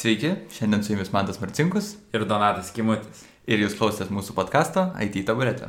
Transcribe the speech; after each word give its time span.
Sveiki, 0.00 0.30
šiandien 0.48 0.84
su 0.84 0.92
jumis 0.92 1.10
Mantas 1.12 1.40
Marcinkus 1.40 1.90
ir 2.12 2.22
Donatas 2.24 2.70
Kimutis. 2.72 3.26
ir 3.44 3.60
jūs 3.60 3.74
klausotės 3.76 4.08
mūsų 4.08 4.32
podkasto 4.32 4.86
IT 5.04 5.18
taburetė. 5.28 5.66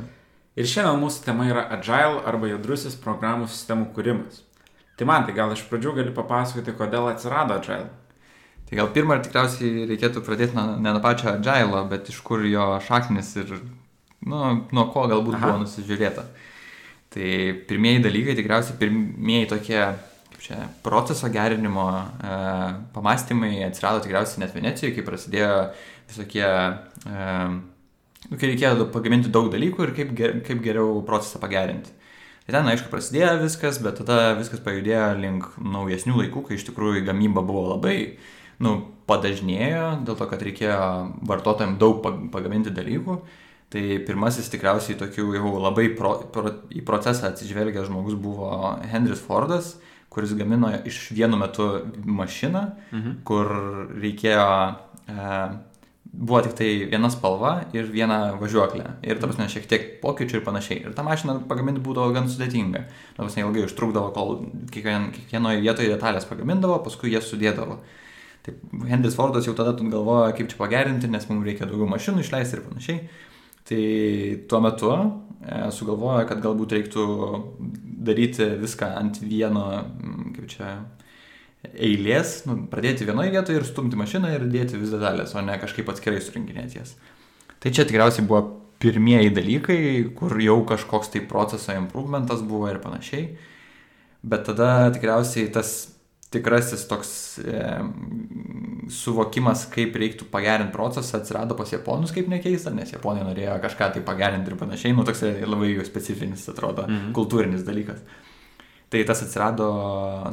Ir 0.56 0.68
šiandien 0.70 1.02
mūsų 1.02 1.24
tema 1.26 1.44
yra 1.50 1.66
Agile 1.74 2.22
arba 2.30 2.48
judrusis 2.48 2.94
programų 2.96 3.50
sistemų 3.52 3.90
kūrimas. 3.92 4.38
Tai 4.96 5.08
man, 5.10 5.26
tai 5.26 5.34
gal 5.36 5.52
iš 5.52 5.66
pradžių 5.68 5.92
gali 5.98 6.14
papasakoti, 6.16 6.72
kodėl 6.78 7.10
atsirado 7.10 7.58
Agile? 7.58 7.90
Tai 8.70 8.78
gal 8.78 8.88
pirmą 8.94 9.18
tikriausiai 9.26 9.84
reikėtų 9.90 10.24
pradėti 10.24 10.56
nuo, 10.56 10.78
ne 10.80 10.94
nuo 10.96 11.02
pačio 11.04 11.28
Agile, 11.34 11.84
bet 11.90 12.08
iš 12.08 12.22
kur 12.24 12.46
jo 12.48 12.70
šaknis 12.88 13.34
ir 13.42 13.52
nu, 14.24 14.40
nuo 14.72 14.86
ko 14.94 15.04
galbūt 15.12 15.36
Aha. 15.36 15.50
buvo 15.50 15.66
nusižiūrėta. 15.66 16.24
Tai 17.12 17.34
pirmieji 17.68 18.06
dalykai, 18.08 18.38
tikriausiai 18.40 18.80
pirmieji 18.80 19.52
tokie 19.52 19.82
kaip 20.42 20.58
čia, 20.58 20.68
proceso 20.82 21.28
gerinimo 21.28 21.90
e, 22.22 22.84
pamastymai 22.92 23.64
atsirado 23.64 24.00
tikriausiai 24.02 24.42
net 24.42 24.54
Venecijoje, 24.54 24.94
kai 24.94 25.04
prasidėjo 25.06 25.72
visokie, 26.08 26.46
e, 27.06 27.48
nu, 28.28 28.36
kai 28.38 28.50
reikėjo 28.50 28.90
pagaminti 28.92 29.30
daug 29.30 29.50
dalykų 29.52 29.86
ir 29.86 29.94
kaip, 29.94 30.14
ger, 30.14 30.40
kaip 30.42 30.62
geriau 30.62 31.02
procesą 31.06 31.40
pagerinti. 31.40 31.90
Tai 32.46 32.56
ten, 32.56 32.66
aišku, 32.66 32.90
prasidėjo 32.90 33.36
viskas, 33.44 33.78
bet 33.78 34.00
tada 34.00 34.34
viskas 34.34 34.60
pajudėjo 34.60 35.12
link 35.20 35.46
naujesnių 35.62 36.24
laikų, 36.24 36.42
kai 36.48 36.58
iš 36.58 36.66
tikrųjų 36.66 37.04
gamyba 37.06 37.44
buvo 37.46 37.68
labai, 37.76 38.18
nu, 38.62 38.80
padažnėjo, 39.06 40.02
dėl 40.06 40.18
to, 40.18 40.26
kad 40.26 40.42
reikėjo 40.42 40.82
vartotojams 41.28 41.78
daug 41.78 42.02
pag- 42.02 42.26
pagaminti 42.34 42.74
dalykų. 42.74 43.20
Tai 43.72 43.82
pirmasis 44.04 44.50
tikriausiai 44.52 44.98
tokių 45.00 45.30
jau 45.32 45.54
labai 45.62 45.86
pro, 45.96 46.10
pro, 46.28 46.50
į 46.68 46.82
procesą 46.84 47.30
atsižvelgęs 47.30 47.86
žmogus 47.88 48.18
buvo 48.20 48.50
Henris 48.90 49.22
Fordas, 49.24 49.78
kuris 50.12 50.34
gamino 50.36 50.68
iš 50.84 51.10
vienu 51.16 51.38
metu 51.40 51.68
mašiną, 52.04 52.66
Mhm. 52.92 53.12
kur 53.24 53.46
reikėjo, 53.96 54.46
e, 55.08 55.38
buvo 56.12 56.42
tik 56.44 56.52
tai 56.58 56.66
viena 56.90 57.08
spalva 57.10 57.64
ir 57.72 57.86
viena 57.88 58.34
važiuoklė. 58.36 58.90
Ir, 59.02 59.16
ta 59.18 59.26
prasme, 59.26 59.46
šiek 59.48 59.64
tiek 59.70 59.86
pokyčių 60.02 60.34
ir 60.40 60.44
panašiai. 60.44 60.82
Ir 60.84 60.92
tą 60.92 61.04
mašiną 61.06 61.38
pagaminti 61.48 61.80
būdavo 61.80 62.12
gan 62.12 62.28
sudėtinga. 62.28 62.84
Ta 63.16 63.22
prasme, 63.24 63.46
ilgai 63.46 63.64
užtrukdavo, 63.64 64.12
kol 64.12 64.46
kiekvien, 64.70 65.08
kiekvienoje 65.16 65.62
vietoje 65.64 65.88
detalės 65.88 66.28
pagamindavo, 66.28 66.82
paskui 66.84 67.10
jas 67.14 67.24
sudėdavo. 67.32 67.78
Taip, 68.42 68.58
Henris 68.88 69.14
Fordas 69.14 69.46
jau 69.46 69.54
tada 69.54 69.72
galvojo, 69.72 70.34
kaip 70.36 70.48
čia 70.50 70.56
pagerinti, 70.58 71.08
nes 71.08 71.28
mums 71.30 71.46
reikia 71.46 71.64
daugiau 71.64 71.88
mašinų 71.88 72.20
išleisti 72.20 72.58
ir 72.58 72.64
panašiai. 72.66 73.08
Tai 73.68 73.82
tuo 74.50 74.60
metu 74.64 74.90
e, 74.92 75.60
sugalvojo, 75.74 76.24
kad 76.30 76.42
galbūt 76.42 76.74
reiktų 76.76 77.04
daryti 78.02 78.48
viską 78.62 78.88
ant 78.98 79.20
vieno, 79.22 79.66
mm, 79.84 80.32
kaip 80.36 80.50
čia, 80.50 80.72
eilės, 81.70 82.40
nu, 82.48 82.56
pradėti 82.70 83.06
vienoje 83.06 83.30
vietoje 83.34 83.60
ir 83.60 83.68
stumti 83.68 83.98
mašiną 83.98 84.32
ir 84.34 84.48
dėti 84.50 84.80
vis 84.80 84.90
detalės, 84.90 85.36
o 85.36 85.44
ne 85.46 85.54
kažkaip 85.62 85.88
atskirai 85.92 86.18
surinkinėti 86.22 86.80
jas. 86.80 86.96
Tai 87.62 87.70
čia 87.70 87.86
tikriausiai 87.86 88.26
buvo 88.26 88.42
pirmieji 88.82 89.30
dalykai, 89.30 89.78
kur 90.18 90.34
jau 90.42 90.58
kažkoks 90.66 91.12
tai 91.12 91.22
proceso 91.30 91.74
improvementas 91.78 92.42
buvo 92.42 92.66
ir 92.70 92.80
panašiai. 92.82 93.36
Bet 94.26 94.46
tada 94.48 94.90
tikriausiai 94.94 95.50
tas 95.54 95.91
tikrasis 96.32 96.86
toks 96.90 97.12
e, 97.44 97.62
suvokimas, 98.92 99.66
kaip 99.72 99.94
reiktų 100.00 100.26
pagerinti 100.32 100.74
procesą, 100.74 101.20
atsirado 101.20 101.56
pas 101.58 101.70
japonus, 101.72 102.12
kaip 102.14 102.28
nekeista, 102.32 102.72
nes 102.74 102.92
japonai 102.92 103.24
norėjo 103.26 103.58
kažką 103.62 103.92
tai 103.94 104.02
pagerinti 104.06 104.52
ir 104.52 104.58
panašiai, 104.60 104.94
nu 104.96 105.04
toks 105.08 105.22
labai 105.46 105.72
jų 105.74 105.86
specifinis, 105.88 106.48
atrodo, 106.52 106.86
Mhm. 106.88 106.98
mhm. 106.98 107.12
kultūrinis 107.16 107.64
dalykas. 107.66 108.02
Tai 108.92 109.00
tas 109.08 109.22
atsirado 109.24 109.66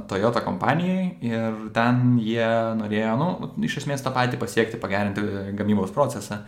Toyota 0.09 0.41
kompanijai 0.43 1.03
ir 1.23 1.59
ten 1.73 2.17
jie 2.19 2.49
norėjo, 2.75 3.13
nu, 3.21 3.29
iš 3.63 3.77
esmės 3.79 4.03
tą 4.03 4.11
patį 4.11 4.39
pasiekti, 4.41 4.75
pagerinti 4.81 5.21
gamybos 5.55 5.93
procesą. 5.95 6.41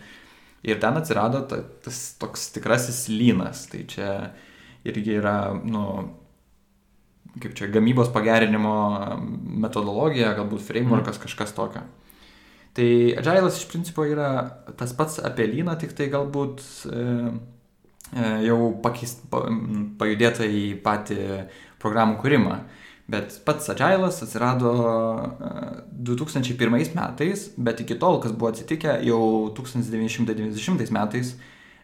Ir 0.62 0.76
ten 0.78 0.94
atsirado 1.00 1.40
ta, 1.48 1.62
tas 1.82 2.14
toks 2.20 2.50
tikrasis 2.52 3.08
lynas. 3.08 3.64
Tai 3.72 3.80
čia 3.88 4.10
irgi 4.84 5.16
yra, 5.22 5.54
nu, 5.64 5.86
kaip 7.40 7.54
čia, 7.56 7.70
gamybos 7.72 8.10
pagerinimo 8.12 8.74
metodologija, 9.64 10.34
galbūt 10.36 10.64
frameworkas, 10.66 11.20
kažkas 11.22 11.54
tokio. 11.56 11.84
Tai 12.76 12.88
Agile'as 13.20 13.58
iš 13.60 13.66
principo 13.68 14.04
yra 14.08 14.28
tas 14.80 14.94
pats 14.96 15.18
apie 15.20 15.46
lyną, 15.50 15.76
tik 15.80 15.92
tai 15.96 16.08
galbūt 16.12 16.62
e, 16.88 17.02
e, 18.16 18.28
jau 18.46 18.70
pakeist, 18.84 19.26
pa, 19.32 19.44
pajudėta 20.00 20.48
į 20.48 20.62
patį 20.84 21.18
programų 21.82 22.16
kūrimą. 22.22 22.60
Bet 23.12 23.34
pats 23.44 23.68
Agile'as 23.74 24.22
atsirado 24.24 24.72
e, 24.72 25.52
2001 26.12 26.96
metais, 26.96 27.50
bet 27.56 27.84
iki 27.84 27.98
tol, 28.00 28.22
kas 28.24 28.32
buvo 28.32 28.52
atsitikę, 28.54 29.00
jau 29.04 29.52
1990 29.56 30.96
metais 30.96 31.34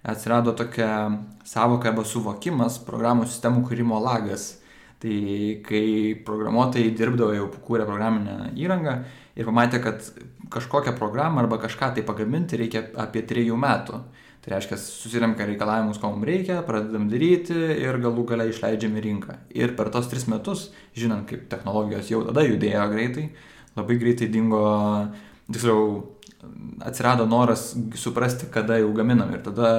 atsirado 0.08 0.54
tokia 0.56 1.10
savoka 1.44 1.90
arba 1.90 2.04
suvokimas 2.06 2.78
programų 2.86 3.28
sistemų 3.28 3.66
kūrimo 3.68 4.00
lagas. 4.00 4.57
Tai 4.98 5.18
kai 5.62 6.14
programuotojai 6.26 6.90
dirbdavo 6.98 7.34
jau 7.36 7.44
kūrė 7.62 7.84
programinę 7.86 8.48
įrangą 8.58 8.96
ir 9.38 9.46
pamatė, 9.46 9.78
kad 9.84 10.08
kažkokią 10.50 10.96
programą 10.98 11.44
arba 11.44 11.60
kažką 11.62 11.92
tai 11.94 12.02
pagaminti 12.06 12.58
reikia 12.58 12.82
apie 12.98 13.22
trejų 13.22 13.58
metų. 13.62 14.00
Tai 14.42 14.52
reiškia, 14.54 14.78
susirenka 14.80 15.46
reikalavimus, 15.46 15.98
ko 16.02 16.12
mums 16.12 16.26
reikia, 16.26 16.60
pradedam 16.66 17.08
daryti 17.10 17.54
ir 17.54 17.98
galų 18.02 18.24
gale 18.30 18.48
išleidžiam 18.50 18.94
į 18.98 19.02
rinką. 19.06 19.38
Ir 19.54 19.74
per 19.78 19.90
tos 19.94 20.06
tris 20.10 20.28
metus, 20.30 20.68
žinant, 20.96 21.26
kaip 21.28 21.48
technologijos 21.50 22.10
jau 22.10 22.22
tada 22.26 22.46
judėjo 22.46 22.84
greitai, 22.92 23.26
labai 23.76 23.98
greitai 24.00 24.30
dingo, 24.32 24.62
tiksliau, 25.50 25.82
atsirado 26.86 27.26
noras 27.26 27.72
suprasti, 27.98 28.46
kada 28.54 28.78
jau 28.78 28.92
gaminam. 28.96 29.34
Ir 29.34 29.42
tada, 29.46 29.72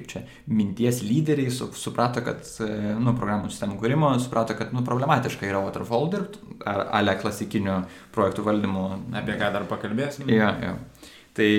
kaip 0.00 0.08
čia, 0.10 0.24
minties 0.48 1.02
lyderiai 1.04 1.52
su, 1.52 1.68
suprato, 1.76 2.24
kad, 2.24 2.40
e, 2.64 2.96
nu, 2.96 3.12
programų 3.18 3.52
sistemų 3.52 3.78
kūrimo, 3.80 4.10
suprato, 4.22 4.56
kad, 4.58 4.72
nu, 4.72 4.82
problematiška 4.86 5.46
yra 5.48 5.60
waterfall 5.66 6.10
dirbti, 6.12 6.42
ar 6.64 6.86
ale 6.96 7.16
klasikinių 7.20 7.78
projektų 8.16 8.48
valdymo. 8.48 8.86
Apie 9.20 9.36
ką 9.38 9.52
dar 9.54 9.68
pakalbėsim? 9.70 10.30
Jo, 10.32 10.52
jo. 10.64 10.76
Tai 11.36 11.50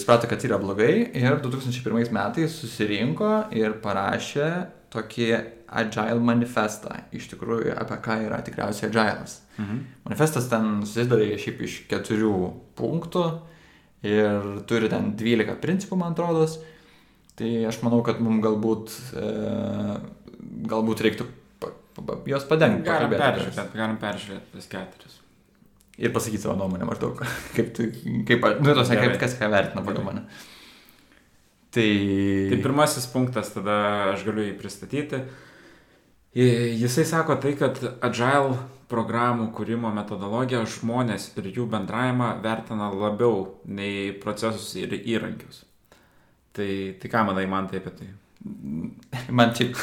suprato, 0.00 0.30
kad 0.30 0.42
yra 0.46 0.56
blogai 0.62 0.94
ir 1.18 1.40
2001 1.42 2.14
metais 2.14 2.54
susirinko 2.62 3.50
ir 3.52 3.76
parašė 3.82 4.50
tokį 4.90 5.30
Agile 5.70 6.18
manifestą. 6.26 6.96
Iš 7.14 7.28
tikrųjų, 7.30 7.76
apie 7.78 8.00
ką 8.02 8.16
yra 8.24 8.40
tikriausiai 8.42 8.88
Agile'as. 8.88 9.36
Mhm. 9.60 9.84
Manifestas 10.08 10.48
ten 10.50 10.80
susideda 10.82 11.38
šiaip 11.38 11.62
iš 11.66 11.76
keturių 11.90 12.34
punktų 12.80 13.24
ir 14.08 14.50
turi 14.66 14.90
ten 14.90 15.12
12 15.20 15.60
principų, 15.62 16.00
man 16.00 16.16
atrodo. 16.16 16.48
Tai 17.40 17.50
aš 17.70 17.78
manau, 17.80 18.02
kad 18.04 18.18
mums 18.20 18.42
galbūt, 18.44 18.94
e, 19.16 19.28
galbūt 20.68 21.00
reiktų 21.06 21.24
juos 22.28 22.44
padengti. 22.48 22.84
Galim 22.84 23.14
peržiūrėti, 23.14 23.64
galim 23.78 23.98
peržiūrėti 24.02 24.58
vis 24.58 24.68
keturis. 24.68 25.14
Ir 26.00 26.12
pasakyti 26.12 26.42
savo 26.42 26.58
nuomonę 26.60 26.84
maždaug. 26.88 27.22
Kaip, 27.56 27.70
tu, 27.76 27.88
kaip, 28.28 28.44
nu, 28.60 28.74
tos, 28.76 28.92
kaip 28.92 29.16
kas 29.20 29.36
ką 29.40 29.48
vertina 29.52 29.84
pagal 29.84 30.04
mane. 30.04 30.26
Tai... 31.72 31.88
Tai 32.50 32.58
pirmasis 32.60 33.08
punktas, 33.12 33.54
tada 33.54 33.78
aš 34.10 34.26
galiu 34.26 34.44
jį 34.44 34.54
pristatyti. 34.58 35.22
Jisai 36.36 37.06
sako 37.08 37.38
tai, 37.42 37.54
kad 37.58 37.80
Agile 38.04 38.58
programų 38.90 39.48
kūrimo 39.54 39.94
metodologija 39.94 40.60
žmonės 40.68 41.30
ir 41.38 41.48
jų 41.54 41.66
bendravimą 41.72 42.34
vertina 42.44 42.90
labiau 42.92 43.46
nei 43.64 44.10
procesus 44.12 44.74
ir 44.76 44.92
įrankius. 44.98 45.64
Tai, 46.56 46.70
tai 46.98 47.10
ką 47.12 47.24
manai 47.28 47.46
man 47.50 47.68
tai 47.70 47.80
apie 47.80 47.92
tai? 47.98 48.08
Man, 49.28 49.52
šiaip, 49.54 49.76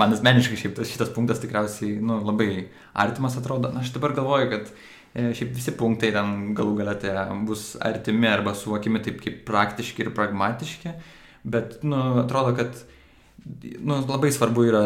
man 0.00 0.12
asmeniškai 0.16 0.58
šiaip 0.58 0.74
tas, 0.76 0.90
šitas 0.90 1.12
punktas 1.14 1.40
tikriausiai 1.42 2.00
nu, 2.02 2.18
labai 2.26 2.66
artimas 3.04 3.38
atrodo. 3.38 3.70
Na, 3.72 3.84
aš 3.84 3.92
dabar 3.94 4.16
galvoju, 4.16 4.48
kad 4.50 4.72
e, 5.14 5.30
šiaip 5.36 5.54
visi 5.54 5.76
punktai 5.78 6.10
ten 6.16 6.50
galų 6.58 6.80
galėte 6.82 7.14
bus 7.48 7.74
artimi 7.80 8.28
arba 8.28 8.56
suvokimi 8.58 9.02
taip 9.04 9.22
kaip 9.22 9.44
praktiški 9.46 10.04
ir 10.04 10.10
pragmatiški, 10.16 10.96
bet 11.54 11.78
nu, 11.86 12.02
atrodo, 12.24 12.56
kad 12.58 12.82
nu, 13.78 14.00
labai 14.08 14.32
svarbu 14.32 14.64
yra 14.66 14.82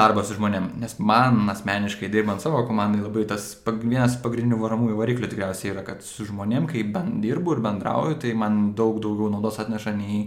darbas 0.00 0.28
su 0.28 0.36
žmonėm, 0.38 0.68
nes 0.82 0.96
man 0.98 1.46
asmeniškai 1.52 2.10
dirbant 2.12 2.42
savo 2.42 2.64
komandai 2.66 3.04
labai 3.04 3.26
tas 3.28 3.50
pag, 3.64 3.80
vienas 3.84 4.16
pagrindinių 4.22 4.58
varomųjų 4.62 4.98
variklių 4.98 5.30
tikriausiai 5.30 5.74
yra, 5.74 5.84
kad 5.86 6.02
su 6.04 6.26
žmonėm, 6.28 6.68
kai 6.70 6.84
ben, 6.88 7.18
dirbu 7.24 7.56
ir 7.56 7.64
bendrauju, 7.64 8.18
tai 8.24 8.34
man 8.38 8.72
daug 8.78 9.02
daugiau 9.04 9.30
naudos 9.32 9.60
atneša 9.62 9.94
nei 9.96 10.22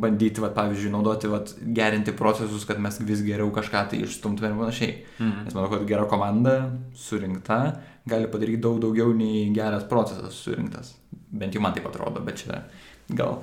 bandyti, 0.00 0.42
vat, 0.42 0.54
pavyzdžiui, 0.56 0.92
naudoti, 0.92 1.30
vat, 1.30 1.54
gerinti 1.76 2.14
procesus, 2.16 2.66
kad 2.68 2.80
mes 2.82 2.98
vis 3.06 3.22
geriau 3.26 3.50
kažką 3.54 3.84
tai 3.90 4.02
išstumtume 4.04 4.50
ir 4.50 4.60
panašiai. 4.60 4.94
Mhm. 5.18 5.48
Nes 5.48 5.56
manau, 5.56 5.70
kad 5.72 5.86
gera 5.88 6.06
komanda 6.10 6.54
surinkta 6.98 7.60
gali 8.08 8.28
padaryti 8.30 8.62
daug 8.62 8.80
daugiau 8.82 9.14
nei 9.16 9.50
geras 9.54 9.86
procesas 9.88 10.40
surinktas. 10.44 10.94
Bent 11.12 11.54
jau 11.54 11.62
man 11.62 11.74
taip 11.76 11.86
atrodo, 11.88 12.22
bet 12.24 12.42
čia 12.42 12.64
gal 13.08 13.42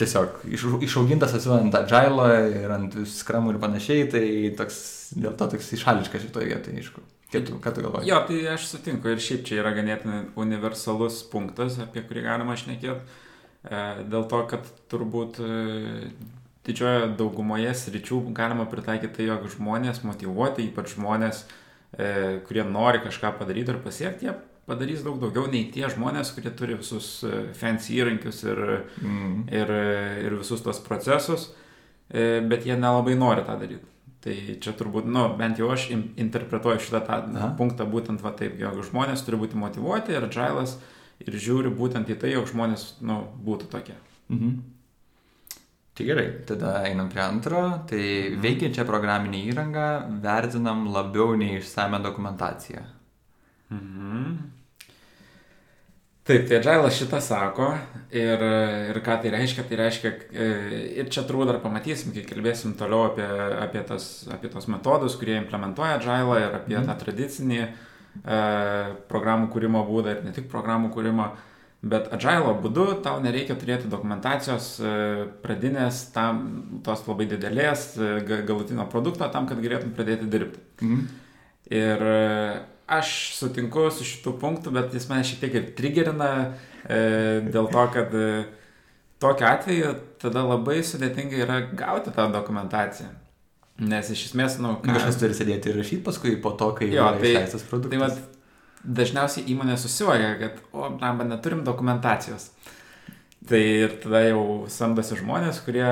tiesiog 0.00 0.44
iš, 0.48 0.64
išaugintas 0.86 1.34
esu 1.36 1.52
ant 1.52 1.74
agilo 1.76 2.26
ir 2.32 2.72
ant 2.72 2.96
skramų 3.06 3.54
ir 3.54 3.62
panašiai, 3.62 4.06
tai 4.12 4.26
toks, 4.56 4.78
dėl 5.16 5.36
to 5.36 5.50
toks 5.54 5.72
išališkas 5.76 6.24
šitoje 6.26 6.48
vietoje, 6.48 6.80
aišku. 6.80 7.04
Kaip 7.30 7.44
tu, 7.46 7.58
ką 7.62 7.72
tu 7.74 7.84
galvoji? 7.84 8.08
Jo, 8.10 8.22
tai 8.26 8.40
aš 8.56 8.66
sutinku 8.72 9.12
ir 9.12 9.20
šiaip 9.22 9.44
čia 9.46 9.60
yra 9.60 9.70
ganėtinai 9.76 10.22
universalus 10.40 11.20
punktas, 11.30 11.76
apie 11.82 12.02
kurį 12.06 12.24
galima 12.26 12.56
šnekėti. 12.58 13.20
E, 13.60 13.80
dėl 14.08 14.24
to, 14.28 14.40
kad 14.48 14.68
turbūt 14.88 15.40
e, 15.44 16.10
didžiojo 16.64 17.10
daugumoje 17.18 17.72
sričių 17.76 18.22
galima 18.36 18.64
pritaikyti 18.70 19.18
tai, 19.18 19.26
jog 19.28 19.48
žmonės 19.52 20.00
motivuoti, 20.06 20.64
ypač 20.70 20.94
žmonės, 20.94 21.42
e, 21.92 22.38
kurie 22.46 22.64
nori 22.64 23.02
kažką 23.04 23.34
padaryti 23.36 23.74
ir 23.74 23.82
pasiekti, 23.84 24.30
jie 24.30 24.36
padarys 24.70 25.02
daug 25.04 25.18
daugiau 25.20 25.44
nei 25.50 25.66
tie 25.74 25.90
žmonės, 25.92 26.32
kurie 26.36 26.52
turi 26.56 26.78
visus 26.78 27.24
fancy 27.58 27.98
įrankius 27.98 28.44
ir, 28.46 28.60
mm. 29.02 29.48
ir, 29.50 29.72
ir 30.28 30.36
visus 30.38 30.62
tos 30.62 30.78
procesus, 30.84 31.48
bet 32.06 32.68
jie 32.68 32.76
nelabai 32.78 33.16
nori 33.18 33.42
tą 33.42 33.56
daryti. 33.58 33.88
Tai 34.22 34.36
čia 34.62 34.74
turbūt, 34.76 35.08
nu, 35.10 35.24
bent 35.40 35.58
jau 35.58 35.72
aš 35.74 35.88
interpretuoju 35.90 36.84
šitą 36.84 37.00
tą 37.08 37.18
Aha. 37.24 37.50
punktą 37.58 37.86
būtent 37.88 38.22
va 38.22 38.30
taip, 38.36 38.60
jog 38.60 38.78
žmonės 38.86 39.24
turi 39.26 39.40
būti 39.40 39.58
motivuoti 39.58 40.14
ir 40.14 40.28
džailas 40.30 40.76
ir 41.26 41.40
žiūri 41.46 41.72
būtent 41.76 42.10
į 42.10 42.18
tai, 42.20 42.34
jog 42.34 42.48
žmonės, 42.50 42.86
nu, 43.04 43.22
būtų 43.44 43.70
tokie. 43.72 43.96
Mhm. 44.32 44.60
Tai 46.00 46.06
gerai, 46.08 46.28
tada 46.48 46.78
einam 46.88 47.10
prie 47.12 47.20
antro. 47.24 47.64
Tai 47.90 48.00
mhm. 48.00 48.38
veikiančią 48.44 48.86
programinę 48.88 49.42
įrangą 49.50 49.88
vertinam 50.22 50.86
labiau 50.94 51.36
nei 51.36 51.58
išsame 51.58 52.00
dokumentaciją. 52.04 52.86
Mhm. 53.74 54.38
Taip, 56.30 56.44
tai 56.46 56.58
Agilas 56.60 56.94
šitą 56.94 57.18
sako 57.24 57.66
ir, 58.14 58.42
ir 58.92 58.98
ką 59.02 59.16
tai 59.22 59.32
reiškia, 59.34 59.64
tai 59.66 59.78
reiškia, 59.80 60.10
e, 60.30 60.48
ir 61.00 61.08
čia 61.10 61.24
turbūt 61.26 61.48
dar 61.48 61.58
pamatysim, 61.62 62.12
kai 62.14 62.22
kalbėsim 62.28 62.76
toliau 62.78 63.08
apie, 63.08 63.26
apie, 63.56 63.80
tas, 63.88 64.06
apie 64.30 64.50
tos 64.52 64.68
metodus, 64.70 65.16
kurie 65.18 65.38
implementuoja 65.40 65.96
Agilą 65.96 66.36
ir 66.38 66.58
apie 66.60 66.76
mm. 66.76 66.86
tą 66.86 66.96
tradicinį 67.00 67.58
e, 67.64 67.70
programų 69.10 69.48
kūrimo 69.52 69.84
būdą 69.86 70.16
ir 70.16 70.24
ne 70.26 70.32
tik 70.36 70.48
programų 70.50 70.90
kūrimo, 70.94 71.28
bet 71.80 72.10
Agilo 72.12 72.56
būdu 72.60 72.86
tau 73.04 73.20
nereikia 73.24 73.54
turėti 73.56 73.88
dokumentacijos 73.88 74.66
e, 74.82 74.90
pradinės, 75.44 76.02
tam, 76.12 76.42
tos 76.84 77.06
labai 77.06 77.28
didelės 77.30 77.86
e, 77.96 78.10
galutinio 78.26 78.84
produkto 78.92 79.30
tam, 79.32 79.46
kad 79.48 79.62
galėtum 79.62 79.94
pradėti 79.96 80.28
dirbti. 80.28 80.60
Mm. 80.84 81.06
Ir 81.70 82.04
aš 82.90 83.10
sutinku 83.38 83.86
su 83.94 84.06
šitų 84.06 84.34
punktų, 84.40 84.72
bet 84.74 84.94
jis 84.96 85.06
mane 85.10 85.26
šiek 85.26 85.44
tiek 85.44 85.56
ir 85.60 85.68
trigerina 85.78 86.30
e, 86.82 87.40
dėl 87.46 87.70
to, 87.70 87.84
kad 87.94 88.14
e, 88.18 88.30
tokiu 89.22 89.46
atveju 89.46 89.92
tada 90.22 90.42
labai 90.48 90.80
sudėtinga 90.86 91.42
yra 91.44 91.60
gauti 91.70 92.12
tą 92.16 92.26
dokumentaciją. 92.34 93.12
Nes 93.80 94.10
iš 94.12 94.26
esmės, 94.28 94.58
nu, 94.60 94.74
ką... 94.82 94.92
Kažkas 94.92 95.18
turi 95.22 95.36
sėdėti 95.36 95.70
ir 95.70 95.78
rašyti 95.80 96.04
paskui 96.04 96.34
po 96.42 96.52
to, 96.60 96.72
kai 96.76 96.90
jo, 96.92 97.06
tai, 97.16 97.32
išleistas 97.32 97.64
produktas. 97.64 97.96
Tai 97.96 98.02
vat, 98.02 98.40
dažniausiai 99.00 99.46
įmonė 99.54 99.78
susivoja, 99.80 100.34
kad, 100.40 100.60
o, 100.72 100.90
blamba, 100.92 101.24
neturim 101.28 101.64
dokumentacijos. 101.64 102.50
Tai 103.48 103.60
ir 103.60 103.96
tada 104.02 104.20
jau 104.26 104.42
samdosi 104.68 105.16
žmonės, 105.16 105.62
kurie 105.64 105.88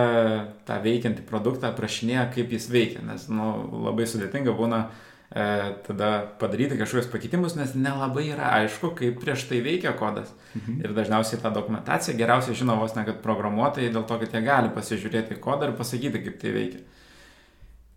tą 0.69 0.77
veikiantį 0.85 1.25
produktą 1.29 1.71
aprašinėja, 1.73 2.27
kaip 2.35 2.53
jis 2.53 2.69
veikia, 2.69 3.01
nes 3.09 3.25
nu, 3.33 3.49
labai 3.87 4.05
sudėtinga 4.11 4.53
būna 4.59 4.83
e, 4.85 5.47
tada 5.87 6.11
padaryti 6.43 6.77
kažkokius 6.77 7.09
pakeitimus, 7.09 7.57
nes 7.57 7.73
nelabai 7.73 8.27
yra 8.35 8.53
aišku, 8.59 8.93
kaip 9.01 9.17
prieš 9.25 9.47
tai 9.49 9.63
veikia 9.65 9.95
kodas. 9.97 10.29
Mhm. 10.59 10.83
Ir 10.85 10.97
dažniausiai 11.01 11.41
tą 11.41 11.55
dokumentaciją 11.57 12.19
geriausiai 12.21 12.61
žino 12.61 12.77
vos 12.83 12.93
ne 13.01 13.09
kad 13.09 13.25
programuotojai, 13.25 13.95
dėl 13.97 14.05
to, 14.05 14.21
kad 14.21 14.37
jie 14.37 14.45
gali 14.45 14.77
pasižiūrėti 14.77 15.41
kodą 15.41 15.71
ir 15.71 15.77
pasakyti, 15.81 16.25
kaip 16.29 16.41
tai 16.45 16.53
veikia. 16.53 16.85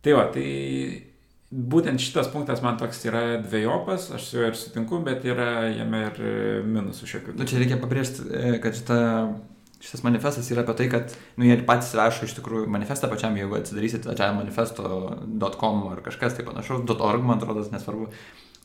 Tai 0.01 0.17
va, 0.17 0.25
tai 0.33 0.47
būtent 1.51 2.01
šitas 2.01 2.31
punktas 2.31 2.63
man 2.63 2.79
toks 2.79 3.03
yra 3.05 3.23
dviejopas, 3.43 4.09
aš 4.15 4.27
su 4.27 4.39
juo 4.39 4.49
ir 4.49 4.57
sutinku, 4.57 5.01
bet 5.05 5.25
yra 5.27 5.67
jame 5.69 6.05
ir 6.07 6.21
minusų 6.65 7.09
šiokių. 7.13 7.35
Na 7.35 7.43
nu, 7.43 7.49
čia 7.49 7.59
reikia 7.61 7.79
pabrėžti, 7.81 8.27
e, 8.31 8.53
kad 8.63 8.77
šita 8.77 8.99
šitas 9.81 10.03
manifestas 10.05 10.49
yra 10.53 10.63
apie 10.63 10.75
tai, 10.77 10.87
kad, 10.91 11.15
nu, 11.39 11.47
jie 11.47 11.57
patys 11.65 11.93
rašo 11.97 12.27
iš 12.27 12.35
tikrųjų 12.37 12.69
manifestą 12.71 13.09
pačiam, 13.11 13.35
jeigu 13.37 13.57
atsidarysit 13.57 14.05
agilemanifesto.com 14.11 15.81
ar 15.89 16.03
kažkas 16.05 16.37
tai 16.37 16.45
panašaus, 16.45 16.85
.org, 16.85 17.25
man 17.25 17.41
atrodo, 17.41 17.65
nesvarbu, 17.73 18.09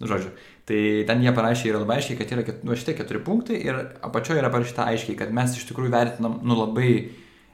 nu, 0.01 0.11
žodžiu. 0.11 0.35
Tai 0.69 0.81
ten 1.09 1.25
jie 1.25 1.33
parašė 1.37 1.71
yra 1.73 1.83
labai 1.83 2.01
aiškiai, 2.01 2.19
kad 2.21 2.35
yra 2.37 2.57
nu, 2.67 2.77
šitie 2.77 2.97
keturi 2.99 3.23
punktai 3.25 3.63
ir 3.65 3.81
apačioje 4.05 4.43
yra 4.43 4.53
parašyta 4.53 4.89
aiškiai, 4.93 5.17
kad 5.23 5.33
mes 5.37 5.57
iš 5.57 5.69
tikrųjų 5.71 5.95
vertinam, 5.95 6.41
nu, 6.45 6.59
labai, 6.61 6.91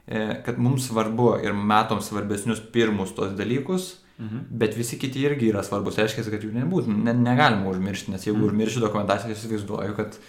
kad 0.05 0.57
mums 0.59 0.89
svarbu 0.89 1.37
ir 1.45 1.53
matom 1.55 2.01
svarbesnius 2.03 2.59
pirmus 2.73 3.13
tos 3.15 3.31
dalykus, 3.37 4.03
Mhm. 4.19 4.45
Bet 4.49 4.77
visi 4.77 4.99
kiti 4.99 5.23
irgi 5.25 5.49
yra 5.49 5.63
svarbus, 5.65 5.97
tai 5.97 6.05
reiškia, 6.05 6.27
kad 6.29 6.43
jų 6.45 6.53
nebūtų, 6.53 6.93
ne, 7.01 7.15
negalima 7.17 7.71
užmiršti, 7.71 8.13
nes 8.13 8.27
jeigu 8.27 8.39
mhm. 8.39 8.49
užmirši 8.51 8.83
dokumentaciją, 8.83 9.33
įsivaizduoju, 9.33 9.95
kad 9.97 10.19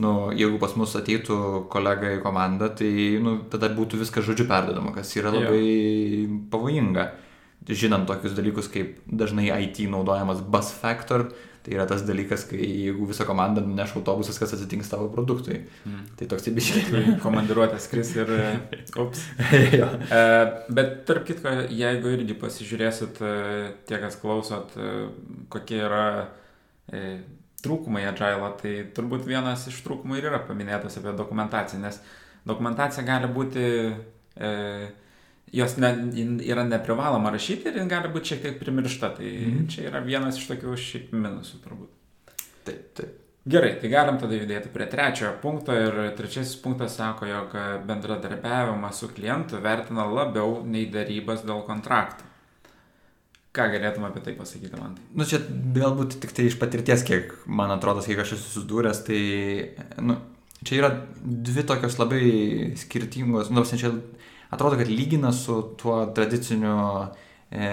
nu, 0.00 0.14
jeigu 0.34 0.58
pas 0.62 0.72
mus 0.80 0.94
ateitų 0.98 1.36
kolega 1.72 2.14
į 2.16 2.22
komandą, 2.24 2.70
tai 2.78 2.90
nu, 3.22 3.36
tada 3.52 3.68
būtų 3.74 4.00
viskas 4.00 4.26
žodžiu 4.26 4.48
perdodama, 4.50 4.94
kas 4.96 5.12
yra 5.20 5.34
labai 5.34 5.60
jo. 5.60 6.40
pavojinga. 6.54 7.12
Žinant 7.64 8.04
tokius 8.04 8.34
dalykus, 8.36 8.66
kaip 8.68 8.98
dažnai 9.08 9.46
IT 9.48 9.78
naudojamas 9.88 10.42
bus 10.52 10.68
factor, 10.76 11.30
tai 11.64 11.76
yra 11.78 11.86
tas 11.88 12.02
dalykas, 12.04 12.44
kai 12.50 12.60
jeigu 12.60 13.06
visą 13.08 13.24
komandą 13.24 13.62
neš 13.64 13.94
autobusas, 13.96 14.36
kas 14.40 14.52
atsitinks 14.52 14.90
tavo 14.92 15.06
produktui. 15.12 15.62
Mm. 15.88 16.02
Tai 16.18 16.28
toks 16.34 16.44
taip 16.44 16.58
išėjai. 16.60 17.14
Komandiruotės 17.24 17.88
kris 17.92 18.10
ir... 18.18 18.32
Ups. 19.02 19.22
e, 19.40 20.24
bet 20.76 20.98
tarp 21.08 21.24
kitko, 21.28 21.54
jeigu 21.72 22.12
irgi 22.18 22.36
pasižiūrėsit, 22.42 23.22
e, 23.24 23.70
tie, 23.88 23.96
kas 24.02 24.18
klausot, 24.20 24.76
e, 24.76 24.92
kokie 25.52 25.80
yra 25.86 26.04
e, 26.92 27.06
trūkumai 27.64 28.04
agile, 28.10 28.50
tai 28.60 28.74
turbūt 28.96 29.24
vienas 29.28 29.64
iš 29.70 29.80
trūkumų 29.86 30.20
ir 30.20 30.28
yra 30.30 30.42
paminėtas 30.44 30.98
apie 31.00 31.14
dokumentaciją, 31.16 31.80
nes 31.80 32.00
dokumentacija 32.48 33.06
gali 33.08 33.30
būti, 33.32 33.64
e, 34.36 34.52
jos 35.54 35.76
ne, 35.78 35.90
yra 36.42 36.64
neprivaloma 36.66 37.30
rašyti 37.34 37.70
ir 37.70 37.90
gali 37.90 38.10
būti 38.12 38.32
šiek 38.32 38.46
tiek 38.46 38.56
primiršta, 38.60 39.12
tai 39.18 39.30
mm. 39.30 39.66
čia 39.70 39.88
yra 39.90 40.02
vienas 40.04 40.40
iš 40.40 40.48
tokių 40.50 40.78
šiaip 40.80 41.12
minusų 41.14 41.60
turbūt. 41.62 41.92
Taip, 42.64 42.88
taip. 42.98 43.20
Gerai, 43.44 43.74
tai 43.76 43.90
galim 43.92 44.16
tada 44.16 44.38
judėti 44.38 44.70
prie 44.72 44.86
trečiojo 44.88 45.34
punkto 45.42 45.74
ir 45.76 45.98
trečiasis 46.16 46.56
punktas 46.62 46.94
sako, 46.96 47.26
jog 47.28 47.56
bendradarbiavimą 47.84 48.88
su 48.96 49.10
klientu 49.12 49.60
vertina 49.60 50.06
labiau 50.08 50.62
nei 50.64 50.86
darybas 50.88 51.44
dėl 51.44 51.60
kontraktų. 51.66 52.30
Ką 53.54 53.68
galėtum 53.70 54.08
apie 54.08 54.22
tai 54.24 54.32
pasakyti 54.34 54.80
man? 54.80 54.96
Nu, 55.14 55.26
čia 55.28 55.42
galbūt 55.76 56.16
tik 56.24 56.32
tai 56.34 56.48
iš 56.48 56.56
patirties, 56.58 57.04
kiek 57.06 57.36
man 57.46 57.70
atrodo, 57.70 58.02
kiek 58.02 58.24
aš 58.24 58.32
esu 58.38 58.48
susidūręs, 58.48 59.04
tai, 59.06 59.20
nu, 60.02 60.16
čia 60.64 60.80
yra 60.80 60.90
dvi 61.20 61.62
tokios 61.68 62.00
labai 62.00 62.24
skirtingos, 62.80 63.52
nu, 63.54 63.62
čia 63.68 63.92
atrodo, 64.54 64.78
kad 64.80 64.88
lygina 64.88 65.32
su 65.32 65.58
tuo 65.80 66.00
tradiciniu, 66.16 66.76
e, 67.50 67.68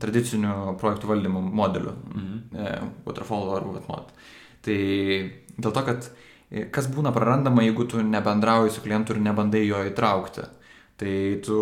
tradiciniu 0.00 0.76
projektų 0.80 1.10
valdymo 1.10 1.42
modeliu, 1.42 1.94
mhm. 2.14 2.38
e, 2.54 2.78
Waterfall 3.06 3.54
ar 3.56 3.68
Whatmod. 3.68 4.14
Tai 4.64 4.78
dėl 5.56 5.74
to, 5.74 5.84
kad 5.86 6.08
e, 6.50 6.66
kas 6.72 6.90
būna 6.92 7.12
prarandama, 7.16 7.64
jeigu 7.66 7.88
tu 7.90 8.02
nebendrauji 8.04 8.76
su 8.76 8.84
klientu 8.84 9.16
ir 9.16 9.22
nebandai 9.24 9.66
jo 9.66 9.82
įtraukti. 9.90 10.46
Tai 11.00 11.16
tu 11.40 11.58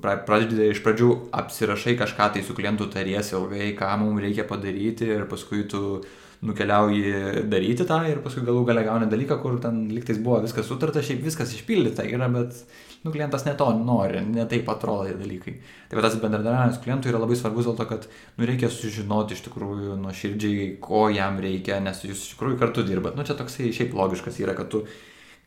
pradedi 0.00 0.70
iš 0.72 0.80
pradžių 0.84 1.08
apsirašai 1.36 1.98
kažką 2.00 2.30
tai 2.32 2.44
su 2.46 2.56
klientu 2.56 2.86
tariesi 2.92 3.36
ilgai, 3.36 3.74
ką 3.76 3.90
mums 4.00 4.24
reikia 4.24 4.46
padaryti 4.48 5.10
ir 5.12 5.26
paskui 5.28 5.66
tu 5.68 6.00
nukeliauji 6.44 7.44
daryti 7.48 7.84
tą 7.88 7.98
ir 8.08 8.22
paskui 8.24 8.44
galų 8.46 8.64
gale 8.68 8.84
gauni 8.86 9.08
dalyką, 9.10 9.38
kur 9.42 9.60
ten 9.60 9.84
liktais 9.92 10.20
buvo 10.20 10.40
viskas 10.44 10.68
sutarta, 10.68 11.04
šiaip 11.04 11.22
viskas 11.24 11.52
išpildyta 11.56 12.04
yra, 12.08 12.28
bet 12.32 12.56
nu, 13.04 13.12
klientas 13.12 13.44
ne 13.44 13.54
to 13.60 13.68
nori, 13.78 14.20
ne 14.24 14.44
taip 14.48 14.68
atrodo 14.72 15.08
tie 15.08 15.16
dalykai. 15.20 15.56
Tai 15.90 16.04
tas 16.04 16.18
bendradarbiavimas 16.20 16.80
klientui 16.84 17.12
yra 17.12 17.20
labai 17.20 17.38
svarbus 17.40 17.68
dėl 17.68 17.78
to, 17.78 17.88
kad 17.88 18.08
nu, 18.08 18.48
reikia 18.48 18.72
sužinoti 18.72 19.36
iš 19.36 19.44
tikrųjų 19.48 19.96
nuoširdžiai, 20.02 20.68
ko 20.84 21.08
jam 21.12 21.40
reikia, 21.44 21.80
nes 21.84 22.04
jūs 22.04 22.20
iš 22.20 22.34
tikrųjų 22.34 22.60
kartu 22.60 22.84
dirbat. 22.88 23.16
Nu, 23.16 23.28
čia 23.28 23.36
toksai 23.36 23.72
šiaip 23.76 23.96
logiškas 23.96 24.40
yra, 24.44 24.56
kad 24.56 24.72
tu 24.72 24.86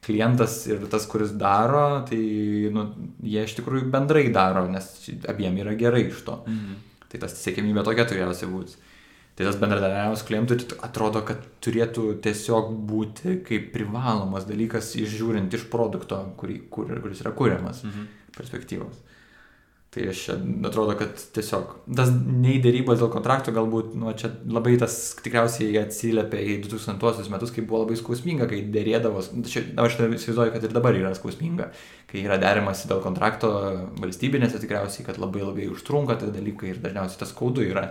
klientas 0.08 0.62
ir 0.70 0.86
tas, 0.92 1.06
kuris 1.10 1.34
daro, 1.36 2.02
tai 2.08 2.20
nu, 2.74 2.88
jie 3.28 3.44
iš 3.44 3.58
tikrųjų 3.60 3.90
bendrai 3.92 4.28
daro, 4.34 4.66
nes 4.72 4.88
abiem 5.28 5.58
yra 5.64 5.76
gerai 5.80 6.08
iš 6.08 6.24
to. 6.28 6.42
Mhm. 6.48 6.84
Tai 7.08 7.24
tas 7.24 7.36
siekimybė 7.40 7.84
tokia 7.88 8.08
turėtų 8.08 8.52
būti. 8.52 8.80
Tai 9.38 9.46
tas 9.46 9.58
bendradarbiavimas 9.62 10.24
klientui 10.26 10.58
atrodo, 10.82 11.22
kad 11.28 11.44
turėtų 11.62 12.16
tiesiog 12.26 12.72
būti 12.90 13.36
kaip 13.46 13.68
privalomas 13.76 14.48
dalykas 14.50 14.96
išžiūrint 14.98 15.54
iš 15.54 15.68
produkto, 15.70 16.24
kurį, 16.40 16.56
kur, 16.74 16.90
kuris 17.04 17.22
yra 17.22 17.36
kuriamas 17.38 17.84
mhm. 17.86 18.08
perspektyvos. 18.38 19.04
Tai 19.98 20.10
aš 20.12 20.20
čia 20.27 20.34
atrodo, 20.68 20.94
kad 21.00 21.22
tiesiog 21.34 21.72
tas 21.98 22.12
nei 22.13 22.60
dėrybos 22.62 23.00
dėl 23.00 23.10
kontrakto 23.10 23.50
galbūt, 23.56 23.96
nu, 23.98 24.12
čia 24.20 24.30
labai 24.46 24.75
tas 24.77 24.94
tikriausiai 25.25 25.72
atsiliepia 25.82 26.42
į 26.44 26.58
2000 26.68 27.32
metus, 27.34 27.54
kai 27.56 27.63
buvo 27.66 27.80
labai 27.82 27.98
skausminga, 27.98 28.46
kai 28.51 28.60
dėrėdavos, 28.75 29.32
nu, 29.34 29.42
čia, 29.50 29.63
aš 29.82 29.98
įsivaizduoju, 29.98 30.54
kad 30.54 30.68
ir 30.68 30.75
dabar 30.75 31.00
yra 31.00 31.16
skausminga, 31.18 31.72
kai 32.12 32.22
yra 32.27 32.38
derimasi 32.42 32.92
dėl 32.92 33.01
kontrakto 33.01 33.50
valstybinėse 33.98 34.62
tikriausiai, 34.62 35.08
kad 35.08 35.18
labai 35.24 35.42
ilgai 35.48 35.72
užtrunka 35.74 36.20
tie 36.22 36.30
dalykai 36.36 36.75
ir 36.75 36.82
dažniausiai 36.84 37.24
tas 37.24 37.34
skaudu 37.34 37.66
yra. 37.66 37.88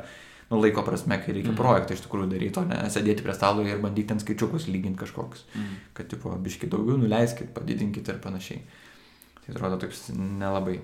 Nu, 0.47 0.61
laiko 0.63 0.85
prasme, 0.87 1.19
kai 1.19 1.33
reikia 1.35 1.51
mm. 1.51 1.59
projektą 1.59 1.97
iš 1.97 2.05
tikrųjų 2.05 2.29
daryti, 2.31 2.61
o 2.61 2.69
ne 2.69 2.85
sėdėti 2.95 3.25
prie 3.27 3.35
stalo 3.35 3.65
ir 3.67 3.81
bandyti 3.83 4.13
ten 4.13 4.23
skaičiukus 4.23 4.69
lyginti 4.71 5.01
kažkoks. 5.01 5.43
Mm. 5.57 5.73
Kad, 5.97 6.13
tipo, 6.13 6.31
biški 6.45 6.71
daugiau 6.71 7.01
nuleiskit, 7.01 7.51
padidinkit 7.57 8.07
ir 8.13 8.21
panašiai. 8.23 8.61
Tai 9.41 9.57
atrodo 9.57 9.81
taip 9.83 9.99
nelabai. 10.15 10.77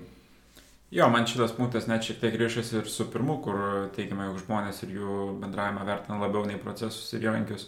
Jo, 0.93 1.07
man 1.09 1.25
šitas 1.25 1.55
punktas 1.57 1.87
net 1.89 2.05
šiek 2.05 2.19
tiek 2.21 2.35
ryšasi 2.37 2.75
ir 2.77 2.89
su 2.91 3.07
pirmu, 3.09 3.39
kur 3.41 3.55
teigiama, 3.95 4.27
jog 4.27 4.43
žmonės 4.43 4.83
ir 4.85 4.91
jų 4.93 5.15
bendravimą 5.41 5.87
vertina 5.87 6.19
labiau 6.21 6.45
nei 6.45 6.59
procesus 6.61 7.07
ir 7.15 7.25
įrankius. 7.25 7.63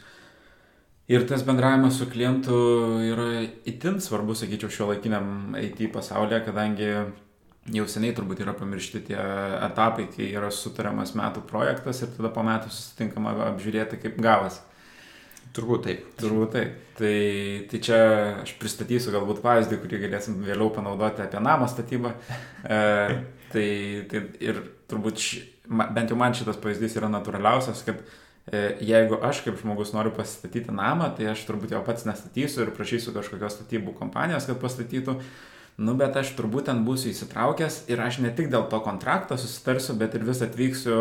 Ir 1.10 1.25
tas 1.25 1.41
bendravimas 1.48 1.98
su 1.98 2.05
klientu 2.10 2.60
yra 3.08 3.41
itin 3.65 3.98
svarbus, 4.01 4.44
sakyčiau, 4.44 4.70
šio 4.70 4.91
laikiniam 4.91 5.58
IT 5.58 5.82
pasaulyje, 5.96 6.44
kadangi 6.46 6.91
jau 7.74 7.88
seniai 7.89 8.13
turbūt 8.13 8.44
yra 8.46 8.53
pamiršti 8.60 9.01
tie 9.10 9.17
etapai, 9.72 10.05
kai 10.13 10.29
yra 10.29 10.51
sutariamas 10.53 11.15
metų 11.17 11.48
projektas 11.50 12.03
ir 12.05 12.13
tada 12.13 12.29
po 12.34 12.46
metų 12.46 12.70
susitinkama 12.70 13.34
apžiūrėti, 13.50 14.03
kaip 14.05 14.22
gavas. 14.22 14.62
Turbūt 15.55 15.85
taip. 15.88 16.03
Turbūt 16.19 16.51
taip. 16.55 16.75
Tai, 16.95 17.15
tai 17.71 17.79
čia 17.83 17.97
aš 18.41 18.53
pristatysiu 18.59 19.13
galbūt 19.15 19.41
pavyzdį, 19.43 19.79
kurį 19.81 20.01
galėsim 20.05 20.38
vėliau 20.43 20.69
panaudoti 20.75 21.24
apie 21.24 21.41
namą 21.43 21.69
statybą. 21.71 22.15
E, 22.65 22.77
tai, 23.53 23.67
tai 24.09 24.19
ir 24.41 24.57
turbūt 24.89 25.19
ši, 25.21 25.41
bent 25.69 26.09
jau 26.09 26.15
man 26.17 26.33
šitas 26.33 26.57
pavyzdys 26.57 26.95
yra 26.97 27.12
natūraliausias, 27.13 27.83
kad 27.85 28.00
e, 28.01 28.63
jeigu 28.81 29.19
aš 29.21 29.43
kaip 29.45 29.59
žmogus 29.62 29.91
noriu 29.93 30.09
pasistatyti 30.15 30.74
namą, 30.74 31.12
tai 31.13 31.27
aš 31.29 31.43
turbūt 31.45 31.75
jau 31.75 31.83
pats 31.85 32.07
nestatysiu 32.09 32.63
ir 32.63 32.71
prašysiu 32.74 33.13
kažkokios 33.13 33.59
statybų 33.59 33.93
kompanijos, 34.00 34.50
kad 34.50 34.57
pastatytų. 34.63 35.19
Nu, 35.77 35.93
bet 36.00 36.17
aš 36.17 36.33
turbūt 36.39 36.71
ten 36.71 36.81
būsiu 36.88 37.12
įsitraukęs 37.13 37.83
ir 37.91 38.01
aš 38.01 38.21
ne 38.25 38.33
tik 38.33 38.50
dėl 38.50 38.65
to 38.71 38.81
kontrakto 38.81 39.38
susitarsiu, 39.38 39.93
bet 40.01 40.17
ir 40.17 40.25
vis 40.25 40.41
atvyksiu 40.41 41.00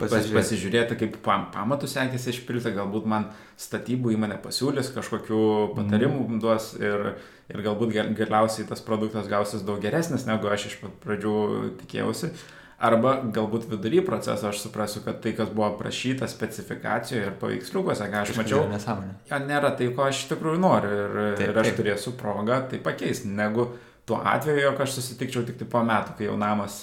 pasižiūrėti, 0.00 0.36
pasižiūrėti 0.36 0.98
kaip 1.00 1.18
pam, 1.24 1.48
pamatų 1.54 1.90
sekėsi 1.90 2.32
išpilti, 2.34 2.72
galbūt 2.76 3.08
man 3.10 3.28
statybų 3.60 4.14
įmonė 4.16 4.38
pasiūlys 4.44 4.92
kažkokių 4.96 5.42
patarimų 5.76 6.22
mm. 6.26 6.38
duos 6.42 6.70
ir, 6.80 7.12
ir 7.52 7.66
galbūt 7.66 7.92
galiausiai 8.18 8.68
tas 8.68 8.82
produktas 8.84 9.28
gausis 9.30 9.66
daug 9.66 9.82
geresnis, 9.82 10.26
negu 10.28 10.50
aš 10.50 10.70
iš 10.70 10.80
pradžių 11.04 11.36
tikėjausi. 11.82 12.32
Arba 12.80 13.18
galbūt 13.28 13.66
vidury 13.68 14.00
proceso 14.00 14.48
aš 14.48 14.62
suprasiu, 14.62 15.02
kad 15.04 15.18
tai, 15.20 15.34
kas 15.36 15.50
buvo 15.52 15.66
aprašyta 15.66 16.24
specifikacijoje 16.32 17.26
ir 17.28 17.34
paveiksliukuose, 17.42 18.06
ką 18.08 18.22
aš 18.24 18.32
mačiau, 18.38 18.62
jo, 18.64 19.40
nėra 19.44 19.74
tai, 19.76 19.90
ko 19.92 20.06
aš 20.06 20.22
iš 20.22 20.30
tikrųjų 20.30 20.62
noriu 20.62 20.94
ir, 20.94 21.18
taip, 21.36 21.50
ir 21.50 21.60
aš 21.60 21.68
taip. 21.68 21.76
turėsiu 21.82 22.14
progą 22.16 22.62
tai 22.70 22.80
pakeisti, 22.80 23.28
negu 23.36 23.68
tuo 24.10 24.20
atveju, 24.24 24.58
jog 24.58 24.80
aš 24.82 24.96
susitikčiau 24.96 25.44
tik 25.46 25.60
tai 25.60 25.66
po 25.70 25.80
metų, 25.86 26.16
kai 26.18 26.26
jau 26.26 26.34
namas 26.38 26.80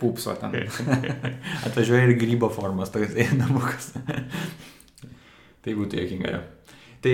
pupso 0.00 0.32
ten. 0.40 0.54
Atvažiuoja 1.68 2.06
ir 2.06 2.14
grybo 2.16 2.48
formas, 2.52 2.92
toks 2.94 3.12
namukas. 3.36 3.90
tai 5.66 5.74
būtų 5.76 6.00
jokinga. 6.00 6.38
Tai 7.04 7.12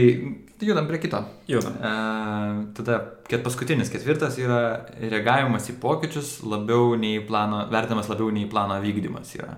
judam 0.63 0.87
prie 0.87 1.01
kito. 1.03 1.19
Judam. 1.51 1.79
Uh, 1.83 2.61
tada, 2.79 3.01
kad 3.27 3.43
paskutinis, 3.43 3.91
ketvirtas 3.91 4.39
yra 4.39 4.61
reagavimas 5.01 5.67
į 5.73 5.81
pokyčius 5.83 6.37
labiau 6.47 6.95
nei 6.99 7.19
plano, 7.27 7.65
vertinamas 7.73 8.11
labiau 8.11 8.31
nei 8.35 8.47
plano 8.51 8.79
vykdymas 8.85 9.35
yra. 9.39 9.57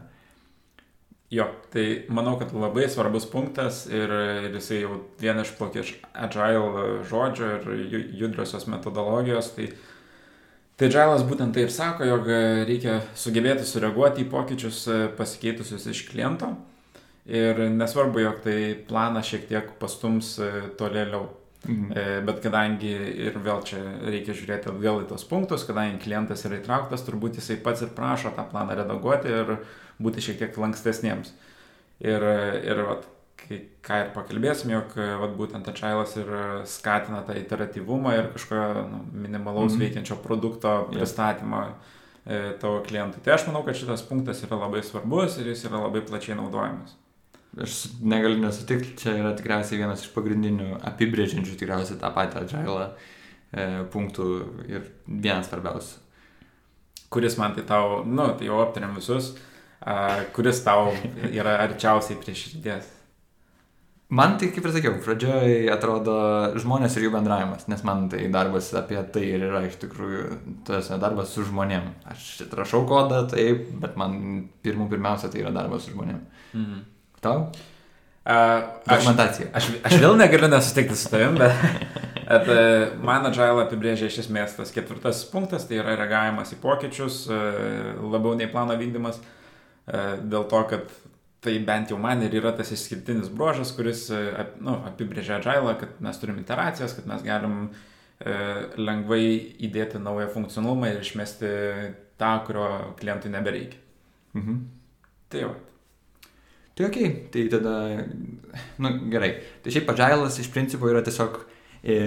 Jo, 1.32 1.50
tai 1.68 1.84
manau, 2.08 2.38
kad 2.40 2.54
labai 2.56 2.86
svarbus 2.88 3.28
punktas 3.28 3.82
ir, 3.92 4.08
ir 4.48 4.56
jisai 4.56 4.80
jau 4.86 5.02
vienas 5.20 5.50
iš 5.50 5.58
plokė 5.60 5.84
iš 5.84 5.92
agile 6.16 6.86
žodžio 7.10 7.52
ir 7.58 7.92
judriosios 8.16 8.64
metodologijos, 8.72 9.52
tai 9.58 9.68
uh, 9.68 9.88
Tai 10.78 10.87
Džailas 10.87 11.25
būtent 11.26 11.56
tai 11.56 11.64
ir 11.66 11.73
sako, 11.75 12.06
jog 12.06 12.28
reikia 12.68 13.00
sugebėti 13.18 13.64
sureaguoti 13.66 14.23
į 14.23 14.28
pokyčius 14.30 14.85
e, 14.87 14.99
pasikeitusius 15.18 15.88
iš 15.90 16.04
kliento 16.06 16.52
ir 17.26 17.64
nesvarbu, 17.75 18.23
jog 18.23 18.38
tai 18.44 18.58
planą 18.87 19.25
šiek 19.26 19.49
tiek 19.50 19.73
pastums 19.82 20.37
e, 20.38 20.52
tolėliau. 20.78 21.26
Mhm. 21.64 21.90
E, 21.90 22.04
bet 22.28 22.38
kadangi 22.44 22.92
ir 23.26 23.40
vėl 23.42 23.64
čia 23.66 23.82
reikia 24.06 24.37
žiūrėti 24.38 24.70
atgal 24.70 25.02
į 25.02 25.08
tos 25.11 25.26
punktus, 25.26 25.66
kadangi 25.66 25.99
klientas 26.04 26.47
yra 26.47 26.61
įtrauktas, 26.61 27.02
turbūt 27.08 27.40
jisai 27.40 27.58
pats 27.64 27.82
ir 27.82 27.90
prašo 27.99 28.30
tą 28.37 28.47
planą 28.47 28.78
redaguoti 28.78 29.35
ir 29.35 29.56
būti 29.99 30.23
šiek 30.28 30.38
tiek 30.44 30.62
lankstesniems. 30.62 31.35
Ir, 32.06 32.23
ir 32.62 32.85
vat, 32.87 33.11
kai, 33.49 33.59
ką 33.85 34.00
ir 34.02 34.11
pakalbėsim, 34.14 34.73
jog 34.75 34.95
vat, 35.23 35.35
būtent 35.38 35.69
Ačiailas 35.73 36.14
ir 36.21 36.31
skatina 36.69 37.23
tą 37.26 37.37
iteratyvumą 37.40 38.14
ir 38.17 38.31
kažkokio 38.37 38.85
nu, 38.90 39.02
minimalaus 39.26 39.75
mm. 39.75 39.85
veikiančio 39.85 40.19
produkto 40.25 40.75
pristatymą 40.93 41.64
yeah. 41.67 42.55
tavo 42.61 42.83
klientui. 42.85 43.23
Tai 43.25 43.37
aš 43.38 43.47
manau, 43.49 43.64
kad 43.67 43.78
šitas 43.78 44.05
punktas 44.05 44.43
yra 44.45 44.61
labai 44.61 44.83
svarbus 44.85 45.38
ir 45.40 45.49
jis 45.49 45.64
yra 45.71 45.81
labai 45.87 46.05
plačiai 46.07 46.37
naudojamas. 46.38 46.97
Aš 47.57 47.78
negaliu 48.05 48.38
nesutikti, 48.43 48.93
čia 49.00 49.14
yra 49.19 49.33
tikriausiai 49.37 49.81
vienas 49.81 50.05
iš 50.05 50.11
pagrindinių 50.12 50.83
apibrėžiančių 50.90 51.57
tikriausiai 51.57 51.97
tą 51.99 52.11
patį 52.14 52.43
Agilą 52.45 52.85
e, 52.85 53.64
punktų 53.95 54.26
ir 54.69 54.85
vienas 55.09 55.49
svarbiausių. 55.49 56.05
Kuris 57.09 57.38
man 57.40 57.57
tai 57.57 57.64
tau, 57.67 58.02
nu, 58.05 58.28
tai 58.37 58.50
jau 58.50 58.61
aptarėm 58.61 58.93
visus, 59.00 59.33
a, 59.81 60.21
kuris 60.37 60.61
tau 60.67 60.93
yra 61.38 61.57
arčiausiai 61.64 62.21
prie 62.21 62.37
širdies. 62.37 62.93
Man 64.08 64.38
tai, 64.40 64.46
kaip 64.48 64.64
ir 64.64 64.72
sakiau, 64.72 64.94
pradžioj 65.04 65.66
atrodo 65.68 66.14
žmonės 66.56 66.94
ir 66.96 67.04
jų 67.04 67.10
bendravimas, 67.12 67.66
nes 67.68 67.82
man 67.84 68.06
tai 68.08 68.22
darbas 68.32 68.70
apie 68.78 69.02
tai 69.12 69.24
ir 69.34 69.42
yra 69.50 69.60
iš 69.66 69.74
tikrųjų, 69.82 70.22
tas 70.64 70.88
darbas 70.96 71.34
su 71.36 71.44
žmonėm. 71.44 71.90
Aš 72.08 72.30
rašau 72.56 72.86
kodą, 72.88 73.26
taip, 73.28 73.66
bet 73.82 73.98
man 74.00 74.14
pirmų 74.64 74.86
pirmiausia 74.88 75.28
tai 75.28 75.42
yra 75.42 75.52
darbas 75.52 75.84
su 75.84 75.92
žmonėm. 75.92 76.22
Mhm. 76.54 76.86
Tau? 77.20 77.50
Uh, 78.28 78.62
Dokumentacija. 78.88 79.50
Aš, 79.52 79.68
aš, 79.76 79.84
aš 79.90 80.00
vėl 80.00 80.16
negaliu 80.16 80.48
nesutikti 80.54 80.96
su 80.96 81.12
tavim, 81.12 81.36
bet, 81.40 81.60
bet 82.30 82.48
uh, 82.52 82.96
man 83.04 83.28
Agile 83.28 83.66
apibrėžia 83.66 84.08
iš 84.08 84.22
esmės 84.24 84.56
tas 84.56 84.72
ketvirtas 84.72 85.20
punktas, 85.28 85.68
tai 85.68 85.82
yra 85.82 85.98
reagavimas 86.00 86.52
į 86.56 86.58
pokyčius, 86.64 87.26
uh, 87.28 87.92
labiau 88.08 88.32
nei 88.40 88.48
plano 88.48 88.76
vykdymas, 88.80 89.20
uh, 89.20 90.16
dėl 90.24 90.48
to, 90.48 90.64
kad 90.72 90.96
Tai 91.38 91.54
bent 91.62 91.92
jau 91.92 91.99
man 92.02 92.25
ir 92.26 92.35
yra 92.35 92.50
tas 92.57 92.73
išskirtinis 92.75 93.30
bruožas, 93.30 93.71
kuris 93.76 94.09
e, 94.11 94.23
nu, 94.64 94.75
apibrėžia 94.88 95.37
agilą, 95.38 95.76
kad 95.78 96.00
mes 96.02 96.18
turim 96.18 96.40
iteracijas, 96.40 96.97
kad 96.97 97.07
mes 97.07 97.23
galim 97.23 97.61
e, 97.68 98.33
lengvai 98.75 99.23
įdėti 99.68 100.00
naują 100.02 100.33
funkcionalumą 100.35 100.90
ir 100.90 101.04
išmesti 101.04 101.52
tą, 102.18 102.33
kurio 102.49 102.66
klientui 102.99 103.30
nebereikia. 103.30 103.78
Mhm. 104.35 104.57
Tai 105.30 105.45
jau. 105.45 105.52
Tai 106.75 106.88
ok, 106.88 106.99
tai 107.30 107.47
tada, 107.54 107.76
nu 108.83 108.92
gerai. 109.12 109.30
Tai 109.62 109.76
šiaip 109.76 109.95
agilas 109.95 110.40
iš 110.42 110.50
principo 110.54 110.90
yra 110.90 111.04
tiesiog 111.07 111.38
e, 111.83 112.00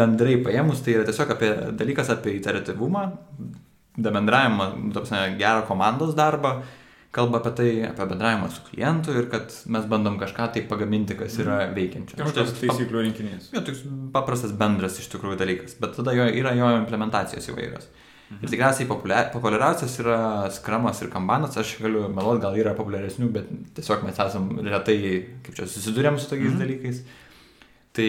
bendrai 0.00 0.38
paėmus, 0.44 0.80
tai 0.84 0.96
yra 0.96 1.04
tiesiog 1.08 1.36
apie 1.36 1.52
dalykas 1.76 2.14
apie 2.16 2.38
iteratyvumą, 2.40 3.04
bendravimą, 4.00 4.72
gerą 5.36 5.62
komandos 5.68 6.16
darbą 6.16 6.56
kalba 7.16 7.40
apie 7.40 7.52
tai, 7.58 7.68
apie 7.88 8.06
bendravimą 8.12 8.48
su 8.52 8.64
klientu 8.68 9.14
ir 9.16 9.28
kad 9.32 9.52
mes 9.72 9.86
bandom 9.90 10.18
kažką 10.20 10.48
tai 10.54 10.64
pagaminti, 10.70 11.16
kas 11.18 11.38
yra 11.42 11.60
mhm. 11.64 11.76
veikiančio. 11.78 12.18
Kažkoks 12.20 12.54
nu, 12.54 12.62
taisyklių 12.62 13.04
rinkinys. 13.08 13.50
Jo, 13.54 13.62
toks 13.66 13.84
paprastas 14.14 14.54
bendras 14.56 15.00
iš 15.02 15.08
tikrųjų 15.14 15.38
dalykas, 15.40 15.78
bet 15.80 15.96
tada 15.98 16.16
jo, 16.16 16.28
yra 16.42 16.54
jo 16.58 16.72
implementacijos 16.82 17.50
įvairios. 17.52 17.88
Mhm. 18.26 18.40
Ir 18.42 18.50
tikriausiai 18.50 18.88
populiariausias 18.90 20.00
yra 20.02 20.18
skramas 20.54 21.02
ir 21.02 21.12
kambanas, 21.12 21.56
aš 21.60 21.76
galiu 21.82 22.08
meluoti, 22.10 22.42
gal 22.42 22.56
yra 22.58 22.74
populiaresnių, 22.78 23.28
bet 23.34 23.52
tiesiog 23.76 24.02
mes 24.06 24.18
esam 24.26 24.50
retai, 24.66 24.98
kaip 25.46 25.60
čia, 25.60 25.68
susidurėm 25.70 26.18
su 26.18 26.32
tokiais 26.32 26.52
mhm. 26.52 26.64
dalykais. 26.64 27.06
Tai 27.96 28.08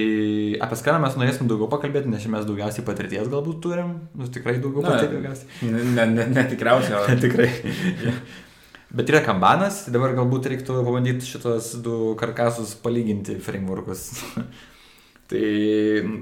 apie 0.66 0.76
skarą 0.82 1.00
mes 1.00 1.14
norėsim 1.16 1.48
daugiau 1.48 1.70
pakalbėti, 1.72 2.10
nes 2.12 2.26
mes 2.28 2.44
daugiausiai 2.50 2.84
patirties 2.84 3.30
galbūt 3.32 3.62
turim, 3.64 3.94
nu 4.20 4.28
tikrai 4.28 4.58
daugiau 4.60 4.84
patirties. 4.84 5.46
Ne, 5.64 5.86
ne, 5.94 6.08
ne, 6.12 6.26
ne 6.34 6.44
tikriausiai, 6.50 6.98
o 7.14 7.22
tikrai. 7.22 7.48
Bet 8.88 9.10
yra 9.12 9.20
kambanas, 9.20 9.82
dabar 9.92 10.14
galbūt 10.16 10.48
reiktų 10.48 10.80
pabandyti 10.80 11.28
šitos 11.28 11.74
du 11.84 12.14
karkasus 12.20 12.72
palyginti 12.80 13.36
frameworkus. 13.44 14.08
tai 15.30 15.44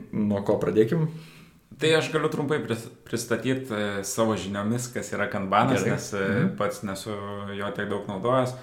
nuo 0.10 0.41
ko 0.48 0.57
pradėkim? 0.62 1.05
Tai 1.77 1.91
aš 1.98 2.10
galiu 2.13 2.31
trumpai 2.31 2.57
pristatyti 3.05 3.67
e, 3.69 3.84
savo 4.07 4.38
žiniomis, 4.39 4.88
kas 4.93 5.12
yra 5.13 5.27
kanbanas, 5.29 5.84
Gerai. 5.84 5.93
nes 5.93 6.07
mhm. 6.15 6.53
pats 6.57 6.81
nesu 6.88 7.13
jo 7.53 7.69
tiek 7.75 7.91
daug 7.91 8.07
naudojęs. 8.10 8.55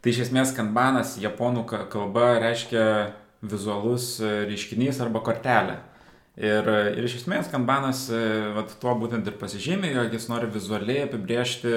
Tai 0.00 0.12
iš 0.12 0.22
esmės 0.28 0.52
kanbanas 0.56 1.16
japonų 1.20 1.64
kalba 1.92 2.34
reiškia 2.44 2.84
vizualus 3.42 4.12
e, 4.22 4.44
reiškinys 4.50 5.00
arba 5.02 5.24
kortelė. 5.26 5.80
Ir, 6.40 6.68
ir 6.94 7.04
iš 7.04 7.18
esmės 7.24 7.50
kanbanas 7.52 8.06
e, 8.12 8.20
vat, 8.54 8.76
tuo 8.80 8.94
būtent 9.00 9.26
ir 9.26 9.34
pasižymė, 9.40 9.90
jog 9.96 10.14
jis 10.14 10.28
nori 10.30 10.48
vizualiai 10.52 11.08
apibriežti 11.08 11.74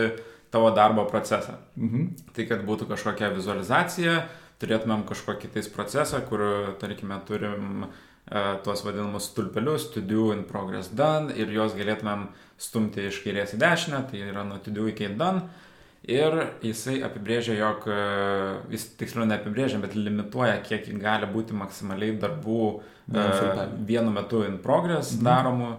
tavo 0.54 0.70
darbo 0.76 1.08
procesą. 1.10 1.58
Mhm. 1.78 2.08
Tai 2.36 2.48
kad 2.52 2.64
būtų 2.68 2.88
kažkokia 2.94 3.32
vizualizacija, 3.34 4.22
turėtumėm 4.62 5.04
kažkokį 5.10 5.50
tais 5.58 5.68
procesą, 5.74 6.22
kur, 6.30 6.44
tarkime, 6.80 7.18
turim 7.28 7.88
uh, 7.88 8.54
tuos 8.64 8.86
vadinamus 8.86 9.32
stulpelius, 9.32 9.90
to 9.92 10.02
do 10.06 10.30
in 10.32 10.46
progress 10.48 10.92
done 10.94 11.34
ir 11.36 11.52
juos 11.52 11.74
galėtumėm 11.76 12.30
stumti 12.62 13.10
iš 13.10 13.20
kairės 13.26 13.58
į 13.58 13.60
dešinę, 13.66 14.04
tai 14.12 14.22
yra 14.30 14.46
nuo 14.48 14.62
to 14.64 14.72
do 14.72 14.88
iki 14.88 15.10
done. 15.20 15.48
Ir 16.04 16.36
jisai 16.62 16.98
apibrėžia, 17.08 17.56
jog, 17.56 17.86
uh, 17.88 18.62
jis 18.72 18.90
tiksliau 19.00 19.26
neapibrėžia, 19.28 19.80
bet 19.84 19.96
limituoja, 19.96 20.58
kiek 20.68 20.90
gali 21.00 21.30
būti 21.32 21.56
maksimaliai 21.56 22.18
darbų 22.20 22.66
Vienu 23.14 23.48
uh, 23.52 23.72
vienu 23.84 24.12
metu 24.16 24.46
in 24.48 24.60
progress 24.64 25.16
Mhm. 25.16 25.24
daromų. 25.28 25.72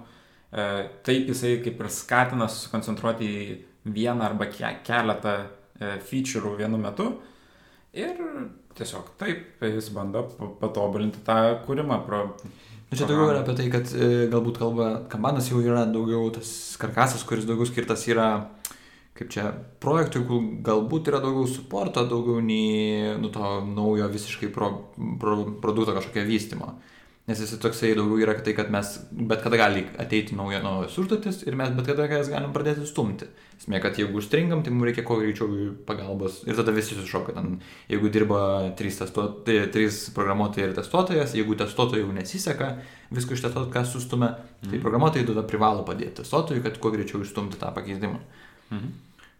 Uh, 0.54 0.88
taip 1.02 1.28
jisai 1.28 1.56
kaip 1.64 1.80
ir 1.80 1.88
skatina 1.90 2.48
susikoncentruoti 2.48 3.24
į 3.24 3.46
vieną 3.84 4.24
arba 4.24 4.48
ke 4.52 4.74
keletą 4.86 5.36
uh, 5.44 5.96
feature'ų 6.08 6.56
vienu 6.58 6.80
metu. 6.80 7.12
Ir 7.94 8.18
tiesiog 8.74 9.12
taip, 9.20 9.62
jis 9.62 9.90
bando 9.94 10.24
pa- 10.34 10.50
patobulinti 10.64 11.22
tą 11.26 11.36
kūrimą. 11.66 12.00
Pro... 12.06 12.24
Nu, 12.34 12.96
čia 12.96 13.06
daugiau 13.06 13.30
yra 13.30 13.42
apie 13.44 13.54
tai, 13.58 13.68
kad 13.72 13.92
e, 13.94 14.08
galbūt 14.32 14.58
kalba, 14.60 14.88
kambanas 15.10 15.48
jau 15.50 15.62
yra 15.62 15.84
daugiau 15.90 16.26
tas 16.34 16.48
karkasas, 16.80 17.22
kuris 17.26 17.46
daugiau 17.46 17.68
skirtas 17.70 18.02
yra, 18.10 18.28
kaip 19.14 19.30
čia, 19.34 19.48
projektui, 19.82 20.24
kur 20.26 20.42
galbūt 20.66 21.12
yra 21.12 21.22
daugiau 21.22 21.46
suporto, 21.50 22.04
daugiau 22.10 22.42
nei 22.42 23.14
nu, 23.20 23.30
to 23.34 23.54
naujo 23.70 24.10
visiškai 24.10 24.50
pro, 24.54 24.72
pro, 25.22 25.38
produkto 25.62 25.94
kažkokio 25.96 26.26
vystimo. 26.28 26.74
Nes 27.24 27.40
jis 27.40 27.54
toksai 27.56 27.94
daugiau 27.96 28.20
yra 28.20 28.34
tai, 28.44 28.52
kad 28.52 28.68
mes 28.68 28.88
bet 29.16 29.40
kada 29.40 29.56
gali 29.56 29.86
ateiti 30.02 30.36
nauja, 30.36 30.58
naujos 30.60 30.98
užduotis 31.00 31.38
ir 31.48 31.54
mes 31.56 31.70
bet 31.72 31.86
kada 31.88 32.04
jas 32.10 32.28
galim 32.28 32.52
pradėti 32.52 32.84
stumti. 32.84 33.30
Esmė, 33.56 33.80
kad 33.80 33.96
jeigu 33.96 34.20
užstringam, 34.20 34.60
tai 34.60 34.74
mums 34.74 34.90
reikia 34.90 35.06
kuo 35.08 35.16
greičiau 35.22 35.70
pagalbos 35.88 36.42
ir 36.44 36.58
tada 36.58 36.74
visi 36.76 36.98
sušoka. 36.98 37.32
Ten, 37.32 37.56
jeigu 37.88 38.12
dirba 38.12 38.42
trys, 38.76 39.00
testuot, 39.00 39.40
tai, 39.48 39.56
trys 39.72 40.02
programuotojai 40.12 40.68
ir 40.68 40.76
testuotojas, 40.76 41.32
jeigu 41.38 41.56
testuotojai 41.64 42.04
jau 42.04 42.12
nesiseka 42.12 42.74
viską 43.16 43.38
ištestuoti, 43.38 43.72
ką 43.72 43.86
sustumė, 43.88 44.32
mm. 44.34 44.74
tai 44.74 44.84
programuotojai 44.84 45.30
tada 45.32 45.48
privalo 45.48 45.88
padėti 45.88 46.20
testuotojui, 46.20 46.60
kad 46.66 46.76
kuo 46.82 46.92
greičiau 46.92 47.24
išstumti 47.24 47.56
tą 47.62 47.72
pakeitimą. 47.72 48.20
Mhm. 48.68 48.96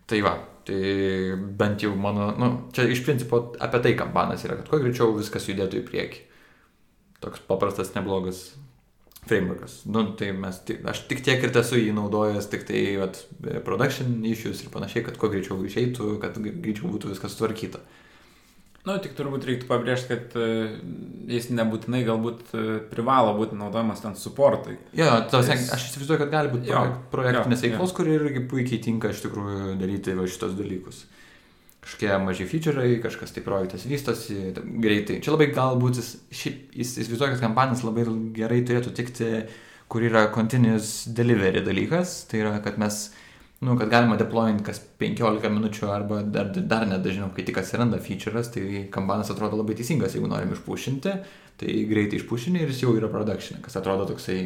Tai 0.09 0.19
va, 0.25 0.35
tai 0.69 0.81
bent 1.61 1.85
jau 1.85 1.93
mano, 1.97 2.33
nu, 2.37 2.49
čia 2.77 2.85
iš 2.93 3.01
principo 3.05 3.51
apie 3.61 3.81
tai 3.85 3.95
kampanas 3.97 4.45
yra, 4.45 4.59
kad 4.61 4.69
kuo 4.73 4.81
greičiau 4.81 5.17
viskas 5.17 5.49
judėtų 5.49 5.81
į 5.81 5.85
priekį. 5.89 6.31
Toks 7.23 7.43
paprastas, 7.49 7.93
neblogas 7.95 8.55
frameworkas. 9.29 9.83
Nu, 9.89 10.03
tai 10.19 10.33
mes, 10.37 10.59
aš 10.91 11.05
tik 11.09 11.23
tiek 11.25 11.45
ir 11.47 11.55
esu 11.57 11.79
jį 11.81 11.95
naudojęs, 11.97 12.49
tik 12.53 12.67
tai 12.69 12.83
vat, 13.01 13.21
production 13.65 14.19
issues 14.29 14.61
ir 14.65 14.73
panašiai, 14.75 15.05
kad 15.07 15.17
kuo 15.21 15.31
greičiau 15.33 15.61
išeitų, 15.65 16.17
kad 16.23 16.37
greičiau 16.43 16.91
būtų 16.93 17.15
viskas 17.15 17.33
sutvarkyta. 17.37 17.81
Nu, 18.85 18.99
tik 19.01 19.15
turbūt 19.17 19.47
reiktų 19.49 19.65
pabrėžti, 19.65 20.11
kad 20.13 20.35
e, 20.37 20.47
jis 21.33 21.47
nebūtinai 21.57 22.03
galbūt 22.05 22.51
e, 22.53 22.65
privalo 22.91 23.31
būti 23.39 23.57
naudojamas 23.57 24.03
ten 24.05 24.13
supportui. 24.21 24.75
Jo, 24.93 25.07
tas, 25.33 25.49
Jis- 25.49 25.71
aš 25.73 25.87
įsivaizduoju, 25.89 26.21
kad 26.21 26.35
gali 26.35 26.53
būti 26.53 26.69
Jo, 26.69 26.83
projek, 26.83 26.99
projektinės 27.15 27.65
jo, 27.65 27.71
veiklos, 27.71 27.95
kur 27.97 28.11
irgi 28.13 28.43
puikiai 28.51 28.83
tinka 28.85 29.09
iš 29.15 29.23
tikrųjų 29.25 29.79
daryti 29.81 30.13
va 30.19 30.29
šitos 30.29 30.53
dalykus. 30.59 31.07
Kažkokie 31.85 32.15
maži 32.25 32.47
featureai, 32.49 32.97
kažkas 33.03 33.35
tai 33.37 33.43
projektas 33.45 33.85
vystosi 33.85 34.55
greitai. 34.81 35.19
Čia 35.21 35.35
labai 35.35 35.51
galbūt 35.53 36.01
jis, 36.01 36.15
šiaip 36.33 36.79
jis 36.81 36.95
įsivaizduoja, 37.03 37.35
kad 37.35 37.45
kampanijas 37.45 37.85
labai 37.85 38.07
gerai 38.37 38.63
turėtų 38.65 38.95
tikti, 38.97 39.29
kur 39.93 40.07
yra 40.07 40.25
continuous 40.33 41.05
delivery 41.13 41.61
dalykas. 41.67 42.23
Tai 42.31 42.41
yra, 42.41 42.55
kad 42.65 42.81
mes, 42.81 43.03
nu, 43.61 43.77
kad 43.77 43.93
galima 43.93 44.17
deployint 44.17 44.65
kas 44.65 44.81
15 45.03 45.53
minučių 45.53 45.93
arba 45.93 46.23
dar, 46.25 46.55
dar 46.57 46.89
net 46.89 47.05
dažniau, 47.05 47.29
kai 47.37 47.45
tik 47.45 47.61
atsiranda 47.61 48.01
feature'as, 48.01 48.49
tai 48.57 48.87
kambanas 48.95 49.35
atrodo 49.35 49.61
labai 49.61 49.77
teisingas, 49.77 50.17
jeigu 50.17 50.33
norim 50.33 50.57
išpušinti, 50.57 51.17
tai 51.61 51.79
greitai 51.91 52.23
išpušini 52.23 52.65
ir 52.65 52.73
jis 52.73 52.87
jau 52.87 52.97
yra 52.97 53.13
production, 53.13 53.61
kas 53.63 53.77
atrodo 53.77 54.09
toksai 54.09 54.41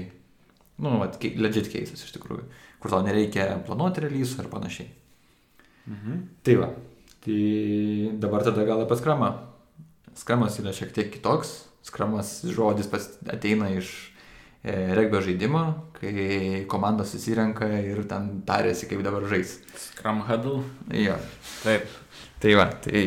nu, 0.78 0.99
vat, 0.99 1.18
legit 1.23 1.71
cases 1.73 2.04
iš 2.04 2.14
tikrųjų, 2.14 2.45
kur 2.83 2.92
tau 2.92 3.02
nereikia 3.07 3.50
planuoti 3.66 4.04
release 4.04 4.38
ar 4.38 4.50
panašiai. 4.50 4.90
Mhm. 5.88 6.21
Tai 6.45 6.54
va, 6.61 6.68
tai 7.25 8.13
dabar 8.21 8.45
tada 8.47 8.67
gal 8.69 8.85
apie 8.85 8.99
skramą. 9.01 9.33
Skramas 10.19 10.59
yra 10.63 10.75
šiek 10.75 10.93
tiek 10.95 11.11
kitoks. 11.15 11.55
Skramas 11.87 12.41
žodis 12.45 12.91
ateina 13.31 13.71
iš 13.77 13.92
e, 14.62 14.75
regbio 14.99 15.23
žaidimo, 15.25 15.62
kai 15.97 16.64
komandos 16.69 17.14
susirenka 17.14 17.69
ir 17.81 18.03
ten 18.11 18.42
tarėsi, 18.49 18.88
kaip 18.90 19.05
dabar 19.07 19.25
žais. 19.31 19.59
Scrum 19.79 20.25
Huddle. 20.29 20.64
Jo. 20.92 21.16
Taip. 21.62 21.88
Tai 22.38 22.53
va, 22.55 22.69
tai 22.71 23.03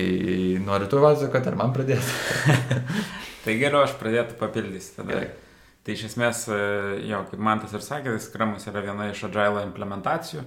noriu 0.59 0.89
tu 0.91 0.99
vasakoti, 0.99 1.51
ar 1.51 1.55
man 1.59 1.71
pradėti? 1.75 2.03
Tai 3.45 3.53
geriau 3.57 3.85
aš 3.85 3.93
pradėtų 3.97 4.35
papildysi 4.37 4.97
tada. 4.97 5.15
Gerai. 5.15 5.29
Tai 5.81 5.93
iš 5.95 6.03
esmės, 6.11 6.43
e, 6.51 6.57
jo, 7.09 7.23
kaip 7.29 7.41
Mantas 7.41 7.71
ir 7.73 7.81
sakė, 7.81 8.13
Scrumas 8.21 8.67
yra 8.69 8.83
viena 8.85 9.07
iš 9.09 9.23
Agile 9.25 9.63
implementacijų. 9.65 10.43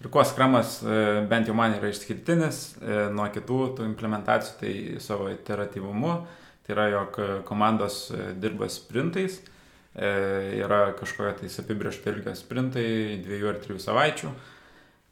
Ir 0.00 0.10
kuo 0.12 0.24
Scrumas 0.24 0.82
e, 0.84 0.96
bent 1.28 1.48
jau 1.48 1.54
man 1.56 1.72
yra 1.78 1.88
išskirtinis 1.88 2.58
e, 2.76 2.96
nuo 3.16 3.28
kitų 3.32 3.60
tų 3.78 3.86
implementacijų, 3.88 4.56
tai 4.60 4.72
savo 5.00 5.30
iteratyvumu. 5.32 6.16
Tai 6.66 6.74
yra, 6.74 6.88
jog 6.92 7.16
komandos 7.48 8.10
e, 8.10 8.32
dirba 8.42 8.68
sprintais, 8.72 9.40
yra 9.96 10.90
kažkokia 10.98 11.38
tais 11.38 11.54
apibriešta 11.62 12.12
ilgio 12.12 12.34
sprintai, 12.36 12.84
dviejų 13.24 13.48
ar 13.48 13.60
trijų 13.62 13.78
savaičių. 13.80 14.32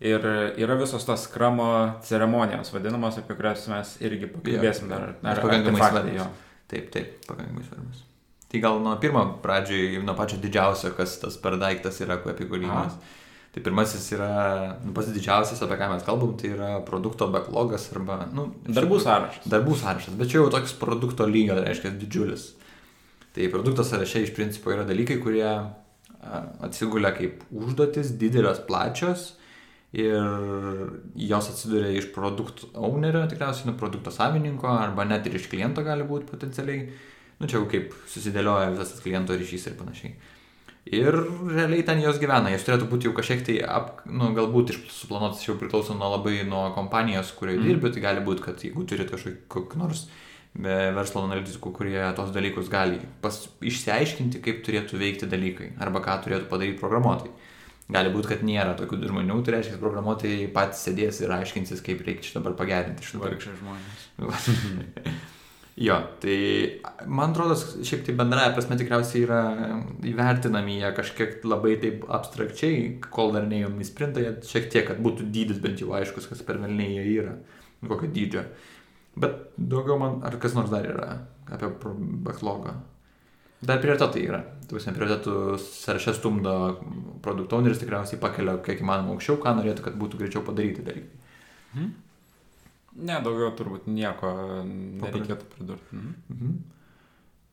Ir 0.04 0.26
yra 0.60 0.76
visos 0.76 1.06
tos 1.08 1.24
skramo 1.24 1.68
ceremonijos 2.04 2.68
vadinamos, 2.74 3.16
apie 3.16 3.38
kurias 3.38 3.64
mes 3.72 3.94
irgi 4.04 4.28
pakalbėsim 4.34 4.90
dar. 4.92 5.14
Nes 5.24 5.40
pakankamai 5.40 5.80
artefaktai, 5.80 6.18
svarbios. 6.18 6.42
Taip, 6.68 6.90
taip, 6.92 7.16
pakankamai 7.30 7.64
svarbus. 7.64 8.04
Tai 8.52 8.60
gal 8.66 8.84
nuo 8.84 8.92
pirmo 9.00 9.24
pradžioj, 9.46 10.02
nuo 10.04 10.18
pačio 10.18 10.42
didžiausio, 10.42 10.92
kas 10.98 11.16
tas 11.22 11.40
per 11.40 11.56
daiktas 11.62 12.02
yra, 12.04 12.20
apie 12.20 12.44
kurį 12.50 12.68
Aha. 12.68 12.84
Tai 13.54 13.62
pirmasis 13.62 14.08
yra, 14.16 14.28
nu, 14.82 14.90
pats 14.96 15.12
didžiausias, 15.14 15.60
apie 15.62 15.76
ką 15.78 15.92
mes 15.92 16.02
kalbam, 16.02 16.32
tai 16.34 16.48
yra 16.56 16.70
produkto 16.82 17.28
backlogas 17.30 17.86
arba, 17.94 18.24
nu, 18.34 18.48
Darbų 18.66 18.98
sąrašas. 19.04 19.46
Darbų 19.52 19.76
sąrašas, 19.78 20.16
bet 20.18 20.32
čia 20.32 20.40
jau 20.40 20.48
toks 20.50 20.74
produkto 20.80 21.28
lygio, 21.30 21.60
reiškia 21.62 21.92
didžiulis. 22.00 22.48
Tai 23.36 23.46
produkto 23.54 23.86
sąraše 23.86 24.24
iš 24.24 24.34
principo 24.34 24.74
yra 24.74 24.82
dalykai, 24.88 25.20
kurie 25.22 25.46
atsigulia 26.64 27.14
kaip 27.14 27.46
užduotis, 27.54 28.14
didelės, 28.18 28.62
plačios 28.66 29.32
ir 29.94 30.18
jos 31.14 31.50
atsiduria 31.52 31.92
iš 31.94 32.10
produktų 32.14 32.72
ownerio, 32.74 33.22
tikriausiai 33.30 33.70
nuo 33.70 33.78
produkto 33.78 34.10
savininko 34.14 34.70
arba 34.72 35.06
net 35.06 35.28
ir 35.30 35.38
iš 35.38 35.46
kliento 35.52 35.84
gali 35.86 36.06
būti 36.08 36.26
potencialiai. 36.32 36.88
Nu 37.38 37.50
čia 37.50 37.60
jau 37.60 37.68
kaip 37.70 37.94
susidėlioja 38.10 38.72
visas 38.74 39.02
kliento 39.02 39.36
ryšys 39.38 39.68
ir 39.70 39.78
panašiai. 39.78 40.14
Ir 40.92 41.16
realiai 41.48 41.84
ten 41.86 42.02
jos 42.02 42.18
gyvena, 42.20 42.50
jos 42.52 42.66
turėtų 42.66 42.90
būti 42.90 43.08
jau 43.08 43.14
kažkiek 43.16 43.40
tai, 43.46 43.54
ap, 43.64 44.02
nu, 44.04 44.28
galbūt 44.36 44.74
iš- 44.74 44.82
suplanuotas 44.92 45.40
jau 45.46 45.56
priklauso 45.56 45.96
nuo 45.96 46.10
labai 46.12 46.42
nuo 46.44 46.66
kompanijos, 46.76 47.30
kurioje 47.38 47.62
mm. 47.62 47.70
dirbi, 47.70 47.92
tai 47.94 48.02
gali 48.04 48.24
būti, 48.26 48.44
kad 48.44 48.60
jeigu 48.60 48.84
turit 48.84 49.08
kažkokį 49.08 49.46
kokį 49.54 49.80
nors 49.80 50.02
e, 50.04 50.76
verslo 50.98 51.24
analitikų, 51.24 51.72
kurie 51.78 51.96
tos 52.18 52.34
dalykus 52.36 52.68
gali 52.72 53.00
pas, 53.24 53.38
išsiaiškinti, 53.64 54.44
kaip 54.44 54.60
turėtų 54.66 55.00
veikti 55.00 55.30
dalykai 55.30 55.72
arba 55.80 56.04
ką 56.04 56.18
turėtų 56.26 56.50
padaryti 56.52 56.82
programuotojai. 56.82 57.32
Gali 57.94 58.12
būti, 58.12 58.30
kad 58.34 58.44
nėra 58.44 58.76
tokių 58.76 59.00
žmonių, 59.08 59.38
tai 59.44 59.56
reiškia, 59.56 59.76
kad 59.76 59.84
programuotojai 59.84 60.50
patys 60.52 60.84
sėdės 60.84 61.20
ir 61.24 61.32
aiškinsis, 61.36 61.80
kaip 61.84 62.04
reikia 62.04 62.28
šitą 62.28 62.42
dabar 62.42 62.58
pagerinti. 62.60 63.08
Vargšai 63.24 63.56
žmonės. 63.60 64.04
Jo, 65.74 65.96
tai 66.22 66.36
man 67.10 67.32
atrodo, 67.32 67.56
šiaip 67.58 68.04
tai 68.06 68.14
bendraja 68.14 68.52
prasme 68.54 68.76
tikriausiai 68.78 69.24
yra 69.24 69.40
įvertinami 70.06 70.76
jie 70.78 70.90
kažkiek 70.94 71.40
labai 71.50 71.74
taip 71.82 72.04
abstrakčiai, 72.14 73.00
kol 73.10 73.34
dar 73.34 73.48
neėjom 73.50 73.80
į 73.82 73.88
sprintą, 73.88 74.22
šiek 74.46 74.68
tiek, 74.70 74.86
kad 74.86 75.02
būtų 75.02 75.26
dydis 75.34 75.58
bent 75.64 75.82
jau 75.82 75.90
aiškus, 75.98 76.28
kas 76.30 76.44
per 76.46 76.62
velniai 76.62 77.00
jie 77.00 77.16
yra, 77.24 77.34
kokio 77.90 78.12
dydžio. 78.14 78.44
Bet 79.18 79.50
daugiau 79.58 79.98
man, 79.98 80.20
ar 80.26 80.38
kas 80.42 80.54
nors 80.54 80.70
dar 80.70 80.86
yra 80.86 81.10
apie 81.50 81.72
backlogą. 82.28 82.76
Dar 83.64 83.82
prioritetai 83.82 84.22
yra. 84.28 84.40
Tuose 84.68 84.94
prioritetų 84.94 85.58
sąraše 85.58 86.14
stumdo 86.14 86.54
produkto 87.24 87.58
owneris 87.58 87.82
tikriausiai 87.82 88.20
pakelia 88.22 88.60
kiek 88.62 88.82
įmanoma 88.84 89.14
aukščiau, 89.16 89.40
ką 89.42 89.58
norėtų, 89.58 89.88
kad 89.88 89.98
būtų 89.98 90.22
greičiau 90.22 90.46
padaryti 90.46 90.86
dalykai. 90.86 91.22
Ne, 92.94 93.18
daugiau 93.24 93.50
turbūt 93.58 93.88
nieko 93.90 94.30
nereikėtų 94.66 95.50
pridurti. 95.56 95.98
Mhm. 95.98 96.14
Mhm. 96.34 96.54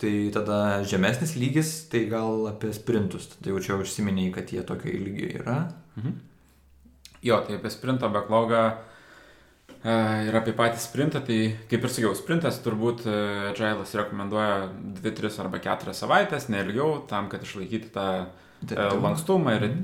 Tai 0.01 0.13
tada 0.34 0.58
žemesnis 0.89 1.36
lygis, 1.38 1.71
tai 1.91 2.08
gal 2.10 2.47
apie 2.49 2.71
sprintus. 2.73 3.27
Tai 3.38 3.54
jau 3.54 3.62
čia 3.62 3.77
užsiminiai, 3.77 4.32
kad 4.34 4.49
jie 4.49 4.63
tokio 4.65 4.93
lygio 4.93 5.30
yra. 5.41 5.58
Mhm. 5.97 6.15
Jo, 7.21 7.43
tai 7.45 7.60
apie 7.60 7.69
sprinto 7.69 8.10
backlogą 8.10 8.63
Ir 9.82 10.36
apie 10.38 10.54
patį 10.54 10.77
sprintą, 10.77 11.23
tai 11.25 11.56
kaip 11.69 11.86
ir 11.88 11.89
sakiau, 11.89 12.12
sprintas 12.13 12.60
turbūt 12.62 13.01
e, 13.10 13.13
Agile'as 13.49 13.95
rekomenduoja 13.97 14.67
2-3 14.99 15.39
arba 15.41 15.58
4 15.63 15.95
savaitės, 15.97 16.51
neilgiau, 16.54 16.99
tam, 17.10 17.32
kad 17.32 17.41
išlaikyti 17.41 17.89
tą 17.95 18.06
e, 18.21 18.75
lankstumą 18.77 19.56
ir 19.58 19.65
mhm. 19.65 19.80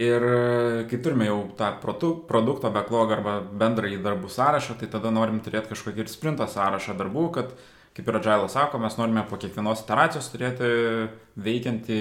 Ir 0.00 0.24
e, 0.24 0.84
kai 0.88 0.98
turime 1.04 1.28
jau 1.28 1.38
tą 1.58 1.68
produkto 1.82 2.70
backlog 2.72 3.12
arba 3.18 3.38
bendrąjį 3.44 4.00
darbų 4.04 4.30
sąrašą, 4.32 4.78
tai 4.80 4.88
tada 4.92 5.12
norim 5.12 5.42
turėti 5.44 5.74
kažkokį 5.74 6.06
ir 6.06 6.12
sprinto 6.12 6.46
sąrašą 6.48 6.96
darbų, 6.96 7.26
kad, 7.36 7.56
kaip 7.96 8.08
ir 8.08 8.20
Agile'as 8.22 8.56
sako, 8.56 8.80
mes 8.80 8.96
norime 8.96 9.26
po 9.28 9.40
kiekvienos 9.40 9.84
iteracijos 9.84 10.30
turėti 10.32 10.70
veikiantį 11.36 12.00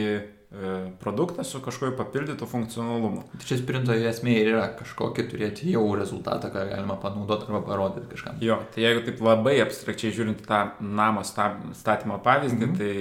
E, 0.51 0.91
produktą 0.99 1.43
su 1.43 1.61
kažkokiu 1.63 1.95
papildytu 1.97 2.45
funkcionalumu. 2.45 3.21
Tai 3.39 3.45
čia 3.47 3.55
sprinto 3.55 3.95
esmė 3.95 4.33
ir 4.35 4.49
yra 4.51 4.65
kažkokį 4.75 5.23
turėti 5.31 5.69
jau 5.71 5.85
rezultatą, 5.95 6.49
ką 6.51 6.65
galima 6.73 6.97
panaudoti 6.99 7.47
arba 7.47 7.61
parodyti 7.69 8.09
kažkam. 8.11 8.41
Jo, 8.43 8.57
tai 8.73 8.83
jeigu 8.83 9.05
taip 9.05 9.21
labai 9.23 9.53
abstrakčiai 9.63 10.11
žiūrint 10.17 10.43
tą 10.43 10.59
namo 10.83 11.23
statymo 11.23 12.19
pavyzdį, 12.25 12.67
mhm. 12.67 12.75
tai 12.81 12.91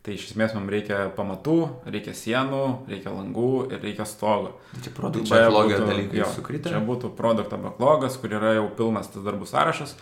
Tai 0.00 0.14
iš 0.16 0.30
esmės 0.30 0.54
mums 0.56 0.72
reikia 0.72 1.02
pamatų, 1.12 1.54
reikia 1.92 2.14
sienų, 2.16 2.60
reikia 2.88 3.12
langų 3.12 3.50
ir 3.68 3.82
reikia 3.84 4.06
stogo. 4.08 4.54
Tai 4.72 4.84
čia 4.86 4.92
produkto 4.96 5.34
backlogio 5.34 5.82
dalykai 5.84 6.28
sukritę. 6.32 6.72
Čia 6.72 6.80
būtų 6.86 7.10
produkto 7.18 7.58
backlogas, 7.60 8.16
kur 8.22 8.32
yra 8.38 8.54
jau 8.56 8.70
pilnas 8.78 9.12
tas 9.12 9.26
darbų 9.26 9.50
sąrašas, 9.50 9.92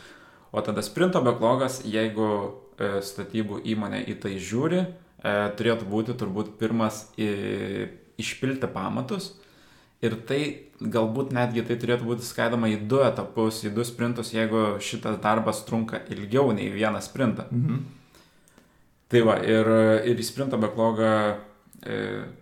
o 0.55 0.63
tada 0.63 0.85
sprinto 0.87 1.19
backlogas, 1.27 1.81
jeigu 1.83 2.31
e, 2.79 3.01
statybų 3.03 3.59
įmonė 3.75 4.05
į 4.15 4.17
tai 4.23 4.37
žiūri, 4.39 4.85
e, 4.87 5.35
turėtų 5.59 5.91
būti 5.91 6.15
turbūt 6.23 6.55
pirmas 6.63 7.09
į, 7.19 7.33
išpilti 8.23 8.71
pamatus. 8.71 9.33
Ir 9.99 10.15
tai 10.31 10.41
galbūt 10.79 11.33
netgi 11.35 11.65
tai 11.67 11.75
turėtų 11.75 12.07
būti 12.07 12.23
skaidama 12.23 12.71
į 12.71 12.85
du 12.87 13.03
etapus, 13.03 13.65
į 13.67 13.75
du 13.75 13.83
sprintus, 13.83 14.31
jeigu 14.31 14.77
šitas 14.79 15.19
darbas 15.25 15.65
trunka 15.67 16.05
ilgiau 16.15 16.53
nei 16.55 16.71
vieną 16.71 17.03
sprintą. 17.03 17.51
Mhm. 17.51 17.98
Tai 19.09 19.23
va, 19.25 19.39
ir, 19.41 19.69
ir 20.11 20.21
į 20.21 20.25
sprintą 20.27 20.59
backlogą 20.61 21.13
e, 21.81 21.99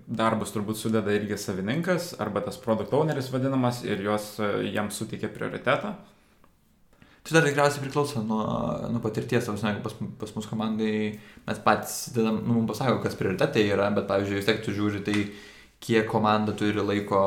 darbus 0.07 0.51
turbūt 0.55 0.81
sudeda 0.81 1.15
irgi 1.15 1.39
savininkas 1.39 2.15
arba 2.23 2.43
tas 2.43 2.59
produkt 2.59 2.95
owneris 2.97 3.31
vadinamas 3.31 3.85
ir 3.87 4.03
jos 4.03 4.33
e, 4.43 4.51
jam 4.75 4.91
suteikia 4.91 5.31
prioritetą. 5.31 5.95
Tai 7.27 7.35
dar 7.35 7.47
tikriausiai 7.47 7.83
priklauso 7.83 8.21
nuo, 8.23 8.45
nuo 8.91 9.01
patirties, 9.03 9.49
tau, 9.49 9.57
pas, 9.83 9.95
pas 10.21 10.33
mus 10.37 10.47
komandai 10.47 10.93
mes 11.47 11.63
patys, 11.65 11.97
dedam, 12.15 12.39
nu, 12.39 12.61
mums 12.61 12.71
pasako, 12.71 13.01
kas 13.03 13.19
prioritetai 13.19 13.65
yra, 13.67 13.89
bet, 13.95 14.07
pavyzdžiui, 14.11 14.39
vis 14.39 14.47
tiek 14.47 14.61
tu 14.63 14.75
žiūri, 14.75 15.03
tai 15.07 15.25
kiek 15.83 16.07
komanda 16.11 16.55
turi 16.57 16.85
laiko 16.87 17.23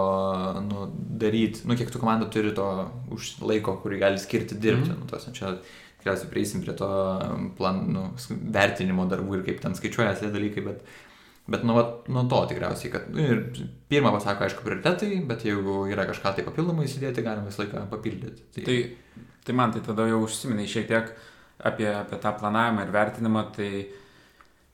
nu, 0.63 0.87
daryti, 1.19 1.65
nu, 1.67 1.75
kiek 1.79 1.91
tu 1.91 1.99
komanda 1.99 2.29
turi 2.31 2.53
to 2.55 2.69
už 3.11 3.37
laiko, 3.43 3.75
kurį 3.83 3.99
gali 4.05 4.23
skirti 4.23 4.55
dirbti. 4.55 4.93
Mm. 4.93 5.03
Nu, 5.03 5.09
tos, 5.11 5.27
čia 5.35 5.57
tikriausiai 5.99 6.31
prieisim 6.31 6.63
prie 6.63 6.75
to 6.79 6.89
plan, 7.59 7.83
nu, 7.93 8.07
vertinimo 8.55 9.05
darbų 9.11 9.39
ir 9.39 9.45
kaip 9.47 9.61
ten 9.63 9.77
skaičiuojasi 9.77 10.25
tie 10.25 10.33
dalykai, 10.33 10.65
bet, 10.65 10.83
bet 11.51 11.65
nuo, 11.67 11.83
nuo 12.11 12.25
to 12.31 12.43
tikriausiai, 12.51 12.93
kad 12.93 13.09
nu, 13.13 13.23
ir 13.23 13.43
pirmą 13.91 14.15
pasako, 14.15 14.47
aišku, 14.47 14.65
prioritetai, 14.65 15.11
bet 15.29 15.47
jeigu 15.47 15.83
yra 15.91 16.07
kažką 16.09 16.37
tai 16.37 16.47
papildomai 16.47 16.87
įsidėti, 16.87 17.25
galima 17.25 17.51
visą 17.51 17.65
laiką 17.65 17.87
papildyti. 17.91 18.47
Tai, 18.55 18.65
tai 18.67 18.79
Tai 19.49 19.55
man 19.55 19.71
tai 19.71 19.81
tada 19.81 20.05
jau 20.05 20.19
užsiminai 20.25 20.67
šiek 20.69 20.85
tiek 20.85 21.07
apie, 21.65 21.87
apie 21.89 22.17
tą 22.21 22.33
planavimą 22.37 22.83
ir 22.85 22.91
vertinimą, 22.93 23.43
tai, 23.55 23.69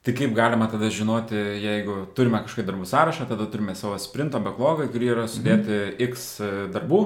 tai 0.03 0.13
kaip 0.17 0.33
galima 0.35 0.67
tada 0.67 0.89
žinoti, 0.91 1.37
jeigu 1.63 2.01
turime 2.17 2.41
kažkokį 2.43 2.65
darbų 2.67 2.89
sąrašą, 2.89 3.27
tada 3.29 3.47
turime 3.53 3.75
savo 3.79 3.95
sprinto 4.01 4.41
backlogą, 4.43 4.89
kurį 4.91 5.11
yra 5.13 5.29
sudėti 5.31 5.77
mhm. 5.77 6.09
X 6.09 6.25
darbų, 6.75 7.01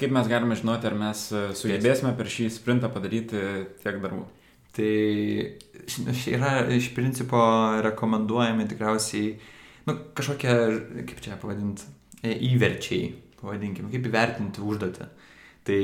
kaip 0.00 0.12
mes 0.16 0.28
galime 0.30 0.56
žinoti, 0.58 0.88
ar 0.88 0.96
mes 0.98 1.22
sugebėsime 1.60 2.12
per 2.16 2.30
šį 2.32 2.48
sprintą 2.54 2.90
padaryti 2.92 3.40
tiek 3.82 4.00
darbų. 4.02 4.24
Tai 4.76 4.92
yra 6.30 6.52
iš 6.72 6.92
principo 6.96 7.40
rekomenduojami 7.84 8.68
tikriausiai, 8.70 9.32
nu, 9.88 9.96
kažkokie, 10.16 10.54
kaip 11.08 11.24
čia 11.24 11.38
pavadinti, 11.40 11.88
įverčiai, 12.24 13.10
pavadinkime, 13.40 13.90
kaip 13.92 14.06
įvertinti 14.10 14.62
užduotį. 14.64 15.08
Tai 15.70 15.80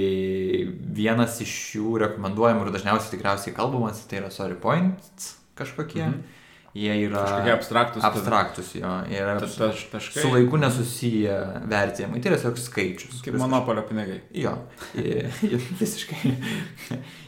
vienas 0.96 1.36
iš 1.44 1.52
jų 1.76 1.98
rekomenduojamų 2.06 2.64
ir 2.64 2.72
dažniausiai 2.78 3.12
tikriausiai 3.12 3.54
kalbamas, 3.56 4.00
tai 4.08 4.22
yra 4.22 4.32
sorry 4.32 4.56
points 4.60 5.34
kažkokie. 5.58 6.06
Mhm. 6.06 6.45
Jie 6.76 6.96
yra 7.06 7.22
kažkokie 7.24 7.52
abstraktus. 7.54 8.04
Abstraktus 8.04 8.72
jo. 8.76 8.90
Jie 9.08 9.20
yra 9.22 9.36
ta, 9.40 9.48
ta, 9.48 9.70
taškai. 9.92 10.22
su 10.22 10.32
laiku 10.32 10.58
nesusiję 10.60 11.36
vertinimai. 11.70 12.20
Tai 12.20 12.32
yra 12.32 12.38
tiesiog 12.40 12.58
skaičius. 12.60 13.22
Kaip 13.24 13.38
monopolio 13.40 13.84
pinigai. 13.88 14.18
Jo. 14.36 14.52
Visiškai. 15.80 16.32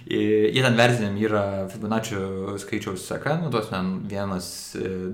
Jie 0.09 0.63
ten 0.65 0.77
vertinami 0.77 1.25
yra 1.29 1.45
Fibonacci 1.73 2.17
skaičiaus 2.61 3.07
seka, 3.09 3.39
nu 3.43 3.53
tos 3.53 3.71
ten 3.73 3.95
1, 4.09 4.37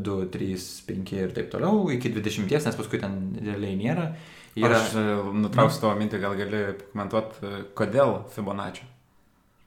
2, 0.03 0.27
3, 0.35 0.59
5 0.89 1.15
ir 1.19 1.35
taip 1.35 1.51
toliau, 1.55 1.85
iki 1.95 2.11
20, 2.15 2.51
nes 2.51 2.79
paskui 2.79 3.03
ten 3.03 3.21
realiai 3.39 3.79
nėra. 3.79 4.09
Yra... 4.55 4.79
Aš 4.79 4.95
e, 4.95 5.05
nutrauksiu 5.43 5.83
tavo 5.83 5.97
mintį, 5.99 6.21
gal 6.23 6.37
gali 6.39 6.61
pakomentuoti, 6.79 7.41
e, 7.43 7.63
kodėl 7.75 8.21
Fibonacci? 8.35 8.87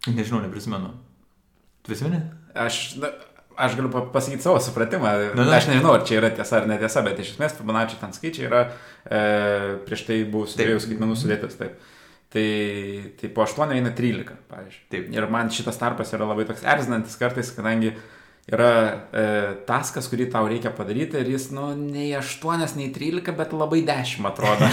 Nežinau, 0.08 0.40
neprisimenu. 0.46 0.94
Tu 1.84 1.92
prisimeni? 1.92 2.22
Aš, 2.56 2.96
na, 3.02 3.12
aš 3.58 3.76
galiu 3.78 3.92
pasakyti 4.14 4.44
savo 4.44 4.60
supratimą. 4.62 5.12
Na, 5.36 5.44
na. 5.44 5.58
Aš 5.58 5.70
nežinau, 5.72 5.96
ar 5.98 6.06
čia 6.08 6.20
yra 6.22 6.30
tiesa 6.34 6.60
ar 6.62 6.68
netiesa, 6.70 7.04
bet 7.06 7.22
iš 7.24 7.34
esmės 7.36 7.56
Fibonacci 7.58 8.00
ten 8.02 8.14
skaičiai 8.14 8.50
yra 8.50 8.64
e, 8.68 9.22
prieš 9.88 10.06
tai 10.10 10.20
buvo 10.30 10.50
dviejų 10.52 10.84
skaitmenų 10.86 11.18
sudėtas. 11.18 11.58
Taip. 11.60 11.80
Tai, 12.34 12.48
tai 13.18 13.32
po 13.34 13.46
8 13.46 13.74
eina 13.78 13.94
13, 13.96 14.38
pavyzdžiui. 14.52 14.86
Taip. 14.94 15.10
Ir 15.16 15.28
man 15.34 15.50
šitas 15.54 15.80
tarpas 15.82 16.14
yra 16.14 16.28
labai 16.30 16.46
toks 16.50 16.66
erzinantis 16.68 17.18
kartais, 17.20 17.50
kadangi 17.56 17.94
yra 18.48 18.72
e, 19.12 19.24
taskas, 19.68 20.08
kurį 20.12 20.30
tau 20.32 20.48
reikia 20.48 20.72
padaryti 20.76 21.20
ir 21.20 21.32
jis, 21.34 21.50
nu, 21.56 21.72
nei 21.78 22.12
8, 22.16 22.78
nei 22.80 22.92
13, 22.96 23.34
bet 23.36 23.56
labai 23.56 23.82
10 23.88 24.28
atrodo. 24.30 24.70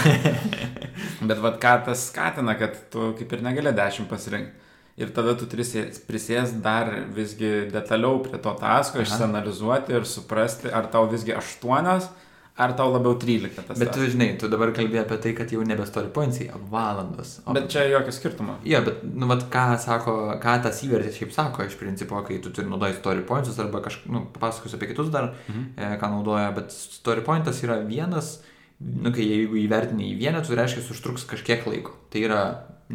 bet 1.29 1.41
vad 1.43 1.59
ką 1.63 1.79
tas 1.89 2.09
skatina, 2.11 2.59
kad 2.59 2.77
tu 2.93 3.13
kaip 3.19 3.33
ir 3.35 3.47
negali 3.47 3.75
10 3.75 4.11
pasirinkti. 4.11 4.64
Ir 5.01 5.11
tada 5.11 5.35
tu 5.35 5.49
prisės 5.51 6.53
dar 6.63 6.93
visgi 7.17 7.67
detaliau 7.73 8.21
prie 8.23 8.39
to 8.39 8.53
tasko, 8.61 9.03
išsianalizuoti 9.03 9.97
ir 9.97 10.07
suprasti, 10.07 10.71
ar 10.71 10.87
tau 10.93 11.09
visgi 11.11 11.35
8 11.35 12.13
Ar 12.55 12.71
tau 12.79 12.93
labiau 12.95 13.17
13 13.19 13.67
tas? 13.67 13.79
Bet 13.79 13.91
tu 13.91 14.05
žinai, 14.07 14.29
tu 14.39 14.47
dabar 14.47 14.71
kalbėjai 14.71 15.03
apie 15.03 15.17
tai, 15.25 15.33
kad 15.35 15.51
jau 15.51 15.65
nebe 15.67 15.83
story 15.89 16.07
pointsai, 16.15 16.45
o 16.55 16.61
valandos. 16.71 17.41
O... 17.43 17.55
Bet 17.57 17.67
čia 17.73 17.83
jokio 17.91 18.13
skirtumo. 18.15 18.55
Jo, 18.63 18.79
bet, 18.87 19.01
nu, 19.03 19.27
vat, 19.27 19.43
ką 19.51 19.65
sako, 19.83 20.15
ką 20.43 20.53
tas 20.63 20.79
įvertis 20.87 21.19
šiaip 21.19 21.33
sako 21.35 21.67
iš 21.67 21.75
principo, 21.81 22.21
kai 22.23 22.39
tu 22.45 22.53
turi 22.55 22.71
naudoji 22.71 22.95
story 23.01 23.27
pointsus 23.27 23.59
arba 23.59 23.83
kažką, 23.83 24.13
nu, 24.15 24.23
papasakosiu 24.37 24.79
apie 24.79 24.93
kitus 24.93 25.11
dar, 25.11 25.33
mhm. 25.49 25.65
e, 25.75 25.89
ką 25.99 26.13
naudoja, 26.13 26.53
bet 26.55 26.71
story 26.71 27.27
pointas 27.27 27.59
yra 27.67 27.81
vienas, 27.83 28.37
nu, 28.79 29.11
kai 29.11 29.27
jeigu 29.27 29.59
įvertini 29.65 30.13
į 30.13 30.15
vienetą, 30.23 30.47
tai 30.53 30.61
reiškia, 30.63 30.87
užtruks 30.95 31.27
kažkiek 31.35 31.67
laiko. 31.67 31.99
Tai 32.15 32.23
yra 32.23 32.45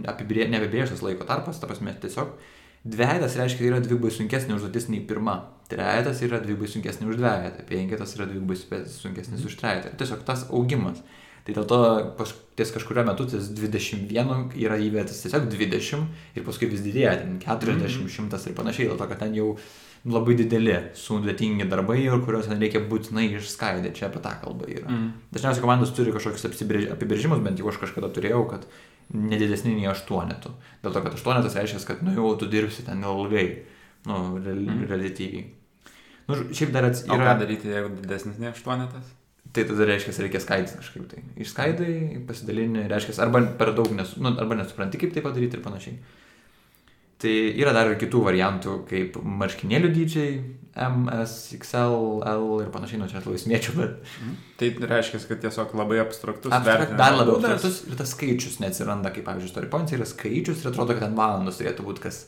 apibrė, 0.07 0.47
neapibrėžtas 0.51 1.03
laiko 1.05 1.27
tarpas, 1.29 1.59
ta 1.59 1.69
prasme, 1.69 1.95
tiesiog 2.01 2.37
Dvejetas 2.83 3.35
reiškia, 3.35 3.65
yra 3.67 3.79
dvigubai 3.83 4.09
sunkesnė 4.15 4.55
užduotis 4.55 4.87
nei 4.87 5.01
pirma. 5.03 5.35
Trejetas 5.69 6.21
yra 6.23 6.39
dvigubai 6.39 6.69
sunkesnė 6.71 7.09
už 7.11 7.17
dvejetą. 7.19 7.65
Penketas 7.67 8.15
yra 8.15 8.27
dvigubai 8.29 8.55
sunkesnis 8.87 9.43
už 9.45 9.57
trejetą. 9.59 9.91
Tiesiog 9.99 10.23
tas 10.27 10.45
augimas. 10.47 11.01
Tai 11.43 11.55
dėl 11.57 11.67
to 11.67 11.79
ties 12.55 12.71
kažkurio 12.71 13.03
metu 13.07 13.25
tas 13.27 13.49
21 13.55 14.55
yra 14.59 14.77
įvietas 14.79 15.19
tiesiog 15.25 15.49
20 15.51 16.37
ir 16.37 16.45
paskui 16.45 16.69
vis 16.71 16.83
didėja, 16.85 17.17
ten 17.19 17.37
40, 17.43 17.83
mm 17.83 18.07
-hmm. 18.07 18.31
100 18.31 18.49
ir 18.49 18.55
panašiai, 18.55 18.89
dėl 18.89 18.97
to, 18.97 19.07
kad 19.07 19.19
ten 19.19 19.35
jau 19.35 19.57
labai 20.05 20.35
dideli, 20.35 20.75
sudėtingi 20.95 21.67
darbai 21.67 21.99
ir 22.03 22.21
kuriuos 22.23 22.47
reikia 22.47 22.79
būtinai 22.79 23.25
išskaidyti, 23.35 23.95
čia 23.99 24.05
apie 24.07 24.21
tą 24.23 24.31
kalbą 24.43 24.69
yra. 24.71 24.87
Mm. 24.87 25.11
Dažniausiai 25.31 25.61
komandos 25.61 25.91
turi 25.91 26.11
kažkokius 26.11 26.45
apibrėžimus, 26.93 27.43
bent 27.43 27.59
jau 27.59 27.67
aš 27.67 27.77
kažkada 27.77 28.07
turėjau, 28.07 28.45
kad 28.47 28.67
nedidesni 29.13 29.73
nei 29.75 29.87
aštuonetų. 29.89 30.51
Dėl 30.83 30.95
to, 30.95 31.03
kad 31.05 31.15
aštuonetas 31.17 31.55
reiškia, 31.57 31.81
kad 31.87 32.03
nu 32.05 32.13
jau 32.15 32.33
tu 32.39 32.49
dirbsi 32.49 32.85
ten 32.87 33.01
ilgai, 33.05 33.47
nu, 34.09 34.19
real, 34.37 34.61
mm. 34.65 34.83
relatyviai. 34.91 35.47
Nu, 36.29 36.37
šiaip 36.53 36.73
dar 36.75 36.89
atsiprašau. 36.89 37.17
Yra... 37.17 37.25
O 37.25 37.31
ką 37.31 37.39
daryti, 37.41 37.71
jeigu 37.73 37.95
didesnis 37.97 38.37
nei 38.41 38.51
aštuonetas? 38.51 39.15
Tai 39.49 39.65
tada 39.65 39.85
reiškia, 39.89 40.13
reikia 40.21 40.41
skaidyti 40.43 40.77
kažkaip 40.77 41.05
tai. 41.09 41.23
Išskaidai, 41.41 41.93
pasidalini, 42.29 42.83
reiškia, 42.91 43.15
arba 43.25 43.41
per 43.57 43.73
daug, 43.77 43.89
nes, 43.97 44.11
nu, 44.21 44.35
arba 44.37 44.59
nesupranti, 44.59 44.99
kaip 45.01 45.15
tai 45.15 45.23
padaryti 45.25 45.57
ir 45.57 45.63
panašiai. 45.65 45.97
Tai 47.19 47.31
yra 47.59 47.73
dar 47.75 47.89
ir 47.91 47.97
kitų 47.99 48.21
variantų, 48.23 48.73
kaip 48.87 49.17
marškinėlių 49.19 49.89
dydžiai, 49.91 50.33
M, 50.79 51.09
S, 51.11 51.49
XL, 51.57 52.21
L 52.23 52.45
ir 52.63 52.69
panašiai, 52.71 52.99
nu 53.01 53.07
čia 53.11 53.19
laisviečių, 53.25 53.73
bet... 53.75 54.11
Mm. 54.23 54.35
Tai 54.59 54.69
reiškia, 54.91 55.19
kad 55.27 55.41
tiesiog 55.43 55.73
labai 55.75 55.97
abstraktus. 56.03 56.53
Abstrakt, 56.55 56.93
dar 56.99 57.17
labiau 57.17 57.39
abstraktus 57.39 57.81
ir 57.89 57.97
tas 57.99 58.13
skaičius 58.15 58.59
neatsiranda, 58.63 59.11
kaip 59.15 59.25
pavyzdžiui, 59.27 59.51
story 59.51 59.71
points 59.71 59.95
yra 59.97 60.07
skaičius 60.07 60.63
ir 60.63 60.71
atrodo, 60.71 60.95
kad 60.95 61.09
ten 61.09 61.17
valandos 61.17 61.59
turėtų 61.59 61.87
būti 61.87 62.05
kas... 62.05 62.21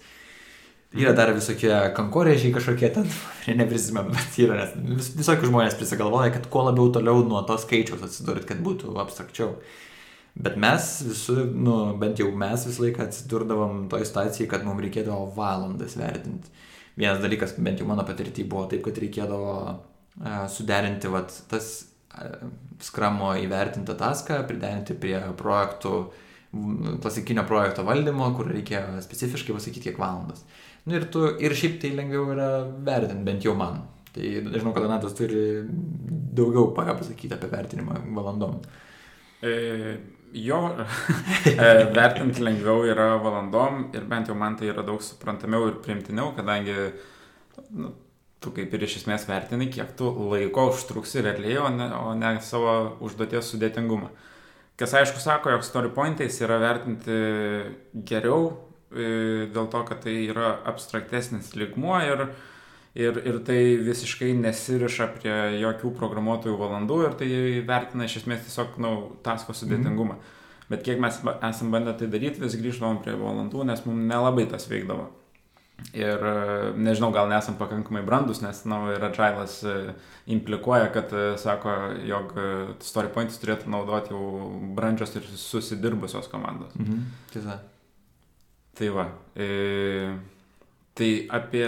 Yra 0.92 1.14
dar 1.16 1.30
visokie 1.32 1.72
kankorėžiai 1.96 2.52
kažkokie 2.52 2.90
ten, 2.92 3.06
neprisimenu, 3.62 4.12
bet 4.12 4.42
yra, 4.44 4.58
nes 4.66 4.98
vis, 4.98 5.14
visokių 5.22 5.48
žmonės 5.48 5.78
prisigalvoja, 5.80 6.34
kad 6.36 6.50
kuo 6.52 6.66
labiau 6.68 6.92
toliau 6.92 7.24
nuo 7.24 7.46
to 7.48 7.56
skaičiaus 7.62 8.04
atsidurit, 8.10 8.44
kad 8.50 8.60
būtų 8.66 8.98
abstrakčiau. 9.00 9.54
Bet 10.34 10.56
mes 10.56 10.90
visur, 11.04 11.44
nu, 11.52 11.76
bent 12.00 12.20
jau 12.22 12.30
mes 12.32 12.66
visą 12.68 12.86
laiką 12.86 13.04
atsidurdavom 13.04 13.86
toj 13.92 14.06
situacijai, 14.08 14.48
kad 14.52 14.64
mums 14.64 14.84
reikėdavo 14.86 15.28
valandas 15.36 15.98
vertinti. 16.00 16.54
Vienas 16.96 17.20
dalykas, 17.24 17.58
bent 17.60 17.82
jau 17.82 17.88
mano 17.90 18.06
patirtį 18.08 18.46
buvo 18.48 18.66
taip, 18.72 18.84
kad 18.86 19.00
reikėdavo 19.04 19.54
uh, 19.68 20.44
suderinti 20.52 21.12
vat, 21.12 21.36
tas 21.52 21.70
uh, 22.16 22.48
skramo 22.84 23.34
įvertintą 23.44 23.98
taską, 24.00 24.42
priderinti 24.48 24.96
prie 25.00 25.18
projektų, 25.40 25.96
klasikinio 27.04 27.44
projekto 27.48 27.84
valdymo, 27.88 28.28
kur 28.36 28.50
reikia 28.52 28.84
specifiškai 29.04 29.56
pasakyti, 29.56 29.90
kiek 29.90 30.00
valandas. 30.00 30.44
Nu, 30.86 30.96
ir, 30.98 31.08
tu, 31.14 31.26
ir 31.44 31.56
šiaip 31.56 31.78
tai 31.84 31.92
lengviau 31.96 32.32
yra 32.34 32.50
vertinti, 32.88 33.28
bent 33.28 33.46
jau 33.46 33.56
man. 33.60 33.84
Tai 34.12 34.32
žinau, 34.48 34.74
kad 34.76 34.84
Donatas 34.84 35.14
turi 35.16 35.62
daugiau 36.36 36.72
ką 36.76 36.98
pasakyti 37.00 37.36
apie 37.36 37.52
vertinimą 37.52 38.02
valandom. 38.18 38.58
E, 39.42 39.54
jo, 40.34 40.60
e, 41.46 41.68
vertinti 41.96 42.44
lengviau 42.44 42.86
yra 42.88 43.16
valandom 43.22 43.90
ir 43.96 44.08
bent 44.10 44.32
jau 44.32 44.36
man 44.38 44.56
tai 44.60 44.72
yra 44.72 44.86
daug 44.88 45.02
suprantamiau 45.04 45.68
ir 45.70 45.80
primtiniau, 45.84 46.32
kadangi 46.38 46.76
nu, 47.76 47.94
tu 48.42 48.54
kaip 48.56 48.74
ir 48.74 48.86
iš 48.88 49.02
esmės 49.02 49.28
vertini, 49.30 49.70
kiek 49.74 49.94
tu 49.98 50.10
laiko 50.32 50.70
užtruksi 50.72 51.24
realiai, 51.26 51.60
o 51.62 51.70
ne, 51.74 51.90
o 51.94 52.14
ne 52.18 52.36
savo 52.46 52.76
užduoties 53.06 53.54
sudėtingumą. 53.54 54.10
Kas 54.80 54.96
aišku 54.98 55.22
sako, 55.22 55.52
jog 55.54 55.66
story 55.68 55.92
pointais 55.94 56.40
yra 56.42 56.58
vertinti 56.62 57.18
geriau, 58.08 58.56
e, 58.90 59.50
dėl 59.54 59.68
to, 59.70 59.84
kad 59.88 60.02
tai 60.08 60.16
yra 60.32 60.56
abstraktesnis 60.72 61.54
ligmuo 61.60 62.00
ir 62.08 62.26
uh, 62.26 62.34
ir, 62.96 63.22
ir 63.28 63.40
tai 63.48 63.62
visiškai 63.86 64.34
nesiriša 64.40 65.08
prie 65.16 65.38
jokių 65.62 65.94
programuotojų 65.98 66.58
valandų 66.60 67.00
ir 67.06 67.18
tai 67.20 67.32
vertina 67.68 68.08
iš 68.08 68.22
esmės 68.24 68.46
tiesiog, 68.48 68.78
nu, 68.84 68.94
tasko 69.26 69.56
sudėtingumą. 69.56 70.20
Mm. 70.20 70.38
Bet 70.72 70.86
kiek 70.88 71.02
mes 71.04 71.18
esam 71.44 71.72
bandę 71.74 71.94
tai 72.00 72.08
daryti, 72.12 72.40
vis 72.40 72.56
grįždavom 72.60 73.02
prie 73.04 73.18
valandų, 73.20 73.66
nes 73.68 73.82
mums 73.84 74.08
nelabai 74.08 74.46
tas 74.52 74.70
veikdavo. 74.72 75.10
Ir 75.98 76.22
nežinau, 76.78 77.10
gal 77.12 77.28
nesam 77.28 77.58
pakankamai 77.58 78.04
brandus, 78.06 78.40
nes, 78.44 78.60
na, 78.70 78.78
ir 78.94 79.04
Agilas 79.04 79.58
e, 79.66 79.96
implikuoja, 80.32 80.92
kad 80.94 81.10
e, 81.18 81.24
sako, 81.42 81.74
jog 82.06 82.36
e, 82.38 82.50
StoryPoints 82.86 83.40
turėtų 83.42 83.72
naudoti 83.74 84.14
jau 84.14 84.52
brandžios 84.78 85.16
ir 85.18 85.26
susidirbusios 85.42 86.30
komandos. 86.32 86.76
Mhm. 86.78 87.02
Tiesa. 87.34 87.58
Tai 88.78 88.92
va. 88.94 89.08
E, 89.34 90.14
tai 90.96 91.10
apie 91.34 91.66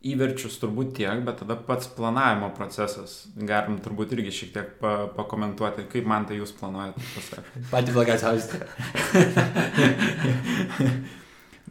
įverčius 0.00 0.54
turbūt 0.62 0.94
tiek, 0.96 1.18
bet 1.26 1.42
tada 1.42 1.58
pats 1.60 1.88
planavimo 1.92 2.48
procesas. 2.56 3.26
Galim 3.36 3.76
turbūt 3.84 4.14
irgi 4.16 4.32
šiek 4.32 4.52
tiek 4.54 4.68
pa, 4.80 4.92
pakomentuoti, 5.16 5.84
kaip 5.92 6.06
man 6.08 6.24
tai 6.28 6.38
jūs 6.38 6.54
planuojate 6.56 7.02
pasakyti. 7.12 7.64
Patį 7.72 7.96
blogiausią. 7.96 8.30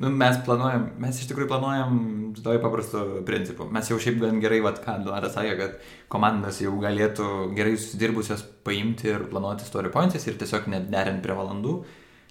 nu, 0.04 0.12
mes 0.22 0.38
planuojam, 0.46 0.84
mes 1.02 1.22
iš 1.24 1.30
tikrųjų 1.32 1.50
planuojam 1.50 1.96
labai 2.38 2.60
paprastu 2.62 3.02
principu. 3.26 3.66
Mes 3.74 3.90
jau 3.90 3.98
šiaip 4.02 4.20
gan 4.22 4.38
gerai, 4.44 4.60
vad 4.66 4.78
ką 4.84 5.00
Donatas 5.08 5.34
sakė, 5.34 5.56
kad 5.58 5.72
komandas 6.14 6.62
jau 6.62 6.76
galėtų 6.84 7.30
gerai 7.58 7.74
susidirbusios 7.80 8.44
paimti 8.68 9.10
ir 9.10 9.26
planuoti 9.32 9.66
story 9.66 9.90
points 9.94 10.30
ir 10.30 10.38
tiesiog 10.38 10.70
net 10.70 10.86
derint 10.94 11.26
prie 11.26 11.40
valandų. 11.40 11.80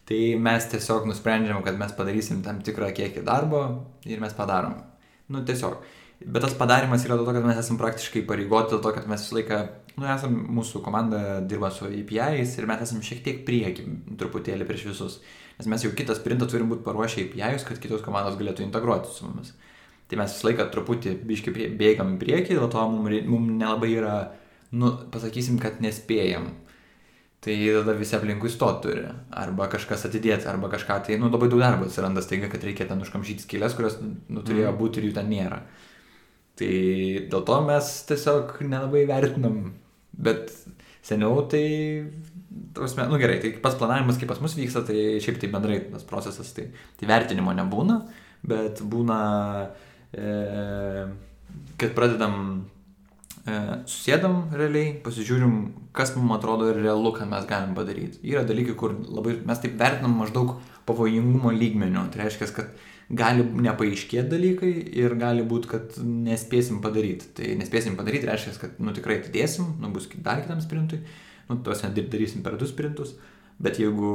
Tai 0.08 0.20
mes 0.40 0.70
tiesiog 0.70 1.10
nusprendžiam, 1.10 1.58
kad 1.66 1.74
mes 1.76 1.90
padarysim 1.98 2.38
tam 2.46 2.62
tikrą 2.64 2.94
kiekį 2.96 3.26
darbo 3.26 3.64
ir 4.08 4.22
mes 4.22 4.38
padarom. 4.38 4.78
Nu, 5.28 5.44
tiesiog. 5.44 5.80
Bet 6.18 6.42
tas 6.42 6.54
padarimas 6.58 7.04
yra 7.06 7.14
dėl 7.18 7.28
to, 7.28 7.34
kad 7.36 7.44
mes 7.46 7.58
esame 7.60 7.78
praktiškai 7.78 8.24
pareigoti, 8.26 8.72
dėl 8.72 8.80
to, 8.82 8.92
kad 8.96 9.06
mes 9.06 9.22
visą 9.22 9.36
laiką, 9.36 9.58
nu, 10.00 10.06
esame, 10.10 10.40
mūsų 10.56 10.80
komanda 10.82 11.20
dirba 11.46 11.70
su 11.74 11.86
API'ais 11.86 12.56
ir 12.58 12.66
mes 12.66 12.82
esame 12.82 13.06
šiek 13.06 13.20
tiek 13.26 13.44
prieki 13.46 13.86
truputėlį 14.18 14.66
prieš 14.66 14.88
visus. 14.88 15.18
Nes 15.60 15.68
mes 15.70 15.84
jau 15.84 15.92
kitą 15.94 16.16
sprintą 16.18 16.48
turim 16.50 16.72
būti 16.72 16.82
paruošę 16.86 17.28
API'us, 17.28 17.66
kad 17.68 17.78
kitos 17.82 18.02
komandos 18.02 18.38
galėtų 18.40 18.66
integruoti 18.66 19.14
su 19.14 19.28
mumis. 19.28 19.54
Tai 20.10 20.18
mes 20.18 20.34
visą 20.34 20.48
laiką 20.48 20.66
truputį 20.74 21.14
biškai 21.28 21.70
bėgam 21.78 22.16
į 22.16 22.20
priekį, 22.24 22.56
dėl 22.58 22.70
to 22.72 22.88
mums, 22.90 23.22
mums 23.28 23.54
nelabai 23.60 23.92
yra, 23.94 24.16
nu, 24.74 24.94
pasakysim, 25.12 25.60
kad 25.62 25.78
nespėjam. 25.84 26.50
Tai 27.40 27.54
tada 27.54 27.94
visi 27.94 28.16
aplinkui 28.18 28.50
stot 28.50 28.80
turi. 28.82 29.04
Arba 29.38 29.68
kažkas 29.70 30.08
atidėti, 30.08 30.48
arba 30.50 30.70
kažką. 30.72 30.96
Tai, 31.06 31.18
nu, 31.22 31.30
labai 31.30 31.50
daug 31.52 31.62
darbo 31.62 31.86
atsiranda 31.86 32.22
staiga, 32.24 32.48
kad 32.50 32.64
reikia 32.66 32.88
ten 32.88 33.04
užkamšyti 33.04 33.46
skylės, 33.46 33.76
kurios, 33.78 34.00
nu, 34.02 34.42
turėjo 34.42 34.72
mm. 34.72 34.78
būti 34.80 34.98
ir 34.98 35.06
jų 35.08 35.14
ten 35.20 35.30
nėra. 35.30 35.60
Tai 36.58 36.72
dėl 37.30 37.44
to 37.46 37.60
mes 37.68 37.92
tiesiog 38.08 38.56
nelabai 38.66 39.04
vertinam. 39.06 39.60
Bet 40.18 40.50
seniau 41.06 41.44
tai, 41.50 41.62
tausme, 42.74 43.06
nu 43.06 43.20
gerai, 43.22 43.38
tai 43.42 43.52
pats 43.62 43.78
planavimas, 43.78 44.18
kaip 44.18 44.32
pas 44.32 44.40
mus 44.42 44.56
vyksta, 44.58 44.82
tai 44.88 45.20
šiaip 45.22 45.38
tai 45.38 45.52
bendrai 45.52 45.78
tas 45.92 46.02
procesas, 46.08 46.50
tai, 46.56 46.66
tai 46.98 47.08
vertinimo 47.08 47.54
nebūna, 47.54 48.00
bet 48.50 48.82
būna, 48.82 49.20
e, 50.10 51.06
kad 51.78 51.94
pradedam 51.94 52.66
susėdam 53.88 54.48
realiai, 54.54 54.92
pasižiūrim, 55.04 55.54
kas 55.96 56.14
mums 56.16 56.36
atrodo 56.38 56.68
ir 56.72 56.80
realu, 56.82 57.12
ką 57.16 57.26
mes 57.30 57.46
galim 57.48 57.74
padaryti. 57.76 58.20
Yra 58.26 58.44
dalykai, 58.48 58.76
kur 58.78 58.94
labai 59.06 59.38
mes 59.48 59.62
taip 59.62 59.78
vertinam 59.80 60.16
maždaug 60.20 60.56
pavojingumo 60.88 61.52
lygmenių. 61.54 62.06
Tai 62.12 62.22
reiškia, 62.24 62.50
kad 62.56 62.72
gali 63.08 63.46
nepaaiškėti 63.66 64.28
dalykai 64.32 64.72
ir 65.00 65.16
gali 65.20 65.46
būti, 65.48 65.70
kad 65.70 65.96
nespėsim 66.02 66.82
padaryti. 66.84 67.32
Tai 67.38 67.54
nespėsim 67.62 67.96
padaryti 67.98 68.28
reiškia, 68.28 68.54
kad 68.60 68.78
nu, 68.82 68.92
tikrai 68.96 69.20
atidėsim, 69.22 69.74
nu, 69.82 69.92
bus 69.94 70.10
dar 70.16 70.42
kitam 70.44 70.60
sprintui, 70.64 71.00
nu, 71.48 71.60
tuos 71.64 71.84
darysim 71.88 72.44
per 72.44 72.58
du 72.60 72.68
sprintus. 72.68 73.16
Bet 73.58 73.80
jeigu 73.82 74.10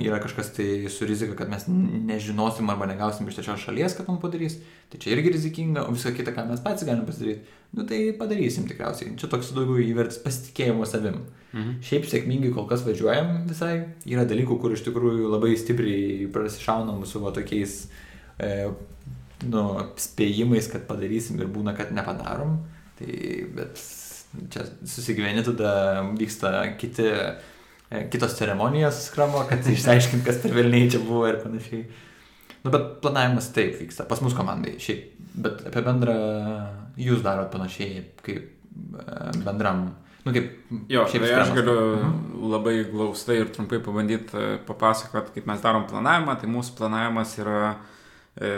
yra 0.00 0.16
kažkas 0.22 0.54
tai 0.56 0.88
su 0.88 1.04
rizika, 1.04 1.34
kad 1.36 1.50
mes 1.52 1.66
nežinosim 1.68 2.70
arba 2.72 2.86
negausim 2.88 3.26
iš 3.28 3.36
trečios 3.36 3.60
šalies, 3.66 3.92
kad 3.98 4.08
mums 4.08 4.22
padarys, 4.22 4.56
tai 4.88 5.00
čia 5.02 5.12
irgi 5.12 5.34
rizikinga, 5.34 5.82
o 5.84 5.92
visą 5.92 6.14
kitą, 6.16 6.32
ką 6.32 6.46
mes 6.48 6.62
patys 6.64 6.86
galim 6.88 7.04
pasidaryti, 7.04 7.44
nu 7.76 7.84
tai 7.88 8.00
padarysim 8.16 8.64
tikriausiai. 8.70 9.12
Čia 9.20 9.28
toks 9.34 9.52
daugiau 9.52 9.76
įvertis 9.84 10.22
pasitikėjimo 10.24 10.88
savim. 10.88 11.20
Mhm. 11.52 11.76
Šiaip 11.84 12.08
sėkmingai 12.08 12.54
kol 12.56 12.64
kas 12.70 12.86
važiuojam 12.88 13.42
visai. 13.50 13.74
Yra 14.08 14.24
dalykų, 14.28 14.56
kur 14.64 14.72
iš 14.72 14.86
tikrųjų 14.88 15.28
labai 15.34 15.52
stipriai 15.60 16.30
prasišaunam 16.32 17.04
su 17.04 17.20
va 17.20 17.36
tokiais 17.36 17.76
e, 18.40 18.70
nu, 19.52 19.66
spėjimais, 20.00 20.72
kad 20.72 20.88
padarysim 20.88 21.44
ir 21.44 21.52
būna, 21.52 21.76
kad 21.76 21.92
nepadarom. 21.92 22.62
Tai 22.96 23.22
bet 23.52 23.84
čia 24.48 24.64
susigyveni, 24.80 25.44
tada 25.44 25.72
vyksta 26.16 26.62
kiti 26.80 27.10
kitos 28.12 28.36
ceremonijos 28.38 29.06
skramo, 29.08 29.44
kad 29.48 29.66
išsiaiškint, 29.68 30.24
kas 30.26 30.40
per 30.42 30.54
velniai 30.56 30.90
čia 30.92 31.00
buvo 31.04 31.26
ir 31.28 31.40
panašiai. 31.42 31.84
Nu, 32.62 32.70
bet 32.70 33.00
planavimas 33.02 33.50
taip 33.54 33.74
vyksta, 33.80 34.06
pas 34.08 34.20
mus 34.22 34.36
komandai, 34.38 34.76
šiaip, 34.82 35.08
bet 35.44 35.64
apie 35.68 35.82
bendrą 35.82 36.14
jūs 37.00 37.24
darot 37.24 37.50
panašiai, 37.52 38.04
kaip 38.22 38.44
e, 38.46 39.06
bendram, 39.42 39.88
nu 40.22 40.34
kaip... 40.34 40.52
Jo, 40.92 41.06
šiaip 41.10 41.26
tai 41.26 41.32
aš 41.40 41.54
galiu 41.56 41.78
mhm. 41.96 42.20
labai 42.52 42.76
glaustai 42.90 43.40
ir 43.42 43.50
trumpai 43.54 43.82
pabandyti 43.82 44.38
e, 44.38 44.52
papasakoti, 44.68 45.34
kaip 45.36 45.50
mes 45.50 45.64
darom 45.64 45.88
planavimą, 45.90 46.38
tai 46.38 46.52
mūsų 46.52 46.76
planavimas 46.78 47.34
yra 47.42 47.74
e, 48.38 48.52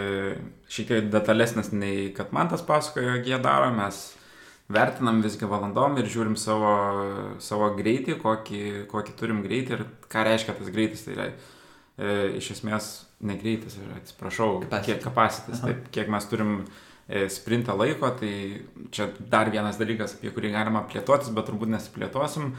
šiek 0.69 0.91
tiek 0.91 1.09
detalesnis 1.15 1.73
nei 1.73 2.11
kad 2.17 2.35
man 2.37 2.53
tas 2.53 2.65
pasakojo, 2.67 3.17
jie 3.25 3.41
daro, 3.43 3.73
mes 3.75 4.05
vertinam 4.73 5.21
visgi 5.25 5.49
valandom 5.49 5.99
ir 6.01 6.09
žiūrim 6.11 6.37
savo, 6.41 6.73
savo 7.43 7.69
greitį, 7.77 8.17
kokį, 8.23 8.63
kokį 8.91 9.17
turim 9.19 9.43
greitį 9.45 9.77
ir 9.77 9.85
ką 10.13 10.25
reiškia 10.29 10.57
tas 10.59 10.73
greitis. 10.73 11.05
Tai 11.05 11.17
yra 11.17 11.29
e, 11.29 11.37
iš 12.41 12.55
esmės 12.57 12.91
negreitis, 13.25 13.77
atsiprašau, 13.99 14.63
capacity. 14.65 14.93
kiek 14.93 15.05
kapacitis, 15.05 15.63
taip, 15.65 15.87
kiek 15.95 16.11
mes 16.13 16.29
turim 16.31 16.57
e, 17.09 17.27
sprintą 17.33 17.77
laiko, 17.79 18.11
tai 18.21 18.33
čia 18.95 19.11
dar 19.21 19.53
vienas 19.53 19.79
dalykas, 19.81 20.17
apie 20.19 20.33
kurį 20.35 20.55
galima 20.57 20.85
plėtotis, 20.89 21.33
bet 21.37 21.49
turbūt 21.49 21.73
nesiplėtosim. 21.73 22.53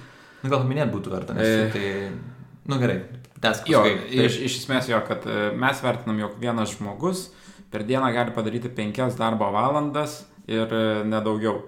Nu, 0.46 0.52
gal 0.52 0.66
minėt 0.70 0.94
būtų 0.94 1.14
verta, 1.14 1.38
nes 1.38 1.50
e, 1.50 1.70
tai, 1.74 2.42
nu 2.70 2.80
gerai, 2.82 3.00
tęsk. 3.42 3.70
Jo, 3.70 3.82
iš, 3.86 4.40
iš 4.46 4.60
esmės 4.62 4.90
jo, 4.92 5.02
kad 5.08 5.26
e, 5.26 5.50
mes 5.58 5.82
vertinam, 5.86 6.22
jog 6.22 6.38
vienas 6.42 6.78
žmogus 6.78 7.30
per 7.74 7.86
dieną 7.86 8.12
gali 8.14 8.34
padaryti 8.36 8.70
penkias 8.72 9.18
darbo 9.20 9.50
valandas 9.54 10.24
ir 10.48 10.70
e, 10.70 10.86
nedaugiau. 11.10 11.64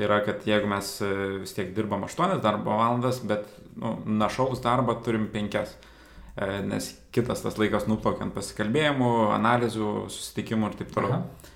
Tai 0.00 0.06
yra, 0.06 0.16
kad 0.24 0.46
jeigu 0.48 0.64
mes 0.70 0.88
e, 1.04 1.06
vis 1.42 1.50
tiek 1.52 1.74
dirbam 1.76 2.06
8 2.06 2.38
darbo 2.40 2.72
valandas, 2.72 3.18
bet 3.28 3.44
nu, 3.76 3.98
našaus 4.08 4.62
darbą 4.64 4.94
turim 5.04 5.26
5, 5.28 5.56
e, 5.60 6.46
nes 6.64 6.86
kitas 7.12 7.42
tas 7.44 7.58
laikas 7.60 7.84
nuplaukia 7.84 8.24
ant 8.24 8.32
pasikalbėjimų, 8.32 9.10
analizų, 9.36 9.90
susitikimų 10.08 10.70
ir 10.70 10.78
taip 10.78 10.94
toliau. 10.94 11.18
Aha. 11.18 11.52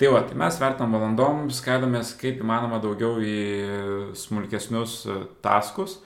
Tai 0.00 0.08
va, 0.14 0.22
tai 0.24 0.38
mes 0.40 0.56
vertinam 0.62 0.96
valandom, 0.96 1.44
skaidomės 1.52 2.14
kaip 2.22 2.40
įmanoma 2.40 2.80
daugiau 2.80 3.20
į 3.20 3.36
smulkesnius 4.16 4.96
e, 5.04 5.18
taskus 5.44 5.98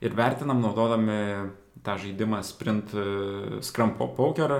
ir 0.00 0.16
vertinam 0.16 0.64
naudodami 0.64 1.20
tą 1.84 1.98
žaidimą 2.00 2.40
Sprint 2.48 2.96
Scrum 3.60 3.92
Poker. 4.00 4.56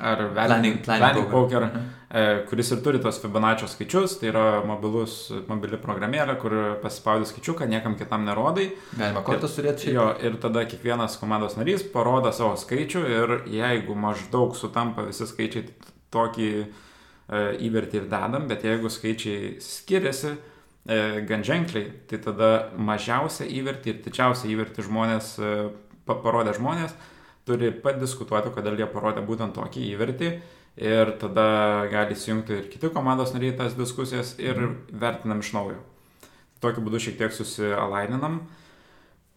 ar 0.00 0.16
Planning- 0.32 0.34
Planning, 0.34 0.82
planning 0.86 1.28
Poker, 1.30 1.62
e, 1.68 1.86
kuris 2.48 2.70
ir 2.72 2.80
turi 2.80 3.00
tos 3.04 3.18
Fibonaccio 3.20 3.66
skaičius, 3.68 4.14
tai 4.20 4.30
yra 4.30 4.44
mobilus, 4.64 5.28
mobili 5.48 5.76
programėlė, 5.76 6.38
kur 6.40 6.54
pasispaudai 6.80 7.28
skaičiuką, 7.28 7.66
niekam 7.68 7.98
kitam 8.00 8.24
nerodai. 8.24 8.70
Galima 8.96 9.20
kortas 9.26 9.56
turėti 9.58 9.88
šiaip. 9.90 9.94
Jo, 9.98 10.06
ir 10.24 10.38
tada 10.40 10.62
kiekvienas 10.70 11.18
komandos 11.20 11.58
narys 11.60 11.84
parodo 11.92 12.32
savo 12.32 12.56
skaičių 12.56 13.02
ir 13.12 13.34
jeigu 13.52 13.96
maždaug 13.98 14.56
sutampa 14.56 15.04
visi 15.10 15.28
skaičiai, 15.28 15.68
tokį 16.14 16.48
e, 16.56 16.66
įvertį 17.68 18.00
ir 18.00 18.08
dedam, 18.08 18.48
bet 18.48 18.64
jeigu 18.64 18.88
skaičiai 18.88 19.58
skiriasi 19.60 20.32
e, 20.32 21.20
gan 21.28 21.44
ženkliai, 21.44 21.90
tai 22.08 22.22
tada 22.24 22.70
mažiausią 22.80 23.44
įvertį 23.60 23.92
ir 23.92 24.00
didžiausią 24.08 24.48
įvertį 24.54 24.88
žmonės, 24.88 25.34
e, 25.44 25.54
pa- 26.08 26.16
parodę 26.24 26.56
žmonės, 26.56 26.96
turi 27.44 27.68
padiskutuoti, 27.84 28.54
kodėl 28.56 28.80
jie 28.80 28.88
parodė 28.88 29.20
būtent 29.28 29.52
tokį 29.60 29.84
įvertį. 29.92 30.32
Ir 30.78 31.10
tada 31.18 31.88
gali 31.90 32.14
įsijungti 32.14 32.54
ir 32.54 32.66
kiti 32.70 32.90
komandos 32.94 33.32
nariai 33.34 33.56
tas 33.58 33.74
diskusijas 33.74 34.36
ir 34.38 34.60
vertinam 34.94 35.42
iš 35.42 35.50
naujo. 35.56 35.80
Tokiu 36.62 36.84
būdu 36.86 37.00
šiek 37.02 37.18
tiek 37.18 37.34
susialaininam. 37.34 38.40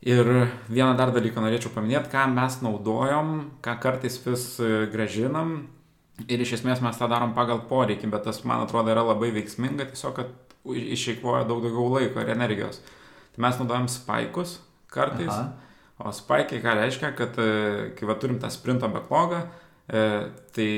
Ir 0.02 0.26
vieną 0.70 0.96
dar 0.98 1.12
dalyką 1.14 1.42
norėčiau 1.44 1.74
paminėti, 1.74 2.10
ką 2.14 2.28
mes 2.34 2.58
naudojom, 2.66 3.34
ką 3.62 3.76
kartais 3.82 4.18
vis 4.24 4.46
e, 4.58 4.86
gražinam. 4.94 5.68
Ir 6.26 6.42
iš 6.42 6.56
esmės 6.58 6.82
mes 6.82 6.98
tą 6.98 7.10
darom 7.10 7.36
pagal 7.38 7.62
poreikį, 7.70 8.10
bet 8.14 8.26
tas, 8.26 8.42
man 8.46 8.64
atrodo, 8.66 8.94
yra 8.94 9.04
labai 9.06 9.30
veiksminga, 9.34 9.90
tiesiog, 9.90 10.18
kad 10.18 10.74
išeikvoja 10.78 11.46
daug 11.50 11.62
daugiau 11.66 11.90
laiko 11.94 12.22
ir 12.22 12.34
energijos. 12.34 12.82
Tai 13.34 13.46
mes 13.46 13.62
naudojam 13.62 13.90
spaikus 13.90 14.60
kartais. 14.94 15.30
Aha. 15.30 15.52
O 16.02 16.14
spaikai 16.14 16.62
ką 16.64 16.74
reiškia, 16.80 17.14
kad 17.18 17.38
e, 17.38 17.52
kai 17.98 18.10
va 18.10 18.18
turim 18.18 18.42
tą 18.42 18.50
sprinto 18.50 18.90
backlogą, 18.90 19.44
tai 19.92 20.70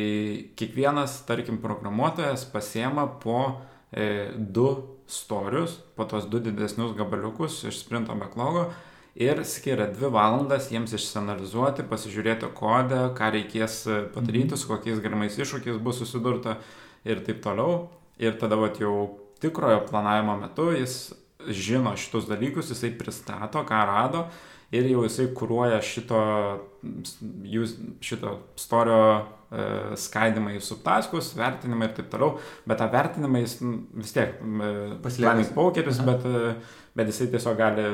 kiekvienas, 0.58 1.20
tarkim, 1.28 1.60
programuotojas 1.62 2.48
pasiema 2.50 3.06
po 3.22 3.62
e, 3.92 4.32
du 4.38 4.72
storius, 5.08 5.78
po 5.96 6.08
tos 6.10 6.26
du 6.30 6.40
didesnius 6.42 6.96
gabaliukus 6.98 7.60
iš 7.70 7.84
sprinto 7.84 8.16
backlogo 8.18 8.72
ir 9.14 9.44
skiria 9.46 9.86
dvi 9.94 10.10
valandas 10.10 10.72
jiems 10.72 10.96
išsianalizuoti, 10.98 11.86
pasižiūrėti 11.90 12.50
kodą, 12.58 13.04
ką 13.18 13.30
reikės 13.36 13.84
e, 13.86 14.00
padaryti, 14.16 14.58
su 14.58 14.72
kokiais 14.72 15.04
galimais 15.04 15.38
iššūkiais 15.38 15.78
bus 15.84 16.02
susidurta 16.02 16.58
ir 17.06 17.22
taip 17.26 17.44
toliau. 17.46 17.92
Ir 18.18 18.38
tada 18.42 18.58
vat, 18.58 18.80
jau 18.82 19.20
tikrojo 19.42 19.84
planavimo 19.90 20.40
metu 20.42 20.72
jis 20.74 21.14
žino 21.52 21.96
šitus 22.00 22.28
dalykus, 22.30 22.72
jisai 22.74 22.94
pristato, 22.98 23.64
ką 23.68 23.86
rado 23.90 24.28
ir 24.74 24.88
jau 24.90 25.04
jisai 25.06 25.28
kūruoja 25.38 25.80
šito, 25.86 26.20
šito 28.04 28.32
storio 28.60 29.02
e, 29.14 29.66
skaidimą 30.02 30.56
į 30.58 30.62
subtaskus, 30.66 31.34
vertinimą 31.38 31.90
ir 31.90 31.94
taip 32.00 32.10
toliau, 32.14 32.40
bet 32.70 32.82
tą 32.82 32.88
vertinimą 32.94 33.44
jis 33.44 33.60
vis 33.62 34.16
tiek 34.16 34.40
e, 34.42 34.72
pokeris, 35.54 36.02
Aha. 36.02 36.10
bet, 36.10 36.26
e, 36.26 36.82
bet 36.98 37.14
jisai 37.14 37.30
tiesiog 37.36 37.60
gali 37.60 37.86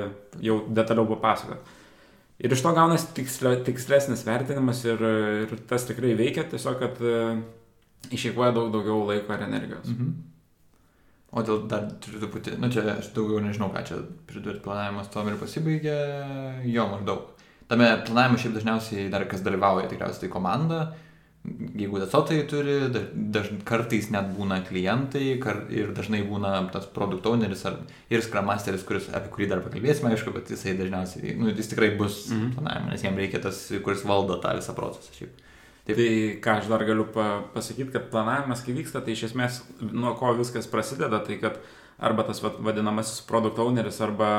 jau 0.45 0.61
detaliau 0.71 1.09
papasakoti. 1.11 1.77
Ir 2.39 2.55
iš 2.55 2.61
to 2.63 2.71
gaunasi 2.71 3.09
tikslė, 3.17 3.57
tikslesnis 3.67 4.23
vertinimas 4.23 4.85
ir, 4.87 5.01
ir 5.43 5.55
tas 5.67 5.83
tikrai 5.89 6.13
veikia, 6.15 6.45
tiesiog 6.47 6.79
kad 6.79 7.01
e, 7.03 7.17
išeikvoja 8.15 8.53
daug 8.55 8.71
daugiau 8.71 9.03
laiko 9.09 9.35
ir 9.35 9.47
energijos. 9.49 9.91
Mhm. 9.91 10.13
O 11.31 11.43
dėl 11.45 11.67
dar 11.69 11.83
turiu 12.01 12.23
truputį, 12.23 12.55
nu 12.57 12.71
čia 12.73 12.81
aš 12.95 13.11
daugiau 13.13 13.41
nežinau, 13.43 13.67
ką 13.73 13.83
čia 13.85 13.99
pridurti, 14.29 14.63
planavimas 14.65 15.11
tom 15.13 15.27
ir 15.29 15.35
pasibaigė, 15.37 15.97
jo 16.65 16.87
maždaug. 16.89 17.27
Tame 17.69 17.85
planavime 18.07 18.39
šiaip 18.41 18.55
dažniausiai 18.57 19.11
dar 19.13 19.27
kas 19.29 19.43
dalyvauja, 19.45 19.85
tikriausiai 19.91 20.23
tai 20.23 20.29
komanda, 20.33 20.79
jeigu 21.77 21.99
desotai 22.01 22.39
turi, 22.49 22.79
daž, 23.13 23.51
kartais 23.65 24.09
net 24.11 24.31
būna 24.35 24.57
klientai 24.65 25.35
kar, 25.43 25.61
ir 25.69 25.93
dažnai 25.95 26.23
būna 26.27 26.55
tas 26.73 26.87
produkt 26.95 27.29
owneris 27.29 27.61
ar, 27.69 27.77
ir 28.09 28.25
scrum 28.25 28.49
masteris, 28.49 28.81
kuris, 28.87 29.11
apie 29.13 29.29
kurį 29.35 29.51
dar 29.53 29.61
pakalbėsime, 29.65 30.09
aišku, 30.15 30.33
bet 30.35 30.49
jisai 30.49 30.73
dažniausiai, 30.81 31.35
nu, 31.37 31.53
jis 31.53 31.69
tikrai 31.71 31.91
bus 31.99 32.25
Mhm. 32.31 32.39
mhm. 32.41 32.51
planavime, 32.57 32.89
nes 32.95 33.05
jam 33.05 33.21
reikia 33.21 33.41
tas, 33.45 33.61
kuris 33.85 34.01
valdo 34.03 34.41
tą 34.41 34.55
visą 34.57 34.73
procesą 34.75 35.13
šiaip. 35.19 35.45
Taip. 35.89 35.99
Tai 35.99 36.39
ką 36.45 36.55
aš 36.61 36.69
dar 36.69 36.85
galiu 36.85 37.05
pa 37.09 37.27
pasakyti, 37.53 37.91
kad 37.95 38.09
planavimas, 38.13 38.63
kai 38.65 38.77
vyksta, 38.77 39.01
tai 39.05 39.17
iš 39.17 39.29
esmės 39.31 39.61
nuo 39.81 40.13
ko 40.19 40.33
viskas 40.37 40.69
prasideda, 40.69 41.21
tai 41.25 41.39
kad 41.41 41.59
arba 41.99 42.23
tas 42.27 42.41
vadinamasis 42.43 43.23
produkt 43.27 43.59
owneris, 43.59 43.99
arba 44.05 44.29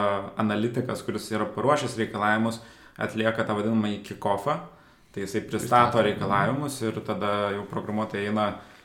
analitikas, 0.41 1.03
kuris 1.05 1.29
yra 1.35 1.49
paruošęs 1.55 1.99
reikalavimus, 2.01 2.61
atlieka 3.01 3.45
tą 3.45 3.57
vadinamą 3.59 3.91
į 3.97 4.03
kick-offą. 4.07 4.61
Tai 5.11 5.25
jisai 5.25 5.41
pristato 5.43 5.99
Pristato. 5.99 6.03
reikalavimus 6.07 6.77
ir 6.87 7.01
tada 7.07 7.51
jau 7.57 7.65
programuotojai 7.67 8.29
eina 8.31 8.45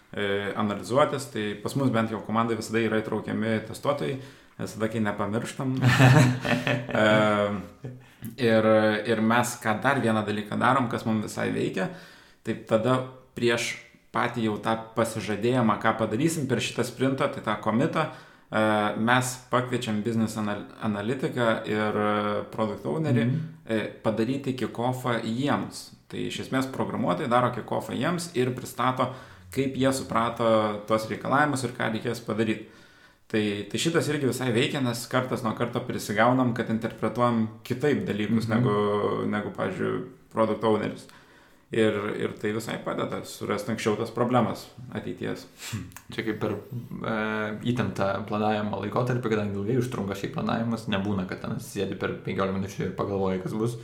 e, 0.10 0.54
analizuotis. 0.58 1.30
Tai 1.30 1.44
pas 1.62 1.76
mus 1.78 1.92
bent 1.94 2.10
jau 2.12 2.22
komandai 2.26 2.58
visada 2.58 2.82
yra 2.82 2.98
įtraukiami 3.04 3.60
testuotojai, 3.68 4.16
visada 4.58 4.90
kai 4.90 5.04
nepamirštam. 5.06 5.76
e, 7.04 7.06
ir, 8.42 8.70
ir 9.06 9.22
mes 9.22 9.54
ką 9.62 9.78
dar 9.84 10.02
vieną 10.02 10.26
dalyką 10.26 10.58
darom, 10.58 10.90
kas 10.90 11.06
mums 11.06 11.28
visai 11.30 11.52
veikia, 11.54 11.92
tai 12.46 12.56
tada 12.70 13.00
prieš 13.36 13.74
patį 14.16 14.46
jau 14.48 14.56
tą 14.64 14.78
pasižadėjimą, 14.96 15.76
ką 15.84 15.96
padarysim 16.00 16.46
per 16.48 16.62
šitą 16.64 16.86
sprintą, 16.88 17.28
tai 17.34 17.42
tą 17.44 17.58
komitą, 17.62 18.06
e, 18.08 18.62
mes 19.02 19.34
pakviečiam 19.52 20.00
anal 20.38 20.62
analitiką 20.82 21.48
ir 21.68 21.98
e, 22.04 22.44
product 22.52 22.86
ownerį 22.86 23.26
Mhm. 23.26 23.42
e, 23.68 23.80
padaryti 24.04 24.54
kick-offą 24.56 25.20
jiems. 25.24 25.92
Tai 26.08 26.20
iš 26.20 26.40
esmės 26.46 26.70
programuotojai 26.72 27.28
daro 27.30 27.50
kick-offą 27.52 27.92
jiems 27.98 28.30
ir 28.36 28.54
pristato, 28.56 29.14
kaip 29.52 29.76
jie 29.76 29.92
suprato 29.94 30.84
tuos 30.88 31.10
reikalavimus 31.10 31.64
ir 31.64 31.72
ką 31.72 31.92
reikės 31.92 32.22
padaryti. 32.26 32.68
Tai, 33.28 33.66
tai 33.72 33.80
šitas 33.80 34.08
irgi 34.08 34.28
visai 34.30 34.52
veikia, 34.54 34.82
nes 34.82 35.08
kartas 35.08 35.42
nuo 35.44 35.56
karto 35.58 35.80
prisigaunam, 35.82 36.54
kad 36.54 36.70
interpretuojam 36.70 37.48
kitaip 37.64 38.06
dalykus, 38.06 38.48
Mhm. 38.48 38.54
mhm. 38.54 38.64
negu, 38.64 39.26
negu 39.26 39.50
pavyzdžiui, 39.58 40.04
product 40.32 40.64
owneris. 40.64 41.08
Ir, 41.74 41.96
ir 42.22 42.34
tai 42.38 42.52
visai 42.54 42.76
padeda 42.86 43.24
surasti 43.26 43.72
anksčiau 43.74 43.98
tas 43.98 44.12
problemas 44.14 44.68
ateities. 44.94 45.48
Čia 46.14 46.24
kaip 46.28 46.38
per 46.40 46.54
e, 46.54 47.16
įtemptą 47.72 48.10
planavimo 48.30 48.84
laikotarpį, 48.84 49.32
kadangi 49.34 49.58
ilgai 49.58 49.80
užtrunka 49.82 50.16
šiai 50.16 50.30
planavimas, 50.36 50.86
nebūna, 50.94 51.26
kad 51.28 51.42
ten 51.42 51.58
sėdi 51.64 51.98
per 52.00 52.14
15 52.28 52.54
minučių 52.60 52.84
ir 52.86 52.92
pagalvoji, 53.00 53.42
kas 53.44 53.56
bus, 53.58 53.80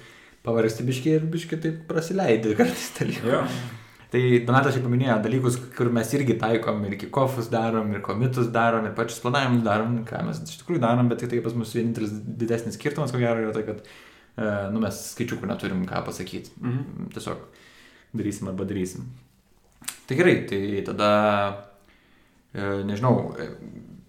pavargsti 0.45 0.85
biškiai 0.85 1.17
ir 1.17 1.25
biškiai 1.33 1.63
taip 1.63 1.79
prasileidi 1.89 2.53
kartais 2.59 2.91
dalykų. 2.99 3.31
Jo. 3.33 3.41
Tai 4.11 4.21
Donatas 4.45 4.75
šiaip 4.75 4.85
paminėjo 4.85 5.17
dalykus, 5.23 5.57
kur 5.73 5.89
mes 5.95 6.09
irgi 6.17 6.35
taikom 6.39 6.83
ir 6.85 6.97
kikofus 7.01 7.47
darom, 7.51 7.93
ir 7.95 8.03
komitus 8.05 8.49
darom, 8.51 8.85
ir 8.85 8.95
pačius 8.95 9.21
planavimus 9.23 9.63
darom, 9.65 10.01
ką 10.07 10.21
mes 10.27 10.41
iš 10.43 10.61
tikrųjų 10.61 10.83
darom, 10.83 11.09
bet 11.09 11.23
tik 11.23 11.31
tai 11.31 11.39
pas 11.45 11.55
mus 11.55 11.71
vienintelis 11.77 12.13
didesnis 12.41 12.75
skirtumas, 12.75 13.13
ko 13.15 13.21
gero, 13.23 13.45
yra 13.45 13.55
tai, 13.55 13.63
kad 13.69 13.79
e, 13.87 14.49
nu, 14.73 14.83
mes 14.83 14.99
skaičiukų 15.13 15.47
neturim 15.47 15.85
ką 15.87 16.03
pasakyti. 16.09 16.51
Mhm. 16.59 17.07
Tiesiog 17.15 17.47
darysim 18.13 18.49
arba 18.51 18.65
darysim. 18.67 19.05
Tai 20.07 20.17
gerai, 20.17 20.35
tai 20.49 20.81
tada, 20.85 21.09
e, 22.53 22.83
nežinau, 22.83 23.31
e, 23.39 23.47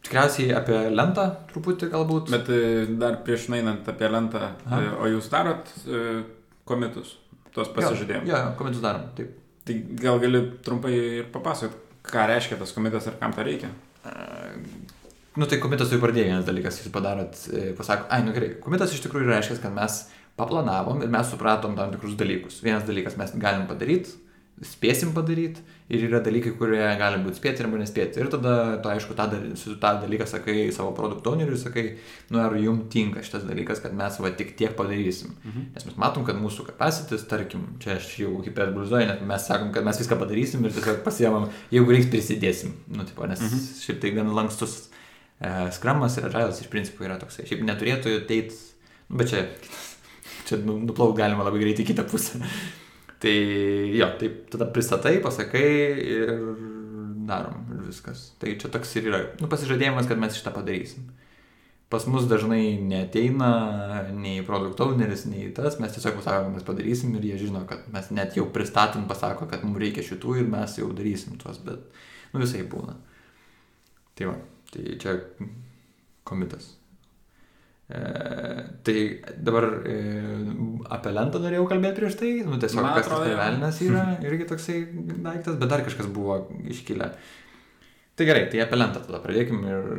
tikriausiai 0.03 0.55
apie 0.59 0.79
lentą 0.91 1.29
truputį 1.53 1.91
galbūt. 1.93 2.33
Bet 2.35 2.51
e, 2.51 2.62
dar 2.99 3.21
prieš 3.27 3.49
einant 3.55 3.87
apie 3.88 4.09
lentą, 4.11 4.49
Aha. 4.67 4.97
o 4.99 5.11
jūs 5.11 5.31
darot 5.33 5.71
komitus, 6.69 7.17
tuos 7.55 7.71
pasižadėjimus? 7.77 8.31
Jo, 8.31 8.41
jo, 8.41 8.57
komitus 8.59 8.83
darom, 8.83 9.07
taip. 9.19 9.38
Tai 9.62 9.77
gal 10.01 10.19
gali 10.19 10.41
trumpai 10.67 10.97
ir 11.21 11.29
papasakot, 11.31 11.79
ką 12.03 12.27
reiškia 12.33 12.59
tas 12.59 12.75
komitas 12.75 13.07
ir 13.07 13.15
kam 13.21 13.35
to 13.37 13.45
reikia? 13.47 13.71
Nu 15.38 15.47
tai 15.49 15.61
komitas 15.62 15.93
jau 15.95 16.01
pradėjo 16.03 16.33
vienas 16.33 16.49
dalykas, 16.49 16.81
jūs 16.83 16.91
padarot, 16.93 17.38
pasako, 17.79 18.11
ai, 18.11 18.25
nu 18.27 18.35
gerai, 18.35 18.57
komitas 18.61 18.93
iš 18.93 19.05
tikrųjų 19.07 19.31
reiškia, 19.31 19.61
kad 19.62 19.73
mes 19.77 20.03
paplanavom 20.37 21.03
ir 21.05 21.09
mes 21.12 21.29
supratom 21.31 21.77
tam 21.77 21.92
tikrus 21.95 22.16
dalykus. 22.18 22.62
Vienas 22.64 22.85
dalykas 22.88 23.16
mes 23.21 23.33
galim 23.40 23.66
padaryti, 23.68 24.18
spėsim 24.62 25.11
padaryti 25.16 25.61
ir 25.92 26.05
yra 26.07 26.21
dalykai, 26.23 26.53
kurie 26.57 26.81
gali 27.01 27.18
būti 27.25 27.40
spėti 27.40 27.64
arba 27.64 27.81
nespėti. 27.81 28.21
Ir 28.23 28.29
tada, 28.31 28.53
tu 28.85 28.88
aišku, 28.92 29.16
tą, 29.18 29.27
tą 29.83 29.90
dalyką 30.05 30.27
sakai 30.31 30.68
savo 30.73 30.92
produktoneriui, 30.97 31.59
sakai, 31.59 31.85
nu 32.31 32.38
ar 32.40 32.55
jums 32.57 32.87
tinka 32.92 33.25
šitas 33.27 33.42
dalykas, 33.49 33.81
kad 33.83 33.97
mes 33.99 34.16
va 34.23 34.31
tik 34.38 34.55
tiek 34.61 34.77
padarysim. 34.79 35.35
Mhm. 35.42 35.66
Nes 35.75 35.88
mes 35.88 35.99
matom, 36.01 36.25
kad 36.29 36.38
mūsų 36.40 36.68
capacities, 36.71 37.27
tarkim, 37.29 37.66
čia 37.83 37.97
aš 37.99 38.09
jau 38.23 38.37
hiperbolizuoju, 38.47 39.09
nes 39.11 39.25
mes 39.33 39.49
sakom, 39.51 39.73
kad 39.75 39.85
mes 39.88 39.99
viską 40.01 40.21
padarysim 40.23 40.64
ir 40.64 40.73
tiesiog 40.79 41.03
pasiemam, 41.05 41.49
jeigu 41.75 41.92
reiks 41.97 42.09
prisidėsim. 42.14 42.73
Nu, 42.88 43.05
tipo, 43.09 43.27
nes 43.27 43.40
Mhm. 43.42 43.66
šiaip 43.83 44.01
tai 44.01 44.14
gan 44.16 44.33
lankstus 44.37 44.88
e, 45.42 45.49
skramas 45.75 46.16
ir 46.18 46.29
agilas 46.31 46.61
iš 46.62 46.71
principo 46.71 47.03
yra 47.05 47.18
toksai. 47.18 47.49
Šiaip 47.51 47.64
neturėtų 47.66 48.14
ateit, 48.23 48.53
nu, 49.11 49.16
bet 49.18 49.29
čia, 49.33 49.49
čia 50.53 50.61
nu, 50.62 50.77
nuplauk 50.85 51.17
galima 51.19 51.47
labai 51.47 51.65
greitai 51.65 51.87
į 51.87 51.91
kitą 51.93 52.05
pusę. 52.09 52.43
tai 53.23 53.35
jo, 53.97 54.09
taip 54.21 54.47
tada 54.53 54.69
pristatai, 54.75 55.17
pasakai 55.25 55.67
ir 56.05 56.33
darom 57.29 57.67
ir 57.73 57.83
viskas. 57.87 58.31
Tai 58.41 58.55
čia 58.61 58.71
toks 58.73 58.97
ir 58.99 59.11
yra, 59.11 59.21
nu, 59.41 59.49
pasižadėjimas, 59.51 60.09
kad 60.11 60.21
mes 60.21 60.38
šitą 60.38 60.55
padarysim. 60.55 61.11
pas 61.93 62.07
mus 62.09 62.25
dažnai 62.25 62.81
neteina 62.81 63.49
nei 64.17 64.41
product 64.43 64.81
owneris, 64.81 65.27
nei 65.29 65.51
tas, 65.53 65.77
mes 65.77 65.92
tiesiog 65.92 66.15
pasakom, 66.23 66.55
mes 66.57 66.65
padarysim 66.65 67.13
ir 67.19 67.27
jie 67.29 67.40
žino, 67.42 67.67
kad 67.69 67.85
mes 67.92 68.09
net 68.17 68.38
jau 68.38 68.46
pristatant 68.55 69.05
pasako, 69.09 69.44
kad 69.50 69.61
mums 69.67 69.77
reikia 69.83 70.07
šitų 70.07 70.38
ir 70.40 70.48
mes 70.48 70.79
jau 70.81 70.88
darysim 70.96 71.37
tuos, 71.42 71.61
bet 71.61 71.85
nu 72.33 72.40
visai 72.40 72.65
būna. 72.65 72.96
Tai 74.17 74.31
va, 74.31 74.38
tai 74.73 74.96
čia 75.05 75.19
komitas. 76.25 76.73
E, 77.93 78.65
tai 78.83 79.21
dabar 79.37 79.67
e, 79.85 79.97
apie 80.97 81.13
lentą 81.13 81.40
norėjau 81.43 81.67
kalbėti 81.69 82.01
prieš 82.01 82.15
tai, 82.23 82.31
nu 82.47 82.57
tiesiog 82.63 82.81
Man 82.81 82.95
kas 82.97 83.05
tas 83.05 83.11
atrodo, 83.11 83.29
jo. 83.29 83.37
velnas 83.37 83.81
yra, 83.85 84.05
irgi 84.29 84.47
toksai 84.49 84.77
daiktas, 85.27 85.59
bet 85.61 85.73
dar 85.73 85.85
kažkas 85.85 86.09
buvo 86.15 86.38
iškilę. 86.73 87.11
Tai 88.17 88.29
gerai, 88.29 88.47
tai 88.53 88.63
apie 88.65 88.79
lentą 88.79 89.03
tada 89.05 89.21
pradėkim 89.25 89.61
ir... 89.69 89.90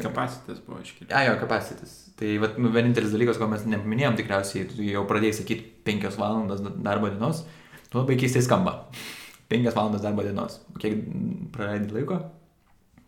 Kapacitas 0.00 0.62
buvo 0.64 0.80
iškilęs. 0.80 1.12
A, 1.12 1.26
jo, 1.28 1.34
capacities. 1.42 1.92
Tai 2.20 2.32
vat, 2.40 2.56
nu, 2.60 2.72
vienintelis 2.72 3.12
dalykas, 3.12 3.40
ko 3.40 3.50
mes 3.52 3.66
nepaminėjom, 3.68 4.16
tikriausiai 4.20 4.88
jau 4.88 5.04
pradėjai 5.10 5.42
sakyti 5.42 5.68
5 5.90 6.08
valandas 6.22 6.64
darbo 6.72 7.12
dienos, 7.12 7.44
tu 7.90 8.00
labai 8.00 8.16
keistai 8.20 8.44
skamba. 8.48 8.78
5 9.52 9.76
valandas 9.76 10.04
darbo 10.04 10.24
dienos. 10.24 10.56
Kiek 10.80 11.04
praleidai 11.52 12.00
laiko? 12.00 12.22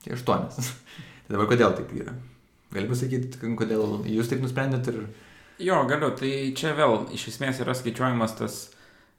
Tai 0.05 0.21
8. 0.21 0.63
tai 1.25 1.37
dabar 1.39 1.53
kodėl 1.55 1.77
taip 1.81 1.97
yra? 1.97 2.17
Gali 2.75 2.91
pasakyti, 2.91 3.39
kodėl 3.59 4.01
jūs 4.11 4.31
taip 4.31 4.43
nusprendėt 4.43 4.91
ir... 4.91 5.05
Jo, 5.63 5.85
galiu. 5.87 6.11
Tai 6.19 6.31
čia 6.59 6.73
vėl 6.75 7.05
iš 7.15 7.29
esmės 7.31 7.61
yra 7.63 7.77
skaičiuojamas 7.79 8.35
tas 8.41 8.57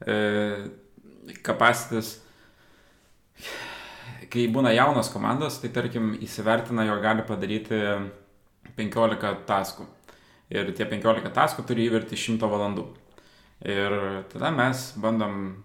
e, 0.04 0.68
kapacitas. 1.46 2.18
Kai 4.32 4.44
būna 4.52 4.74
jaunos 4.74 5.08
komandos, 5.12 5.60
tai 5.62 5.70
tarkim 5.72 6.12
įsivertina, 6.20 6.84
jo 6.84 6.98
gali 7.00 7.24
padaryti 7.24 7.80
15 8.76 9.32
taskų. 9.48 9.86
Ir 10.52 10.70
tie 10.76 10.84
15 10.86 11.32
taskų 11.34 11.64
turi 11.66 11.86
įverti 11.88 12.18
100 12.18 12.50
valandų. 12.52 12.84
Ir 13.64 13.96
tada 14.30 14.52
mes 14.52 14.90
bandom 15.00 15.56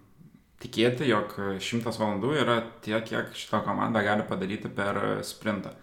tikėti, 0.62 1.10
jog 1.10 1.34
100 1.60 1.92
valandų 1.92 2.34
yra 2.40 2.60
tiek, 2.84 3.04
kiek 3.04 3.34
šita 3.36 3.60
komanda 3.66 4.02
gali 4.04 4.24
padaryti 4.26 4.70
per 4.72 5.20
sprintą. 5.26 5.74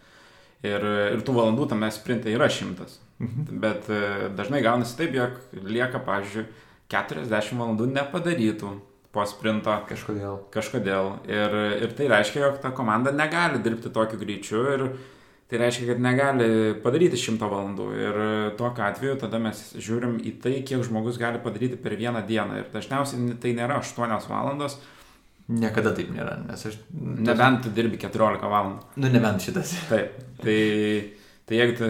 Ir, 0.68 0.84
ir 1.16 1.22
tų 1.24 1.36
valandų 1.38 1.70
tame 1.72 1.88
sprinte 1.96 2.32
yra 2.34 2.50
100. 2.52 2.88
Bet 3.64 3.88
e, 3.92 4.30
dažnai 4.36 4.60
gaunasi 4.64 4.98
taip, 5.00 5.14
jog 5.16 5.38
lieka, 5.68 6.02
pavyzdžiui, 6.04 6.46
40 6.92 7.60
valandų 7.60 7.88
nepadarytų 7.94 8.74
po 9.14 9.24
sprinto 9.26 9.74
Kažkodėl. 9.90 10.42
kažkodėl. 10.54 11.14
Ir, 11.30 11.56
ir 11.86 11.94
tai 11.98 12.10
reiškia, 12.12 12.44
jog 12.46 12.60
ta 12.62 12.72
komanda 12.76 13.12
negali 13.16 13.62
dirbti 13.64 13.90
tokiu 13.94 14.20
greičiu 14.22 14.62
ir 14.74 14.84
tai 15.50 15.58
reiškia, 15.64 15.88
kad 15.94 16.04
negali 16.04 16.50
padaryti 16.84 17.18
100 17.18 17.50
valandų. 17.50 17.88
Ir 17.98 18.20
tokiu 18.60 18.86
atveju 18.86 19.18
tada 19.24 19.40
mes 19.42 19.64
žiūrim 19.82 20.20
į 20.22 20.36
tai, 20.44 20.60
kiek 20.62 20.84
žmogus 20.86 21.18
gali 21.22 21.42
padaryti 21.42 21.80
per 21.82 21.96
vieną 21.98 22.22
dieną. 22.28 22.60
Ir 22.62 22.70
dažniausiai 22.74 23.34
tai 23.42 23.56
nėra 23.58 23.80
8 23.82 24.30
valandos, 24.30 24.78
Niekada 25.50 25.96
taip 25.98 26.12
nėra, 26.14 26.36
nes 26.46 26.66
aš... 26.70 26.76
nebent 26.94 27.64
tu 27.66 27.72
dirbi 27.74 27.98
14 27.98 28.44
valandų. 28.46 28.84
Nu, 29.02 29.10
nebent 29.10 29.42
šitas. 29.42 29.72
Taip, 29.90 30.20
tai, 30.44 30.58
tai 31.50 31.58
jeigu 31.58 31.74
tu, 31.80 31.88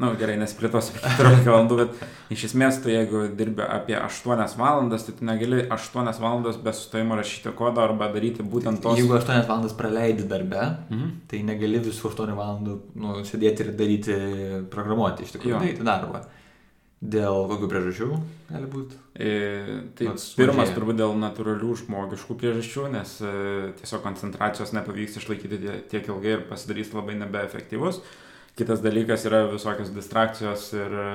na 0.00 0.08
nu, 0.08 0.16
gerai, 0.18 0.34
nesiplėtosiu 0.40 0.96
apie 0.96 1.04
14 1.12 1.46
valandų, 1.46 1.76
bet 1.84 2.34
iš 2.34 2.48
esmės 2.48 2.80
tu 2.82 2.90
jeigu 2.90 3.28
dirbi 3.38 3.62
apie 3.62 3.94
8 4.00 4.56
valandas, 4.58 5.04
tai 5.06 5.14
tu 5.20 5.28
negali 5.28 5.62
8 5.70 6.10
valandas 6.24 6.58
be 6.64 6.74
sustojimo 6.74 7.18
rašyti 7.20 7.52
kodą 7.58 7.84
arba 7.86 8.10
daryti 8.14 8.42
būtent 8.42 8.82
tos... 8.82 8.98
Jeigu 8.98 9.14
8 9.20 9.46
valandas 9.46 9.76
praleidi 9.78 10.26
darbe, 10.26 10.66
Mhm. 10.90 11.14
tai 11.30 11.44
negali 11.46 11.78
visų 11.86 12.10
8 12.10 12.34
valandų 12.42 12.76
nu, 12.96 13.20
sėdėti 13.28 13.68
ir 13.68 13.72
daryti, 13.78 14.18
programuoti, 14.74 15.28
iš 15.28 15.36
tikrųjų, 15.38 15.62
daryti 15.62 15.86
darbą. 15.86 16.24
Dėl 17.00 17.46
kokių 17.48 17.68
priežasčių 17.72 18.06
gali 18.50 18.66
būti? 18.68 18.96
E, 19.16 19.28
tai 19.96 20.10
Nors 20.10 20.24
pirmas 20.36 20.66
mažėja. 20.68 20.74
turbūt 20.76 20.98
dėl 21.00 21.14
natūralių 21.16 21.70
žmogiškų 21.80 22.34
priežasčių, 22.42 22.82
nes 22.92 23.14
e, 23.24 23.30
tiesiog 23.80 24.02
koncentracijos 24.04 24.74
nepavyks 24.76 25.16
išlaikyti 25.16 25.60
tie- 25.62 25.78
tiek 25.88 26.10
ilgai 26.12 26.34
ir 26.36 26.42
pasidarys 26.50 26.92
labai 26.92 27.14
nebeefektyvus. 27.22 28.02
Kitas 28.58 28.82
dalykas 28.84 29.24
yra 29.24 29.46
visokios 29.48 29.88
distrakcijos 29.96 30.66
ir 30.76 30.92
e, 30.92 31.06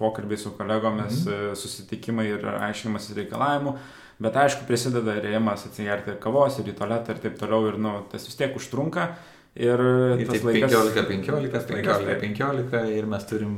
pokalbiai 0.00 0.40
su 0.42 0.50
kolegomis, 0.58 1.22
Mhm. 1.22 1.30
mhm. 1.36 1.54
susitikimai 1.54 2.26
ir 2.32 2.42
aiškinimas 2.58 3.06
reikalavimų. 3.14 3.76
Bet 4.22 4.34
aišku, 4.42 4.66
prisideda 4.66 5.14
ir 5.18 5.30
ėjimas 5.36 5.66
atsigerti 5.70 6.18
kavos 6.20 6.58
ir 6.58 6.66
į 6.70 6.74
tualetą 6.78 7.14
ir 7.14 7.22
taip 7.22 7.38
toliau. 7.38 7.68
Ir 7.70 7.78
nu, 7.78 7.94
tas 8.10 8.26
vis 8.26 8.34
tiek 8.38 8.54
užtrunka. 8.58 9.12
Ir, 9.54 9.78
Ir 10.18 10.26
tas 10.26 10.40
taip 10.42 10.50
15, 10.50 11.06
15, 11.06 11.50
tas 11.52 11.64
15, 11.66 11.72
laikas, 11.78 11.98
taip. 12.06 12.22
15 12.22 12.98
ir 12.98 13.06
mes 13.06 13.24
turim, 13.28 13.56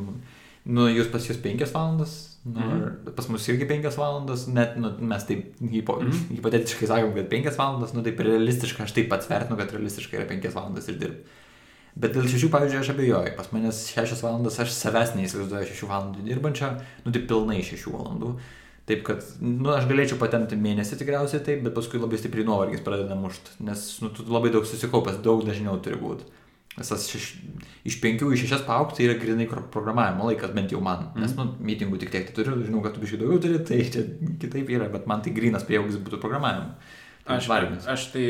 nu, 0.67 0.87
jūs 0.89 1.11
pas 1.13 1.25
jūs 1.29 1.41
5 1.45 1.73
valandas, 1.75 2.15
nu, 2.45 2.61
Mhm. 2.61 3.15
pas 3.17 3.29
mus 3.29 3.47
irgi 3.49 3.67
5 3.69 3.97
valandas, 3.97 4.47
net, 4.49 4.77
nu, 4.77 4.91
mes 5.01 5.25
taip 5.25 5.55
hipo, 5.61 5.99
Mhm. 6.01 6.37
hipotetiškai 6.37 6.87
sakom, 6.89 7.15
kad 7.15 7.29
5 7.29 7.57
valandas, 7.57 7.93
nu, 7.95 8.03
taip 8.03 8.19
realistiškai, 8.21 8.85
aš 8.85 8.93
taip 8.93 9.09
pats 9.11 9.29
vertinu, 9.29 9.57
kad 9.57 9.73
realistiškai 9.73 10.19
yra 10.21 10.29
5 10.29 10.55
valandas 10.55 10.89
ir 10.89 10.95
dirbti. 10.99 11.25
Bet 11.97 12.13
dėl 12.13 12.27
šešių, 12.27 12.49
pavyzdžiui, 12.51 12.81
aš 12.81 12.91
abejoju. 12.91 13.37
Pas 13.37 13.49
manęs 13.53 13.85
šešias 13.95 14.23
valandas, 14.25 14.59
aš 14.59 14.73
savęs 14.75 15.15
neįsivaizduoju 15.15 15.69
šešių 15.71 15.87
valandų 15.87 16.25
dirbančio, 16.27 16.73
nu 17.07 17.13
tai 17.13 17.21
pilnai 17.23 17.61
šešių 17.63 17.93
valandų. 17.95 18.35
Taip 18.85 19.03
kad, 19.07 19.23
nu, 19.41 19.71
aš 19.71 19.87
galėčiau 19.89 20.19
patempti 20.19 20.57
mėnesį 20.61 20.99
tikriausiai 21.01 21.41
taip, 21.45 21.63
bet 21.65 21.73
paskui 21.73 22.01
labai 22.03 22.19
stipriai 22.19 22.45
nuovargis 22.45 22.83
pradeda 22.85 23.15
mušti, 23.17 23.55
nes, 23.65 24.01
nu, 24.03 24.11
tu 24.11 24.25
labai 24.29 24.51
daug 24.51 24.67
susikaupęs, 24.67 25.23
daug 25.23 25.45
dažniau 25.47 25.79
turi 25.81 25.97
būti. 25.97 26.27
Visas 26.77 27.05
šeš, 27.07 27.27
iš 27.87 27.97
penkių 28.03 28.33
į 28.35 28.39
šešias 28.41 28.65
paaukti 28.67 28.97
tai 28.99 29.05
yra 29.07 29.15
grinai 29.21 29.47
programavimo 29.71 30.27
laikas, 30.27 30.51
bent 30.57 30.73
jau 30.75 30.81
man. 30.83 31.13
Nes, 31.15 31.31
Mhm. 31.31 31.39
nu, 31.39 31.67
mitingų 31.69 31.99
tik 32.01 32.11
tiek 32.11 32.27
tai 32.27 32.35
turiu, 32.35 32.65
žinau, 32.67 32.83
kad 32.83 32.95
tu 32.95 33.01
biškai 33.01 33.19
daugiau 33.21 33.39
turi, 33.41 33.59
tai 33.65 33.79
čia 33.91 34.03
kitaip 34.41 34.69
yra, 34.75 34.89
bet 34.91 35.07
man 35.07 35.23
tai 35.23 35.31
grinas 35.31 35.63
prieaugis 35.63 35.97
būtų 36.03 36.19
programavimo. 36.21 36.75
Tai 37.25 37.37
Aš, 37.39 37.47
varginas. 37.49 37.87
aš 37.89 38.11
tai 38.13 38.25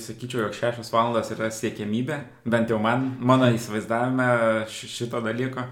sakyčiau, 0.00 0.40
jog 0.48 0.52
šešios 0.56 0.90
valandas 0.90 1.30
yra 1.30 1.50
siekiamybė, 1.54 2.16
bent 2.46 2.68
jau 2.68 2.80
man, 2.80 3.16
mano 3.20 3.44
įsivaizdavime 3.46 4.64
ši- 4.66 4.88
šito 4.88 5.20
dalyko. 5.22 5.66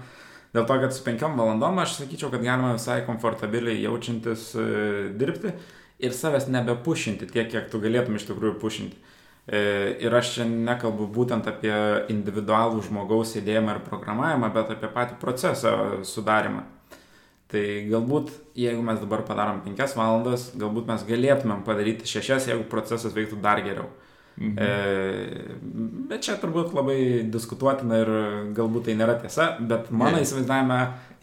Dėl 0.53 0.65
to, 0.65 0.79
kad 0.79 0.93
su 0.93 1.03
penkiom 1.03 1.35
valandom 1.35 1.77
aš 1.79 1.97
sakyčiau, 1.99 2.31
kad 2.31 2.41
galima 2.41 2.73
visai 2.73 3.05
komfortabiliai 3.05 3.81
jaučiantis 3.83 4.55
e, 4.55 5.13
dirbti 5.17 5.51
ir 5.99 6.11
savęs 6.11 6.47
nebepušinti 6.47 7.27
tiek, 7.29 7.49
kiek 7.51 7.69
tu 7.69 7.79
galėtum 7.79 8.15
iš 8.15 8.25
tikrųjų 8.29 8.59
pušinti. 8.61 8.95
E, 9.47 9.61
ir 10.03 10.13
aš 10.13 10.33
čia 10.35 10.49
nekalbu 10.49 11.07
būtent 11.13 11.47
apie 11.49 11.73
individualų 12.13 12.83
žmogaus 12.89 13.33
sėdėjimą 13.35 13.77
ir 13.77 13.85
programavimą, 13.87 14.51
bet 14.53 14.75
apie 14.75 14.91
patį 14.93 15.17
procesą 15.21 15.73
sudarimą. 16.05 16.65
Tai 17.49 17.63
galbūt, 17.89 18.29
jeigu 18.59 18.83
mes 18.85 18.99
dabar 19.01 19.23
padarom 19.25 19.63
5 19.65 19.95
valandas, 19.97 20.51
galbūt 20.59 20.91
mes 20.91 21.07
galėtumėm 21.07 21.63
padaryti 21.65 22.05
6, 22.05 22.51
jeigu 22.51 22.67
procesas 22.69 23.15
veiktų 23.15 23.41
dar 23.41 23.63
geriau. 23.65 23.89
Mhm. 23.89 24.08
E, 24.39 24.67
bet 26.07 26.23
čia 26.23 26.37
turbūt 26.39 26.71
labai 26.75 26.99
diskutuotina 27.31 27.97
ir 27.99 28.11
galbūt 28.55 28.87
tai 28.87 28.95
nėra 28.99 29.17
tiesa, 29.19 29.49
bet 29.59 29.89
mano 29.91 30.21
įsivaizdavime 30.23 30.77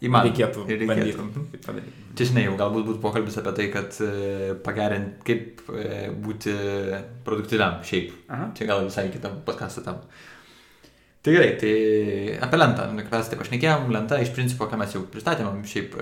Įmanoma. 0.04 0.28
reikėtų, 0.28 0.64
Ir 0.68 0.82
bandyti 0.84 1.14
reikėtų. 1.14 1.24
Mhm. 1.24 1.46
tai. 1.64 1.94
Čia 2.16 2.28
žinai, 2.30 2.44
jau 2.44 2.56
galbūt 2.60 2.84
būtų 2.90 3.00
pokalbis 3.00 3.38
apie 3.40 3.54
tai, 3.56 3.68
kad 3.72 3.96
e, 4.04 4.54
pagerint, 4.64 5.14
kaip 5.24 5.62
e, 5.72 6.08
būti 6.12 6.52
produktyviam 7.24 7.80
šiaip. 7.88 8.12
Aha. 8.28 8.50
Čia 8.58 8.68
gal 8.68 8.84
visai 8.84 9.06
kitam 9.14 9.40
podkastą 9.48 9.84
tam. 9.86 10.02
Tai 11.24 11.32
gerai, 11.34 11.54
tai 11.58 11.72
apie 12.44 12.58
lentą, 12.60 12.84
nu, 12.92 13.02
mes 13.02 13.30
taip 13.32 13.40
pašnekėjom, 13.40 13.88
lenta 13.96 14.20
iš 14.22 14.30
principo, 14.36 14.68
ką 14.70 14.78
mes 14.78 14.92
jau 14.94 15.00
pristatėm 15.10 15.64
šiaip 15.66 15.96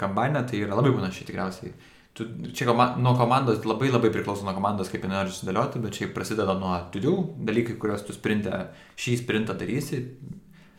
kambainę, 0.00 0.40
tai 0.48 0.62
yra 0.62 0.78
labai 0.78 0.94
panaši 0.94 1.26
tikriausiai. 1.28 1.74
Tu, 2.14 2.28
čia 2.54 2.68
koma, 2.68 2.92
nuo 3.02 3.16
komandos 3.18 3.64
labai 3.66 3.88
labai 3.90 4.12
priklauso 4.14 4.46
nuo 4.46 4.54
komandos, 4.54 4.86
kaip 4.92 5.02
jie 5.02 5.10
nori 5.10 5.32
sudėlioti, 5.34 5.80
bet 5.82 5.96
šiaip 5.98 6.12
prasideda 6.14 6.54
nuo 6.54 6.76
tudių, 6.94 7.14
dalykai, 7.48 7.74
kuriuos 7.82 8.04
tu 8.06 8.14
sprintę, 8.14 8.60
šį 9.02 9.16
sprintą 9.24 9.56
darysi, 9.58 9.98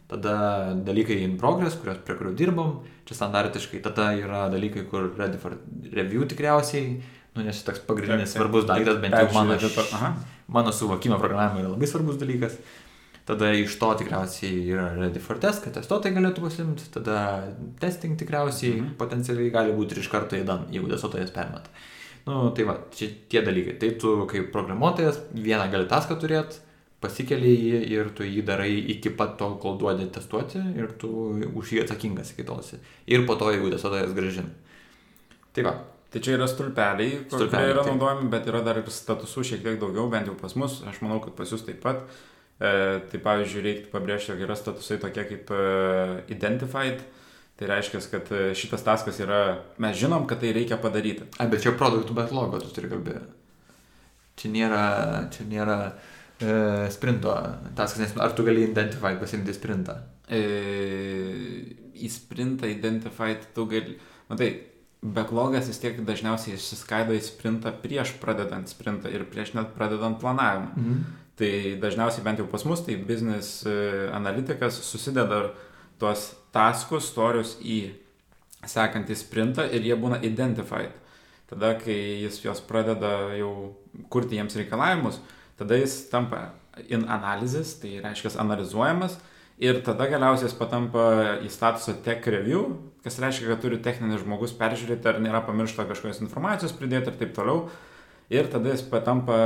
tada 0.08 0.38
dalykai 0.88 1.18
in 1.26 1.36
progress, 1.42 1.76
kurios, 1.82 2.00
prie 2.08 2.16
kurių 2.16 2.32
dirbam, 2.40 2.72
čia 3.10 3.18
standartiškai, 3.20 3.82
tada 3.84 4.14
yra 4.16 4.46
dalykai, 4.54 4.86
kur 4.88 5.10
ready 5.20 5.42
for 5.42 5.58
review 5.92 6.24
tikriausiai, 6.30 7.02
nu, 7.36 7.44
nes 7.44 7.60
toks 7.68 7.84
pagrindinis 7.84 8.32
Taip, 8.32 8.38
taip. 8.38 8.42
svarbus 8.46 8.70
daiktas, 8.72 9.04
bent 9.04 9.20
jau 9.20 9.28
mano, 9.36 9.60
mano 10.56 10.72
suvokimo 10.72 11.20
programavimo 11.20 11.66
yra 11.66 11.76
labai 11.76 11.92
svarbus 11.92 12.22
dalykas. 12.22 12.56
Tada 13.26 13.48
iš 13.58 13.74
to 13.82 13.88
tikriausiai 13.98 14.60
yra 14.70 14.92
ready 15.00 15.20
for 15.20 15.40
test, 15.42 15.64
kad 15.64 15.74
testuotojai 15.74 16.14
galėtų 16.14 16.44
pasimti, 16.46 16.84
tada 16.94 17.16
testing 17.82 18.14
tikriausiai 18.20 18.76
Mhm. 18.82 18.92
potencialiai 19.00 19.50
gali 19.52 19.74
būti 19.74 19.96
ir 19.98 20.04
iš 20.04 20.10
karto 20.14 20.36
įdam, 20.38 20.68
jeigu 20.70 20.90
testuotojas 20.92 21.32
permeta. 21.34 21.70
Nu, 22.28 22.52
tai 22.52 22.64
va, 22.66 22.78
čia 22.94 23.10
tie 23.30 23.42
dalykai. 23.42 23.80
Tai 23.80 23.90
tu 24.02 24.26
kaip 24.30 24.52
programuotojas 24.52 25.20
vieną 25.34 25.72
gali 25.72 25.88
taską 25.90 26.20
turėti, 26.22 26.58
pasikeli 27.02 27.52
jį 27.58 27.82
ir 27.90 28.10
tu 28.18 28.24
jį 28.24 28.44
darai 28.46 28.70
iki 28.94 29.10
pat 29.10 29.38
to, 29.38 29.56
kol 29.62 29.78
duodi 29.78 30.06
testuoti 30.10 30.62
ir 30.78 30.88
tu 30.98 31.10
už 31.54 31.70
jį 31.74 31.82
atsakingas 31.84 32.32
iki 32.34 32.44
tolsi. 32.44 32.78
Ir 33.08 33.26
po 33.28 33.36
to, 33.36 33.50
jeigu 33.54 33.70
testuotojas 33.74 34.14
gražina. 34.14 34.50
Tai 35.54 35.64
va, 35.64 35.76
Tai 36.16 36.22
čia 36.24 36.38
yra 36.38 36.46
stulpeliai, 36.48 37.26
Stulpeliai, 37.28 37.50
kurie 37.50 37.72
yra 37.74 37.84
taip. 37.84 37.98
naudojami, 37.98 38.30
bet 38.32 38.46
yra 38.48 38.62
dar 38.64 38.78
ir 38.78 38.84
statusų 38.88 39.42
šiek 39.44 39.64
tiek 39.66 39.80
daugiau, 39.82 40.10
bent 40.10 40.28
jau 40.30 40.36
pas 40.40 40.54
mus, 40.56 40.78
aš 40.88 41.02
manau, 41.02 41.20
kad 41.20 41.36
pas 41.36 41.50
jūs 41.52 41.66
taip 41.66 41.82
pat. 41.84 42.06
Tai 42.60 43.20
pavyzdžiui, 43.20 43.64
reiktų 43.66 43.92
pabrėžti, 43.92 44.32
jog 44.32 44.44
yra 44.46 44.56
statusai 44.56 45.00
tokie 45.02 45.26
kaip 45.28 45.52
e, 45.52 45.64
identified. 46.32 47.04
Tai 47.56 47.70
reiškia, 47.72 48.02
kad 48.12 48.32
e, 48.36 48.50
šitas 48.58 48.84
taskas 48.84 49.20
yra, 49.24 49.42
mes 49.80 49.96
žinom, 50.00 50.26
kad 50.28 50.42
tai 50.44 50.52
reikia 50.56 50.80
padaryti. 50.80 51.28
A, 51.40 51.48
bet 51.52 51.64
čia 51.64 51.76
produktų 51.76 52.16
backlogo 52.18 52.60
tu 52.64 52.72
turi 52.76 52.92
kalbėti. 52.92 53.28
Čia 54.36 54.52
nėra, 54.52 54.84
čia 55.32 55.48
nėra 55.48 55.78
e, 55.88 56.56
sprinto 56.92 57.36
taskas, 57.78 58.02
nes 58.04 58.16
ar 58.20 58.36
tu 58.36 58.44
gali 58.48 58.66
identified 58.68 59.22
pasimti 59.22 59.56
sprintą? 59.56 60.02
E, 60.28 60.42
į 61.96 62.12
sprintą 62.12 62.68
identified 62.68 63.48
tu 63.56 63.68
gali, 63.72 63.96
matai, 64.32 64.50
backlogas 65.06 65.70
vis 65.70 65.80
tiek 65.80 66.00
dažniausiai 66.04 66.58
išsiskaido 66.58 67.16
į 67.16 67.22
sprintą 67.24 67.72
prieš 67.84 68.16
pradedant 68.20 68.68
sprintą 68.72 69.12
ir 69.14 69.28
prieš 69.32 69.54
net 69.56 69.72
pradedant 69.78 70.20
planavimą. 70.20 70.72
Mhm. 70.76 71.06
Tai 71.36 71.52
dažniausiai 71.82 72.24
bent 72.24 72.40
jau 72.40 72.48
pas 72.48 72.64
mus, 72.64 72.80
tai 72.86 72.96
business 72.96 73.66
e, 73.68 73.76
analitikas 74.16 74.78
susideda 74.88 75.50
tuos 76.00 76.30
taskus, 76.56 77.10
storius 77.12 77.58
į 77.60 77.80
sekantį 78.66 79.18
sprintą 79.20 79.66
ir 79.68 79.84
jie 79.84 79.98
būna 80.00 80.22
identified. 80.24 80.96
Tada, 81.50 81.76
kai 81.78 82.24
jis 82.24 82.40
juos 82.42 82.62
pradeda 82.66 83.36
jau 83.38 83.76
kurti 84.10 84.40
jiems 84.40 84.56
reikalavimus, 84.58 85.20
tada 85.60 85.78
jis 85.78 86.06
tampa 86.10 86.54
in 86.90 87.06
analysis, 87.12 87.76
tai 87.82 88.00
reiškia 88.04 88.34
analizuojamas 88.42 89.20
ir 89.62 89.80
tada 89.86 90.08
galiausiai 90.12 90.50
jis 90.50 90.58
patampa 90.58 91.06
į 91.46 91.52
statuso 91.52 91.96
tech 92.04 92.26
review, 92.32 92.64
kas 93.06 93.20
reiškia, 93.22 93.52
kad 93.52 93.62
turi 93.64 93.80
techninis 93.84 94.24
žmogus 94.24 94.56
peržiūrėti, 94.58 95.08
ar 95.12 95.22
nėra 95.24 95.44
pamiršta 95.46 95.86
kažkokios 95.88 96.24
informacijos 96.26 96.76
pridėti 96.76 97.12
ir 97.12 97.20
taip 97.20 97.36
toliau. 97.38 97.68
Ir 98.34 98.50
tada 98.50 98.74
jis 98.74 98.82
patampa 98.90 99.38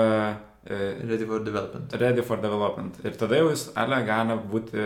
Ready 0.67 1.25
for 1.25 1.39
development. 1.43 1.93
Ready 2.01 2.21
for 2.21 2.37
development. 2.37 2.99
Ir 3.05 3.15
tada 3.17 3.39
jau 3.39 3.49
jis 3.53 3.69
ale 3.79 4.01
gali 4.07 4.35
būti 4.51 4.85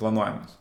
planuojamas. 0.00 0.56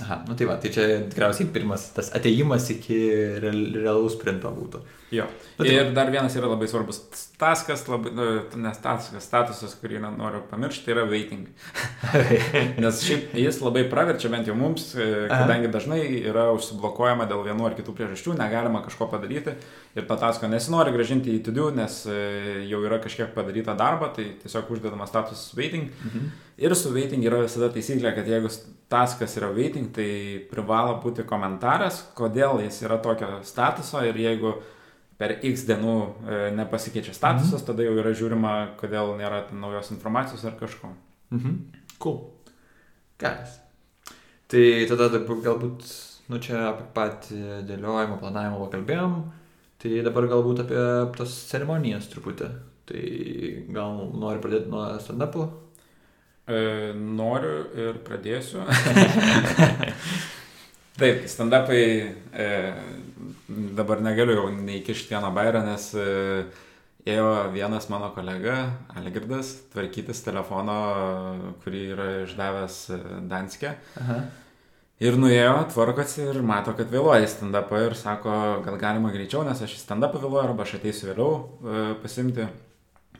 Aha, 0.00 0.22
nu 0.26 0.34
tai 0.34 0.46
va, 0.48 0.56
tai 0.56 0.70
čia 0.72 0.84
tikriausiai 1.10 1.50
pirmas 1.52 1.90
tas 1.92 2.08
ateimas 2.16 2.70
iki 2.72 2.96
real, 3.42 3.58
realaus 3.76 4.14
sprinto 4.16 4.48
būtų. 4.56 4.80
Jo. 5.12 5.26
Nu, 5.58 5.66
tai 5.66 5.74
ir 5.74 5.90
va. 5.90 5.96
dar 5.98 6.12
vienas 6.14 6.36
yra 6.38 6.48
labai 6.48 6.68
svarbus 6.70 7.02
taskas, 7.42 7.82
labai, 7.90 8.12
nu, 8.14 8.26
nes 8.62 8.78
taskas, 8.82 9.26
statusas, 9.26 9.74
kurį 9.80 10.00
noriu 10.04 10.42
pamiršti, 10.50 10.84
tai 10.86 10.94
yra 10.94 11.04
waiting. 11.10 11.48
nes 12.84 13.00
šiaip 13.02 13.34
jis 13.38 13.58
labai 13.64 13.82
praverčia 13.90 14.30
bent 14.32 14.46
jau 14.46 14.54
mums, 14.58 14.92
e, 14.94 15.08
kadangi 15.30 15.66
Aha. 15.66 15.74
dažnai 15.74 16.00
yra 16.20 16.48
užsiblokuojama 16.54 17.26
dėl 17.30 17.42
vienų 17.48 17.66
ar 17.68 17.76
kitų 17.78 17.96
priežasčių, 17.98 18.36
negalima 18.38 18.84
kažko 18.86 19.08
padaryti 19.10 19.56
ir 19.98 20.06
to 20.08 20.18
tasko 20.20 20.50
nesinori 20.50 20.94
gražinti 20.94 21.34
į 21.34 21.42
to-do, 21.48 21.70
nes 21.74 22.02
e, 22.06 22.20
jau 22.70 22.82
yra 22.86 23.00
kažkiek 23.02 23.34
padaryta 23.34 23.74
darba, 23.78 24.12
tai 24.14 24.30
tiesiog 24.42 24.70
uždedamas 24.76 25.10
statusas 25.12 25.50
waiting. 25.58 25.90
Mhm. 26.06 26.30
Ir 26.62 26.76
su 26.78 26.92
waiting 26.94 27.24
yra 27.26 27.42
visada 27.42 27.72
taisyklė, 27.74 28.12
kad 28.14 28.28
jeigu 28.28 28.50
taskas 28.92 29.34
yra 29.40 29.48
waiting, 29.56 29.88
tai 29.94 30.44
privalo 30.50 30.98
būti 31.02 31.24
komentaras, 31.26 32.02
kodėl 32.18 32.60
jis 32.66 32.84
yra 32.86 33.00
tokio 33.02 33.40
statuso 33.48 34.04
ir 34.06 34.20
jeigu 34.20 34.54
per 35.22 35.36
x 35.46 35.62
dienų 35.68 35.96
e, 36.02 36.38
nepasikeičia 36.58 37.14
statusas, 37.14 37.60
mhm. 37.60 37.66
tada 37.68 37.86
jau 37.86 37.94
yra 38.02 38.10
žiūrima, 38.18 38.52
kodėl 38.80 39.14
nėra 39.20 39.44
naujos 39.54 39.92
informacijos 39.94 40.42
ar 40.48 40.56
kažko. 40.58 40.90
Mhm. 41.30 41.58
Cool. 42.02 42.18
Geras. 43.22 43.60
Tai 44.50 44.64
tada 44.90 45.06
galbūt, 45.22 45.86
nu 46.28 46.40
čia 46.42 46.58
apie 46.72 46.88
patį 46.96 47.38
dėliojimą, 47.68 48.18
planavimą 48.18 48.58
pakalbėjom, 48.64 49.14
tai 49.80 50.02
dabar 50.04 50.26
galbūt 50.34 50.64
apie 50.64 50.82
tas 51.14 51.38
ceremonijas 51.52 52.10
truputį. 52.10 52.50
Tai 52.90 53.02
gal 53.72 54.02
nori 54.18 54.42
pradėti 54.42 54.72
nuo 54.72 54.88
stand-upų? 55.00 55.46
E, 56.50 56.58
noriu 56.98 57.62
ir 57.78 58.02
pradėsiu. 58.02 58.66
Taip, 60.98 61.22
stand-upai 61.30 61.84
e, 62.34 62.48
dabar 63.76 64.02
negaliu 64.04 64.36
jau 64.38 64.50
neįkišti 64.54 65.14
vieno 65.14 65.30
bairą, 65.34 65.62
nes 65.66 65.88
e, 65.98 66.06
ėjo 67.08 67.30
vienas 67.54 67.88
mano 67.92 68.12
kolega, 68.14 68.58
Algirdas, 68.98 69.54
tvarkytis 69.72 70.22
telefono, 70.26 70.76
kurį 71.64 71.82
yra 71.94 72.08
išdavęs 72.26 72.78
e, 72.94 73.00
Danske. 73.30 73.74
Aha. 74.02 74.22
Ir 75.02 75.16
nuėjo, 75.18 75.54
tvarkosi 75.72 76.28
ir 76.30 76.36
mato, 76.46 76.76
kad 76.78 76.90
vėluoja 76.92 77.26
stand-upą 77.26 77.80
ir 77.88 77.96
sako, 77.98 78.34
gal 78.62 78.76
galima 78.78 79.10
greičiau, 79.10 79.42
nes 79.46 79.58
aš 79.64 79.74
į 79.74 79.80
stand-upą 79.80 80.20
vėluoju 80.22 80.44
arba 80.50 80.62
aš 80.62 80.76
ateisiu 80.78 81.08
vėliau 81.10 81.32
e, 81.40 81.86
pasimti. 82.04 82.46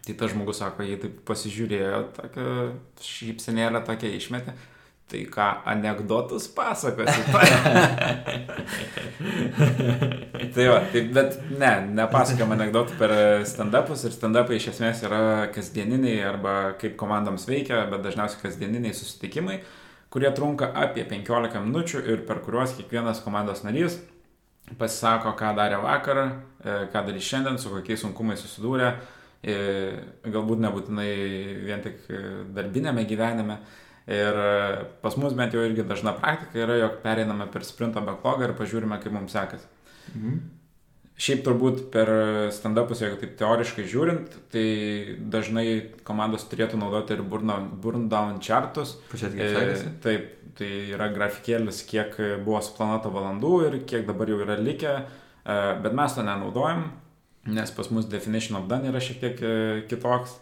Tai 0.03 0.15
tas 0.19 0.33
žmogus 0.33 0.59
sako, 0.59 0.83
jį 0.87 0.99
taip 1.03 1.19
pasižiūrėjo, 1.27 1.99
tokia 2.17 2.47
šypsenėlė 3.07 3.83
tokia 3.87 4.11
išmetė. 4.19 4.55
Tai 5.13 5.27
ką 5.29 5.47
anegdotus 5.69 6.47
pasakosi? 6.57 7.21
tai 10.55 10.69
va, 10.71 10.79
tai, 10.93 11.03
bet 11.13 11.37
ne, 11.51 11.73
nepasakojam 11.99 12.55
anegdotų 12.57 12.97
per 12.97 13.13
stand-upus 13.49 14.07
ir 14.09 14.17
stand-upai 14.17 14.57
iš 14.57 14.71
esmės 14.73 15.05
yra 15.05 15.21
kasdieniniai 15.53 16.23
arba 16.31 16.55
kaip 16.81 16.97
komandoms 17.01 17.45
veikia, 17.51 17.85
bet 17.93 18.01
dažniausiai 18.07 18.41
kasdieniniai 18.47 18.97
susitikimai, 18.97 19.61
kurie 20.13 20.33
trunka 20.33 20.73
apie 20.81 21.05
15 21.09 21.61
minučių 21.67 21.99
ir 22.09 22.25
per 22.29 22.41
kuriuos 22.47 22.73
kiekvienas 22.81 23.21
komandos 23.25 23.61
narys 23.69 24.01
pasisako, 24.81 25.37
ką 25.37 25.53
darė 25.59 25.83
vakar, 25.85 26.19
e, 26.25 26.29
ką 26.89 27.05
darys 27.05 27.29
šiandien, 27.29 27.61
su 27.61 27.69
kokiais 27.69 28.01
sunkumais 28.01 28.41
susidūrė 28.41 28.95
galbūt 29.43 30.61
nebūtinai 30.63 31.13
vien 31.67 31.81
tik 31.83 32.05
darbinėme 32.55 33.03
gyvenime. 33.11 33.59
Ir 34.11 34.39
pas 35.03 35.15
mus 35.21 35.37
bent 35.39 35.55
jau 35.55 35.63
irgi 35.63 35.85
dažna 35.87 36.15
praktika 36.19 36.59
yra, 36.65 36.79
jog 36.81 36.99
pereiname 37.05 37.47
per 37.53 37.63
sprinto 37.67 38.03
backlogą 38.03 38.49
ir 38.49 38.57
pažiūrime, 38.59 38.99
kaip 39.03 39.15
mums 39.15 39.37
sekasi. 39.37 39.69
Mhm. 40.15 40.41
Šiaip 41.23 41.43
turbūt 41.47 41.83
per 41.93 42.09
stand-upus, 42.51 43.03
jeigu 43.05 43.19
taip 43.21 43.37
teoriškai 43.39 43.85
žiūrint, 43.87 44.33
tai 44.51 44.65
dažnai 45.31 45.67
komandos 46.09 46.49
turėtų 46.51 46.81
naudoti 46.81 47.15
ir 47.15 47.23
burn 47.23 48.09
down 48.11 48.41
chartus. 48.43 48.97
E, 49.13 49.93
taip, 50.03 50.33
tai 50.59 50.71
yra 50.97 51.11
grafikėlis, 51.13 51.85
kiek 51.87 52.17
buvo 52.43 52.59
suplanuota 52.65 53.13
valandų 53.13 53.53
ir 53.69 53.79
kiek 53.87 54.09
dabar 54.09 54.33
jau 54.33 54.41
yra 54.43 54.57
likę, 54.59 54.97
e, 55.05 55.61
bet 55.85 55.95
mes 55.95 56.17
to 56.17 56.27
nenaudojam 56.27 56.89
nes 57.47 57.71
pas 57.71 57.91
mus 57.91 58.07
definition 58.07 58.57
of 58.57 58.69
done 58.69 58.89
yra 58.89 59.01
šiek 59.03 59.21
tiek 59.21 59.43
e, 59.43 59.55
kitoks. 59.91 60.37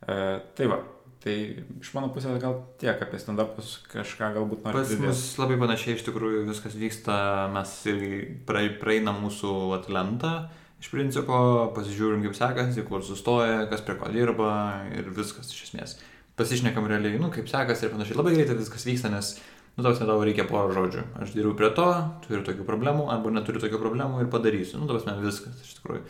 E, 0.00 0.16
tai 0.56 0.68
va, 0.70 0.80
tai 1.28 1.36
iš 1.82 1.90
mano 1.92 2.08
pusės 2.14 2.38
gal 2.40 2.62
tiek 2.80 3.00
apie 3.04 3.20
stand-upus 3.20 3.74
kažką 3.92 4.32
galbūt 4.38 4.64
noriu. 4.64 4.80
Pas 4.80 4.94
mus 5.02 5.24
labai 5.40 5.58
panašiai 5.60 5.98
iš 5.98 6.06
tikrųjų 6.06 6.46
viskas 6.48 6.76
vyksta, 6.78 7.16
mes 7.52 7.74
irgi 7.90 8.22
praeinam 8.48 9.20
mūsų 9.26 9.52
atlentą. 9.76 10.32
Iš 10.78 10.92
principo 10.92 11.38
pasižiūrim, 11.74 12.22
kaip 12.22 12.36
sekasi, 12.38 12.84
kur 12.86 13.02
sustoja, 13.02 13.66
kas 13.70 13.82
prie 13.84 13.98
ko 13.98 14.08
dirba 14.14 14.52
ir 14.94 15.10
viskas 15.14 15.50
iš 15.50 15.68
esmės. 15.68 15.96
Pasišnekam 16.38 16.86
realiai, 16.86 17.18
nu, 17.18 17.32
kaip 17.34 17.50
sekasi 17.50 17.88
ir 17.88 17.94
panašiai. 17.96 18.18
Labai 18.20 18.36
greitai 18.36 18.54
viskas 18.60 18.86
vyksta, 18.86 19.10
nes, 19.10 19.32
nu, 19.74 19.82
toks 19.82 19.98
netau 19.98 20.20
reikia 20.22 20.46
porą 20.46 20.70
žodžių. 20.76 21.02
Aš 21.24 21.34
dirbu 21.34 21.56
prie 21.58 21.72
to, 21.74 21.88
turiu 22.28 22.44
tokių 22.46 22.66
problemų, 22.68 23.08
arba 23.10 23.34
neturiu 23.34 23.64
tokių 23.64 23.82
problemų 23.82 24.22
ir 24.22 24.30
padarysiu. 24.30 24.78
Nu, 24.78 24.86
toks 24.86 25.08
man 25.08 25.18
viskas, 25.24 25.58
iš 25.66 25.80
tikrųjų. 25.80 26.06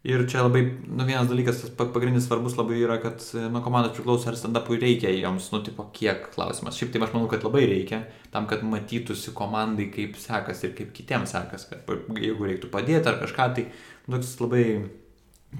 Ir 0.00 0.22
čia 0.32 0.40
labai, 0.46 0.62
nu 0.88 1.04
vienas 1.04 1.26
dalykas, 1.28 1.58
tas 1.60 1.72
pagrindinis 1.92 2.24
svarbus 2.24 2.54
labai 2.56 2.78
yra, 2.80 2.94
kad 3.02 3.20
nuo 3.52 3.60
komandos 3.60 3.92
priklauso, 3.98 4.30
ar 4.30 4.38
stand-upui 4.38 4.78
reikia 4.80 5.10
joms, 5.12 5.50
nu 5.52 5.60
tipo, 5.60 5.84
kiek 5.92 6.30
klausimas. 6.32 6.78
Šiaip 6.78 6.94
tai 6.94 7.02
aš 7.04 7.12
manau, 7.12 7.28
kad 7.28 7.44
labai 7.44 7.66
reikia, 7.68 7.98
tam, 8.32 8.46
kad 8.48 8.64
matytųsi 8.64 9.34
komandai, 9.36 9.90
kaip 9.92 10.16
sekasi 10.16 10.70
ir 10.70 10.72
kaip 10.78 10.94
kitiems 10.96 11.36
sekasi, 11.36 11.68
kad 11.74 12.16
jeigu 12.16 12.48
reiktų 12.48 12.72
padėti 12.72 13.12
ar 13.12 13.20
kažką, 13.20 13.50
tai 13.58 13.66
nu, 13.68 14.16
toks 14.16 14.32
labai, 14.40 14.64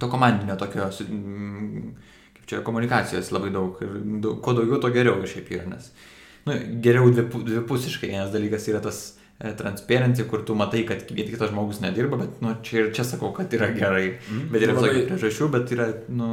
to 0.01 0.09
komandinio 0.09 0.57
tokio, 0.65 0.89
kaip 0.89 2.49
čia, 2.49 2.65
komunikacijos 2.65 3.35
labai 3.37 3.53
daug 3.53 3.77
ir 3.85 3.93
daug, 4.25 4.41
kuo 4.41 4.57
daugiau, 4.57 4.81
to 4.81 4.95
geriau 4.97 5.21
šiaip 5.29 5.53
yra, 5.53 5.69
nes, 5.69 5.93
nu, 6.49 6.57
geriau 6.81 7.13
dvipusiškai, 7.13 8.15
vienas 8.17 8.33
dalykas 8.33 8.73
yra 8.73 8.81
tas 8.89 9.05
E, 9.11 9.20
transparency, 9.41 10.25
kur 10.29 10.43
tu 10.45 10.55
matai, 10.55 10.83
kad 10.89 11.07
kitas 11.09 11.49
žmogus 11.49 11.79
nedirba, 11.81 12.19
bet 12.21 12.43
nu, 12.45 12.53
čia 12.65 12.83
ir 12.83 12.91
čia 12.97 13.07
sakau, 13.09 13.31
kad 13.33 13.53
yra 13.57 13.71
gerai. 13.73 14.19
Mm, 14.29 14.51
bet 14.53 14.65
yra 14.67 14.75
visokių 14.77 15.05
priežasčių, 15.09 15.49
bet 15.55 15.73
yra 15.73 15.87
nu, 16.13 16.29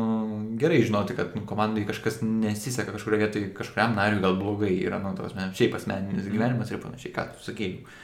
gerai 0.60 0.82
žinoti, 0.84 1.16
kad 1.16 1.38
nu, 1.38 1.46
komandai 1.48 1.86
kažkas 1.88 2.20
nesiseka 2.26 2.92
kažkurioje 2.92 3.24
vietoje, 3.24 3.54
kažkuriam 3.56 3.96
nariui 3.96 4.20
gal 4.26 4.36
blogai 4.40 4.74
yra, 4.82 5.00
nu, 5.04 5.14
tos, 5.16 5.38
šiaip 5.56 5.80
asmeninis 5.80 6.28
mm. 6.28 6.36
gyvenimas 6.36 6.74
ir 6.74 6.84
panašiai, 6.84 7.16
ką 7.16 7.30
tu 7.32 7.48
sakėjai. 7.48 7.96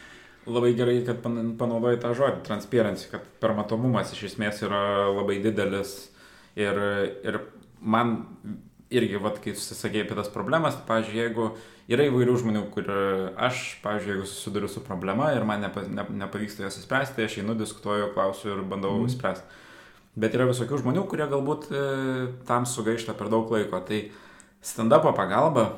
Labai 0.47 0.71
gerai, 0.75 0.97
kad 1.07 1.19
panaudoji 1.23 1.99
tą 2.03 2.15
žodį, 2.19 2.39
transparency, 2.47 3.11
kad 3.11 3.27
per 3.43 3.55
matomumas 3.59 4.11
iš 4.15 4.29
esmės 4.31 4.63
yra 4.63 5.09
labai 5.11 5.37
didelis 5.43 5.97
ir, 6.59 6.79
ir 7.23 7.43
man 7.79 8.15
irgi, 8.93 9.19
vat, 9.21 9.39
kai 9.43 9.55
susisakėjai 9.57 10.05
apie 10.07 10.17
tas 10.19 10.29
problemas, 10.33 10.77
tai, 10.77 10.85
pavyzdžiui, 10.89 11.19
jeigu 11.19 11.47
yra 11.91 12.07
įvairių 12.09 12.37
žmonių, 12.43 12.63
kur 12.73 12.87
aš, 13.49 13.63
pavyzdžiui, 13.83 14.13
jeigu 14.13 14.29
susiduriu 14.29 14.69
su 14.71 14.83
problema 14.85 15.31
ir 15.35 15.45
man 15.47 15.65
nepa, 15.65 15.83
ne, 15.89 16.05
nepavyksta 16.23 16.67
jas 16.67 16.79
įspręsti, 16.81 17.17
tai 17.17 17.27
aš 17.27 17.39
einu, 17.41 17.57
diskutuoju, 17.59 18.13
klausiu 18.15 18.53
ir 18.53 18.63
bandau 18.69 18.95
mm. 18.99 19.11
įspręsti. 19.11 19.61
Bet 20.23 20.35
yra 20.37 20.45
visokių 20.45 20.83
žmonių, 20.83 21.07
kurie 21.09 21.25
galbūt 21.29 21.71
e, 21.73 21.83
tam 22.45 22.67
sugaišta 22.69 23.15
per 23.17 23.31
daug 23.33 23.49
laiko. 23.49 23.79
Tai 23.87 24.03
stand-upo 24.61 25.09
pagalba 25.17 25.71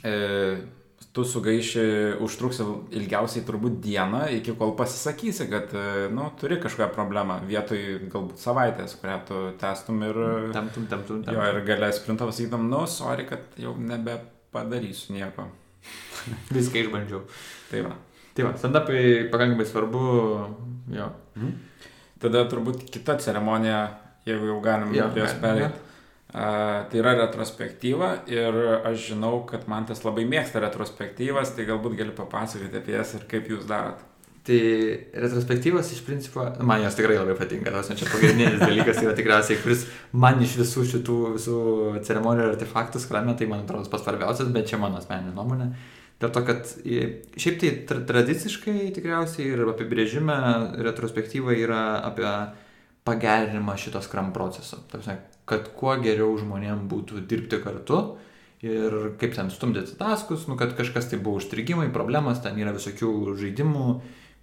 e, 0.00 0.14
tu 1.12 1.24
sugaiši, 1.26 1.84
užtruksi 2.22 2.64
ilgiausiai 2.94 3.42
turbūt 3.46 3.80
dieną, 3.82 4.22
iki 4.36 4.54
kol 4.58 4.76
pasisakysi, 4.78 5.48
kad, 5.50 5.72
e, 5.74 6.06
nu, 6.14 6.28
turi 6.38 6.60
kažkokią 6.62 6.90
problemą, 6.94 7.40
vietoj 7.48 7.80
galbūt 8.12 8.42
savaitės, 8.42 8.94
kurią 9.00 9.16
tu 9.26 9.40
testum 9.58 10.04
ir... 10.06 10.20
Temptum, 10.54 10.86
temptum, 10.90 11.24
temptum. 11.24 11.34
Jo, 11.34 11.48
ir 11.50 11.64
galės 11.66 11.98
sprinto 11.98 12.30
pasakytum, 12.30 12.68
nu, 12.70 12.84
sorry, 12.90 13.26
kad 13.30 13.58
jau 13.58 13.74
nebepadarysiu 13.74 15.16
nieko. 15.18 15.48
Viską 16.54 16.84
išbandžiau. 16.84 17.24
Tai 17.72 17.82
va. 17.88 17.96
Tai 18.36 18.46
va, 18.46 18.54
stand-upai 18.62 19.02
pakankamai 19.32 19.66
svarbu, 19.66 20.06
jo. 20.94 21.10
Mhm. 21.34 21.52
Tada 22.20 22.44
turbūt 22.46 22.84
kita 22.92 23.16
ceremonija, 23.18 23.82
jeigu 24.28 24.52
jau 24.52 24.58
galim 24.62 24.92
Jo, 24.94 25.08
prie 25.10 25.24
jos 25.24 25.38
perėti. 25.42 25.89
Tai 26.30 26.98
yra 27.00 27.16
retrospektyva 27.18 28.10
ir 28.30 28.54
aš 28.86 29.08
žinau, 29.08 29.40
kad 29.50 29.66
man 29.70 29.88
tas 29.88 30.04
labai 30.06 30.22
mėgsta 30.30 30.62
retrospektyvas, 30.62 31.56
tai 31.56 31.66
galbūt 31.66 31.96
gali 31.98 32.14
papasakoti 32.14 32.78
apie 32.78 32.94
jas 32.94 33.16
ir 33.18 33.26
kaip 33.30 33.50
jūs 33.50 33.66
darot. 33.66 34.04
Tai 34.46 34.60
retrospektyvas 35.24 35.90
iš 35.92 36.04
principo, 36.06 36.46
man 36.64 36.84
jos 36.84 36.94
tikrai 36.96 37.18
labai 37.18 37.34
patinka, 37.36 37.74
tos 37.74 37.90
čia 37.92 38.06
pagrindinis 38.08 38.62
dalykas 38.62 39.02
yra 39.02 39.12
tikriausiai, 39.18 39.58
kuris 39.60 39.84
man 40.16 40.40
iš 40.40 40.54
visų 40.62 40.86
šitų 40.94 41.18
visų 41.34 41.58
ceremonijų 42.06 42.46
ir 42.46 42.54
artefaktų 42.54 43.02
skrame, 43.02 43.34
tai 43.36 43.50
man 43.50 43.66
atrodo 43.66 43.90
pats 43.90 44.06
svarbiausias, 44.06 44.54
bet 44.54 44.70
čia 44.70 44.78
mano 44.80 45.02
asmeninė 45.02 45.34
nuomonė. 45.34 45.68
Dėl 46.20 46.32
to, 46.36 46.46
kad 46.46 46.72
šiaip 47.40 47.60
tai 47.60 47.74
tra 47.88 48.00
tradiciškai 48.08 48.90
tikriausiai 48.96 49.50
ir 49.50 49.66
apibrėžime 49.74 50.34
retrospektyva 50.88 51.54
yra 51.58 51.84
apie 52.06 52.32
pagerinimą 53.04 53.76
šito 53.80 54.02
skram 54.04 54.32
proceso. 54.32 54.82
Prasme, 54.90 55.18
kad 55.48 55.70
kuo 55.76 55.96
geriau 56.02 56.36
žmonėm 56.38 56.86
būtų 56.90 57.24
dirbti 57.26 57.58
kartu 57.64 58.00
ir 58.62 59.14
kaip 59.20 59.34
ten 59.34 59.48
stumdyti 59.50 59.96
taskus, 59.98 60.46
nu, 60.48 60.56
kad 60.60 60.74
kažkas 60.76 61.08
tai 61.10 61.18
buvo 61.18 61.40
užstrigimai, 61.40 61.88
problemas, 61.94 62.42
ten 62.44 62.58
yra 62.60 62.74
visokių 62.76 63.36
žaidimų, 63.40 63.86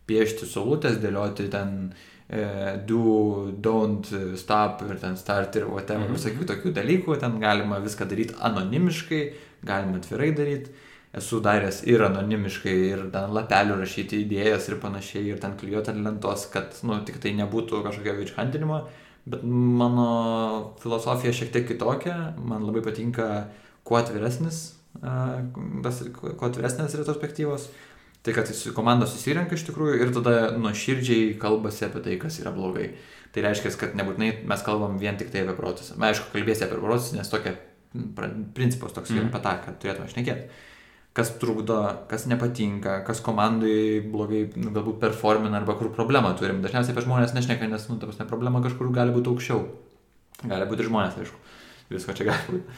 piešti 0.09 0.47
saulutės, 0.49 0.97
dėlioti 1.03 1.49
ten 1.53 1.93
e, 2.29 2.77
do, 2.87 3.51
don't, 3.63 4.09
stop 4.39 4.81
ir 4.87 4.97
ten 4.99 5.15
start 5.19 5.55
ir 5.55 5.67
whatever, 5.69 6.07
Mhm. 6.09 6.17
visokių 6.17 6.47
tokių 6.49 6.73
dalykų, 6.75 7.19
ten 7.21 7.39
galima 7.39 7.79
viską 7.79 8.07
daryti 8.09 8.35
anonimiškai, 8.39 9.21
galima 9.63 10.01
atvirai 10.01 10.31
daryti. 10.35 10.71
Esu 11.13 11.39
daręs 11.41 11.81
ir 11.87 12.01
anonimiškai, 12.03 12.75
ir 12.91 13.03
ten 13.13 13.31
lapelių 13.33 13.77
rašyti 13.79 14.19
idėjas 14.25 14.67
ir 14.69 14.75
panašiai, 14.81 15.25
ir 15.31 15.39
ten 15.39 15.55
klijuoti 15.57 15.93
ant 15.93 16.03
lentos, 16.03 16.47
kad, 16.51 16.75
nu, 16.83 16.99
tik 17.07 17.17
tai 17.23 17.31
nebūtų 17.37 17.79
kažkokio 17.85 18.17
virškantinimo, 18.19 18.81
bet 19.25 19.43
mano 19.43 20.07
filosofija 20.83 21.33
šiek 21.33 21.51
tiek 21.55 21.67
kitokia, 21.71 22.33
man 22.37 22.65
labai 22.67 22.83
patinka 22.85 23.47
kuo 23.87 23.97
atviresnis, 24.01 24.75
tas, 25.83 26.03
kuo 26.19 26.49
atviresnės 26.49 26.95
retrospektyvos, 26.99 27.69
tai 28.23 28.33
kad 28.35 28.49
komandos 28.75 29.13
susirenka 29.15 29.55
iš 29.55 29.63
tikrųjų 29.69 30.01
ir 30.03 30.11
tada 30.15 30.51
nuoširdžiai 30.59 31.37
kalbasi 31.39 31.85
apie 31.87 32.03
tai, 32.03 32.17
kas 32.19 32.41
yra 32.43 32.51
blogai. 32.51 32.91
Tai 33.31 33.43
reiškia, 33.45 33.71
kad 33.79 33.95
nebūtinai 33.95 34.43
mes 34.49 34.63
kalbam 34.65 34.97
vien 34.99 35.15
tik 35.19 35.31
tai 35.31 35.43
apie 35.45 35.55
procesą. 35.55 35.95
Na, 35.99 36.11
aišku, 36.11 36.31
kalbėsi 36.33 36.65
apie 36.67 36.79
procesą, 36.81 37.15
nes 37.19 37.29
tokia 37.31 37.55
principas 38.57 38.91
toks 38.95 39.11
yra 39.11 39.23
Mhm. 39.23 39.29
apie 39.31 39.43
tą, 39.43 39.53
kad 39.65 39.79
turėtume 39.79 40.09
šnekėti. 40.11 40.49
Kas 41.17 41.31
trukdo, 41.41 41.79
kas 42.11 42.27
nepatinka, 42.29 42.99
kas 43.07 43.23
komandai 43.25 44.03
blogai, 44.05 44.43
nu, 44.53 44.69
galbūt 44.75 44.99
performina 45.01 45.57
arba 45.57 45.73
kur 45.79 45.89
problemą 45.95 46.35
turim. 46.37 46.59
Dažniausiai 46.61 46.93
apie 46.93 47.05
žmonės 47.07 47.33
nešneka, 47.33 47.69
nes, 47.71 47.87
nu, 47.89 47.97
ta 47.97 48.05
prasme, 48.05 48.27
problema 48.29 48.61
kažkur 48.61 48.91
gali 48.93 49.15
būti 49.15 49.31
aukščiau. 49.31 49.63
Gali 50.43 50.67
būti 50.69 50.85
ir 50.85 50.91
žmonės, 50.91 51.17
aišku. 51.23 51.41
Visko 51.89 52.13
čia 52.19 52.27
gali 52.29 52.45
būti. 52.51 52.77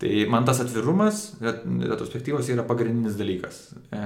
Tai 0.00 0.14
man 0.32 0.48
tas 0.48 0.62
atvirumas, 0.64 1.20
ret- 1.44 1.66
retrospektyvos 1.92 2.48
yra 2.54 2.64
pagrindinis 2.66 3.20
dalykas. 3.20 3.60
E, 3.92 4.00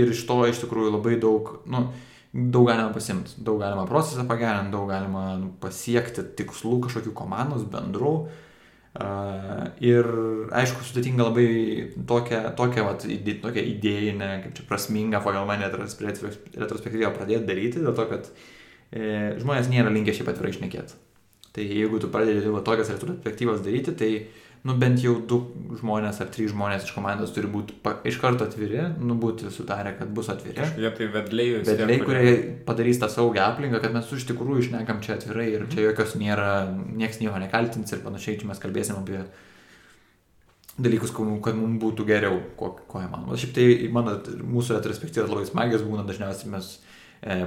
ir 0.00 0.16
iš 0.16 0.24
to 0.28 0.40
iš 0.48 0.64
tikrųjų 0.64 0.96
labai 0.96 1.18
daug, 1.20 1.52
nu, 1.68 1.84
daug 2.32 2.72
galima 2.72 2.96
pasimti, 2.96 3.36
daug 3.44 3.60
galima 3.60 3.84
procesą 3.88 4.24
pagerinti, 4.28 4.72
daug 4.72 4.88
galima 4.90 5.28
nu, 5.42 5.52
pasiekti 5.60 6.24
tikslų 6.40 6.80
kažkokių 6.88 7.12
komandos 7.20 7.68
bendrų. 7.70 8.16
Uh, 8.16 8.42
ir 8.96 10.06
aišku, 10.56 10.84
sudėtinga 10.86 11.26
labai 11.26 11.46
tokią, 12.08 12.42
tokią, 12.56 12.84
vat, 12.86 13.06
tokią 13.42 13.64
idėjinę, 13.72 14.28
kaip 14.44 14.54
čia 14.56 14.66
prasmingą 14.68 15.20
pagal 15.24 15.48
mane 15.48 15.68
retros- 15.68 15.98
retrospektyvą 16.00 17.10
pradėti 17.16 17.48
daryti, 17.48 17.82
dėl 17.84 17.96
to, 17.96 18.06
kad 18.12 18.30
e, 18.92 19.36
žmonės 19.42 19.68
nėra 19.72 19.92
linkę 19.92 20.14
šiaip 20.16 20.32
atvirai 20.32 20.54
išnekėti. 20.54 20.96
Tai 21.56 21.64
jeigu 21.64 22.00
tu 22.00 22.08
pradedi 22.12 22.52
va, 22.52 22.62
tokias 22.64 22.92
retrospektyvas 22.92 23.62
daryti, 23.64 23.96
tai 23.96 24.10
nu, 24.64 24.74
bent 24.80 24.98
jau 25.02 25.14
du 25.28 25.38
žmonės 25.80 26.20
ar 26.24 26.28
trys 26.32 26.50
žmonės 26.52 26.86
iš 26.88 26.92
komandos 26.96 27.32
turi 27.34 27.46
būti 27.52 27.74
pa, 27.82 27.96
iš 28.08 28.16
karto 28.22 28.46
atviri, 28.48 28.80
nu, 28.98 29.14
būti 29.20 29.50
sutarę, 29.52 29.92
kad 29.98 30.08
bus 30.16 30.30
atviri. 30.32 30.56
Kažkokie 30.56 30.90
tai 30.96 31.08
vedliai 31.14 31.60
Vedliai, 31.66 31.98
kurie 32.02 32.32
padarys 32.66 32.98
tą 33.02 33.08
saugią 33.12 33.44
aplinką, 33.50 33.80
kad 33.84 33.92
mes 33.94 34.10
iš 34.12 34.26
tikrųjų 34.32 34.64
išnekam 34.64 35.02
čia 35.04 35.18
atvirai 35.18 35.48
ir 35.52 35.66
čia 35.72 35.84
jokios 35.90 36.16
nėra, 36.18 36.52
nieks 36.96 37.20
nieko 37.20 37.38
nekaltins 37.42 37.92
ir 37.92 38.02
panašiai, 38.06 38.40
čia 38.40 38.48
mes 38.50 38.62
kalbėsim 38.62 38.98
apie 39.02 39.22
dalykus, 40.78 41.10
kad 41.14 41.24
mum- 41.24 41.40
kad 41.42 41.56
mums 41.56 41.80
būtų 41.82 42.04
geriau, 42.08 42.40
ko, 42.56 42.74
ko 42.88 43.00
įmanoma. 43.00 43.36
Šiaip 43.38 43.54
tai 43.56 43.88
mano, 43.92 44.18
mūsų 44.44 44.76
retrospektyvos 44.76 45.30
labai 45.30 45.46
smagios 45.48 45.86
būna, 45.86 46.04
dažniausiai 46.08 46.50
mes 46.52 46.78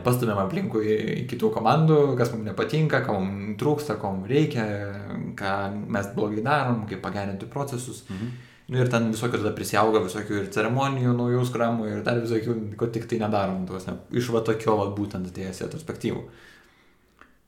pastumėm 0.04 0.40
aplinkui 0.42 1.26
kitų 1.30 1.52
komandų, 1.56 2.00
kas 2.20 2.34
mums 2.34 2.48
nepatinka, 2.48 3.04
ko 3.06 3.20
mums 3.22 3.58
trūksta, 3.62 3.98
ko 4.02 4.14
mums 4.16 4.30
reikia, 4.32 4.66
ką 5.40 5.56
mes 5.96 6.14
blogai 6.16 6.44
darom, 6.46 6.86
kaip 6.90 7.04
pagerinti 7.06 7.50
procesus. 7.52 8.06
Mhm. 8.10 8.38
Nu, 8.70 8.78
ir 8.78 8.90
ten 8.94 9.08
visokių 9.10 9.40
tada 9.42 9.52
prisiauga 9.58 10.02
visokių 10.04 10.44
ir 10.44 10.50
ceremonijų, 10.54 11.16
naujų 11.18 11.42
skramų 11.50 11.88
ir 11.90 12.04
dar 12.06 12.20
visokių, 12.22 12.54
ko 12.78 12.90
tik 12.94 13.08
tai 13.10 13.18
nedarom, 13.24 13.64
tuos, 13.66 13.88
ne, 13.90 13.96
iš 14.14 14.30
va 14.30 14.44
tokio 14.46 14.76
va, 14.78 14.92
būtent 14.94 15.32
atėjęs 15.32 15.64
retrospektyvų. 15.66 16.22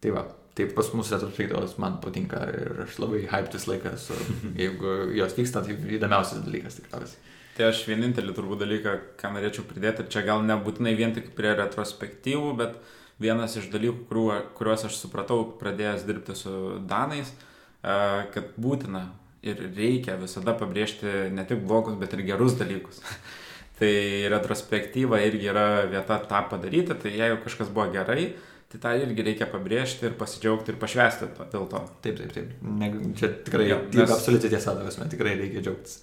Tai 0.01 0.13
va, 0.15 0.23
tai 0.57 0.65
pas 0.73 0.89
mus 0.97 1.11
retrospektyvos 1.13 1.75
man 1.83 1.99
patinka 2.01 2.41
ir 2.49 2.81
aš 2.87 2.97
labai 3.03 3.21
hyped 3.29 3.53
visą 3.53 3.69
laiką 3.69 3.93
esu, 3.99 4.17
jeigu 4.63 4.95
jos 5.19 5.37
vyksta, 5.37 5.61
tai 5.67 5.77
įdomiausias 5.99 6.41
dalykas 6.47 6.79
tikriausiai. 6.79 7.37
Tai 7.61 7.67
aš 7.69 7.83
vienintelį 7.85 8.33
turbūt 8.33 8.63
dalyką, 8.63 8.91
ką 9.21 9.29
norėčiau 9.35 9.61
pridėti, 9.69 10.01
ir 10.01 10.07
čia 10.09 10.23
gal 10.25 10.39
nebūtinai 10.41 10.95
vien 10.97 11.11
tik 11.13 11.27
prie 11.37 11.51
retrospektyvų, 11.59 12.55
bet 12.57 12.79
vienas 13.21 13.53
iš 13.59 13.67
dalykų, 13.69 14.07
kuriuo, 14.09 14.37
kuriuos 14.57 14.87
aš 14.87 14.95
supratau 14.97 15.43
pradėjęs 15.59 16.07
dirbti 16.07 16.33
su 16.39 16.53
Danais, 16.89 17.29
e, 17.29 17.97
kad 18.33 18.55
būtina 18.57 19.03
ir 19.45 19.61
reikia 19.75 20.15
visada 20.17 20.55
pabrėžti 20.57 21.29
ne 21.35 21.45
tik 21.45 21.61
blogus, 21.69 21.99
bet 22.01 22.15
ir 22.17 22.23
gerus 22.31 22.57
dalykus. 22.57 23.03
tai 23.79 23.93
retrospektyva 24.33 25.21
irgi 25.27 25.53
yra 25.53 25.67
vieta 25.91 26.17
tą 26.33 26.41
padaryti, 26.49 26.97
tai 26.97 27.13
jeigu 27.13 27.43
kažkas 27.45 27.69
buvo 27.69 27.91
gerai, 27.93 28.31
tai 28.73 28.81
tą 28.87 28.95
irgi 29.03 29.27
reikia 29.29 29.51
pabrėžti 29.53 30.09
ir 30.09 30.17
pasidžiaugti 30.17 30.73
ir 30.73 30.81
pašvesti 30.81 31.29
to, 31.37 31.49
dėl 31.53 31.69
to. 31.69 31.85
Taip, 32.01 32.25
taip, 32.25 32.33
taip. 32.39 32.57
Ne, 32.65 32.91
čia 33.21 33.35
tikrai, 33.45 33.69
Jo, 33.69 33.83
nes... 33.85 34.17
absoliučiai 34.17 34.57
tiesa, 34.57 34.73
ta 34.73 34.81
prasme, 34.81 35.11
tikrai 35.13 35.37
reikia 35.45 35.61
džiaugtis. 35.61 36.01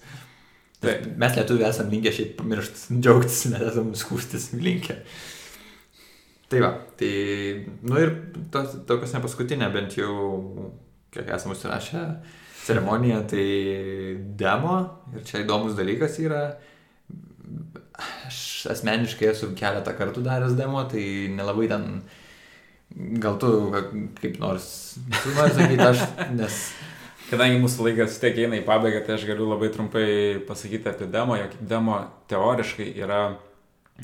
Taip. 0.78 1.08
Mes 1.18 1.34
lietuviai 1.34 1.72
esame 1.72 1.96
linkę 1.96 2.12
šiaip 2.14 2.36
pamiršti, 2.38 3.00
džiaugtis, 3.02 3.40
mes 3.50 3.64
esame 3.72 3.98
skūstis 3.98 4.52
linkę. 4.62 5.00
Tai 6.48 6.60
va, 6.64 6.70
tai, 6.96 7.10
nu 7.84 7.98
ir 8.00 8.14
tos, 8.54 8.78
tokios 8.88 9.10
ne 9.12 9.20
paskutinė, 9.24 9.68
bent 9.74 9.98
jau, 9.98 10.12
kiek 11.12 11.28
esame 11.34 11.56
užsirašę 11.56 12.04
ceremoniją, 12.68 13.18
tai 13.28 13.44
demo, 14.38 14.78
ir 15.16 15.26
čia 15.28 15.42
įdomus 15.42 15.76
dalykas 15.76 16.16
yra, 16.22 16.42
aš 18.28 18.40
asmeniškai 18.76 19.32
esu 19.32 19.50
keletą 19.58 19.94
kartų 19.98 20.22
daręs 20.24 20.56
demo, 20.56 20.84
tai 20.88 21.02
nelabai 21.34 21.68
ten, 21.72 22.02
gal 23.24 23.38
tu 23.42 23.52
kaip 24.22 24.38
nors, 24.42 24.70
tu 25.18 25.34
nori 25.36 25.56
sakyti, 25.58 25.84
aš, 25.90 26.04
nes 26.38 26.60
Kadangi 27.28 27.58
mūsų 27.60 27.84
laikas 27.84 28.14
tiek 28.22 28.38
eina 28.40 28.56
į 28.56 28.64
pabaigą, 28.64 29.02
tai 29.04 29.18
aš 29.18 29.26
galiu 29.28 29.50
labai 29.50 29.68
trumpai 29.72 30.06
pasakyti 30.48 30.88
apie 30.88 31.10
demo, 31.12 31.36
jog 31.36 31.58
demo 31.60 31.98
teoriškai 32.30 32.86
yra, 32.96 33.18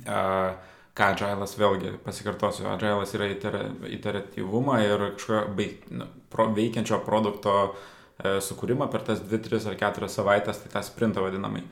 uh, 0.02 0.74
ką 0.92 1.08
Agilas 1.14 1.56
vėlgi 1.56 1.94
pasikartosiu, 2.04 2.68
Agilas 2.74 3.16
yra 3.16 3.30
itera, 3.32 3.62
iteratyvumą 3.88 4.76
ir 4.84 5.06
kažkokio 5.16 5.96
nu, 5.96 6.10
pro, 6.28 6.50
veikiančio 6.52 7.00
produkto 7.08 7.56
uh, 7.64 8.38
sukūrimą 8.44 8.90
per 8.92 9.08
tas 9.08 9.24
2, 9.24 9.40
3 9.48 9.72
ar 9.72 9.80
4 9.80 10.12
savaitės, 10.12 10.60
tai 10.60 10.76
tą 10.76 10.84
sprintą 10.84 11.24
vadinamai. 11.24 11.64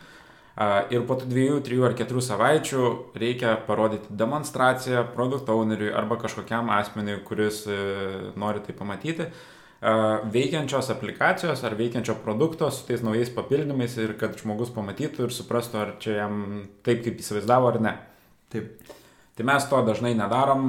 Ir 0.92 1.04
po 1.08 1.16
tų 1.16 1.30
dviejų, 1.30 1.62
trijų 1.64 1.84
ar 1.88 1.94
keturių 1.96 2.20
savaičių 2.24 2.88
reikia 3.16 3.54
parodyti 3.64 4.12
demonstraciją 4.20 5.06
produkto 5.14 5.54
owneriui 5.56 5.94
arba 5.96 6.18
kažkokiam 6.20 6.68
asmeniui, 6.72 7.20
kuris 7.28 7.66
uh, 7.68 8.30
nori 8.40 8.64
tai 8.64 8.76
pamatyti, 8.76 9.34
veikiančios 9.82 10.92
aplikacijos 10.94 11.64
ar 11.66 11.74
veikiančio 11.74 12.14
produkto 12.22 12.70
su 12.70 12.84
tais 12.86 13.02
naujais 13.02 13.32
papildymais 13.34 13.96
ir 13.98 14.14
kad 14.20 14.36
žmogus 14.38 14.70
pamatytų 14.74 15.26
ir 15.26 15.34
suprastų, 15.34 15.80
ar 15.82 15.94
čia 16.02 16.20
jam 16.20 16.42
taip, 16.86 17.02
kaip 17.02 17.18
įsivaizdavo 17.18 17.72
ar 17.72 17.80
ne. 17.82 17.96
taip, 18.52 18.76
Tai 19.32 19.46
mes 19.48 19.64
to 19.64 19.78
dažnai 19.80 20.10
nedarom, 20.12 20.66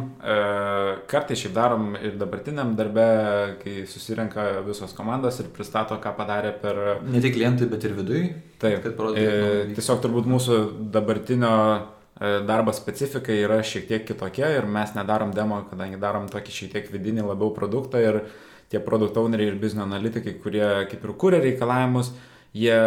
kartai 1.11 1.36
šiaip 1.36 1.51
darom 1.51 1.97
ir 1.99 2.14
dabartiniam 2.16 2.70
darbe, 2.80 3.07
kai 3.59 3.82
susirenka 3.91 4.61
visos 4.64 4.93
komandos 4.95 5.41
ir 5.43 5.49
pristato, 5.51 5.97
ką 5.99 6.14
padarė 6.16 6.53
per... 6.61 6.80
Ne 7.03 7.20
tik 7.20 7.36
klientai, 7.36 7.68
bet 7.68 7.84
ir 7.84 7.97
vidui. 7.97 8.22
Taip, 8.64 8.78
kad 8.86 8.95
parodytų. 8.95 9.26
E, 9.43 9.66
tiesiog 9.76 9.99
turbūt 10.05 10.30
mūsų 10.32 10.61
dabartinio 10.95 11.51
e, 11.76 12.39
darbo 12.47 12.72
specifika 12.72 13.36
yra 13.36 13.59
šiek 13.68 13.89
tiek 13.89 14.07
kitokia 14.07 14.53
ir 14.55 14.70
mes 14.80 14.95
nedarom 14.95 15.36
demo, 15.36 15.59
kadangi 15.68 15.99
darom 15.99 16.32
tokį 16.32 16.55
šiek 16.61 16.74
tiek 16.78 16.89
vidinį 16.95 17.28
labiau 17.34 17.51
produktą 17.57 17.99
ir 17.99 18.22
tie 18.74 18.82
produkt 18.82 19.17
owneriai 19.21 19.53
ir 19.53 19.59
biznio 19.61 19.86
analitikai, 19.86 20.34
kurie 20.41 20.65
kaip 20.89 21.05
ir 21.05 21.13
kūrė 21.21 21.39
reikalavimus, 21.45 22.09
jie 22.57 22.78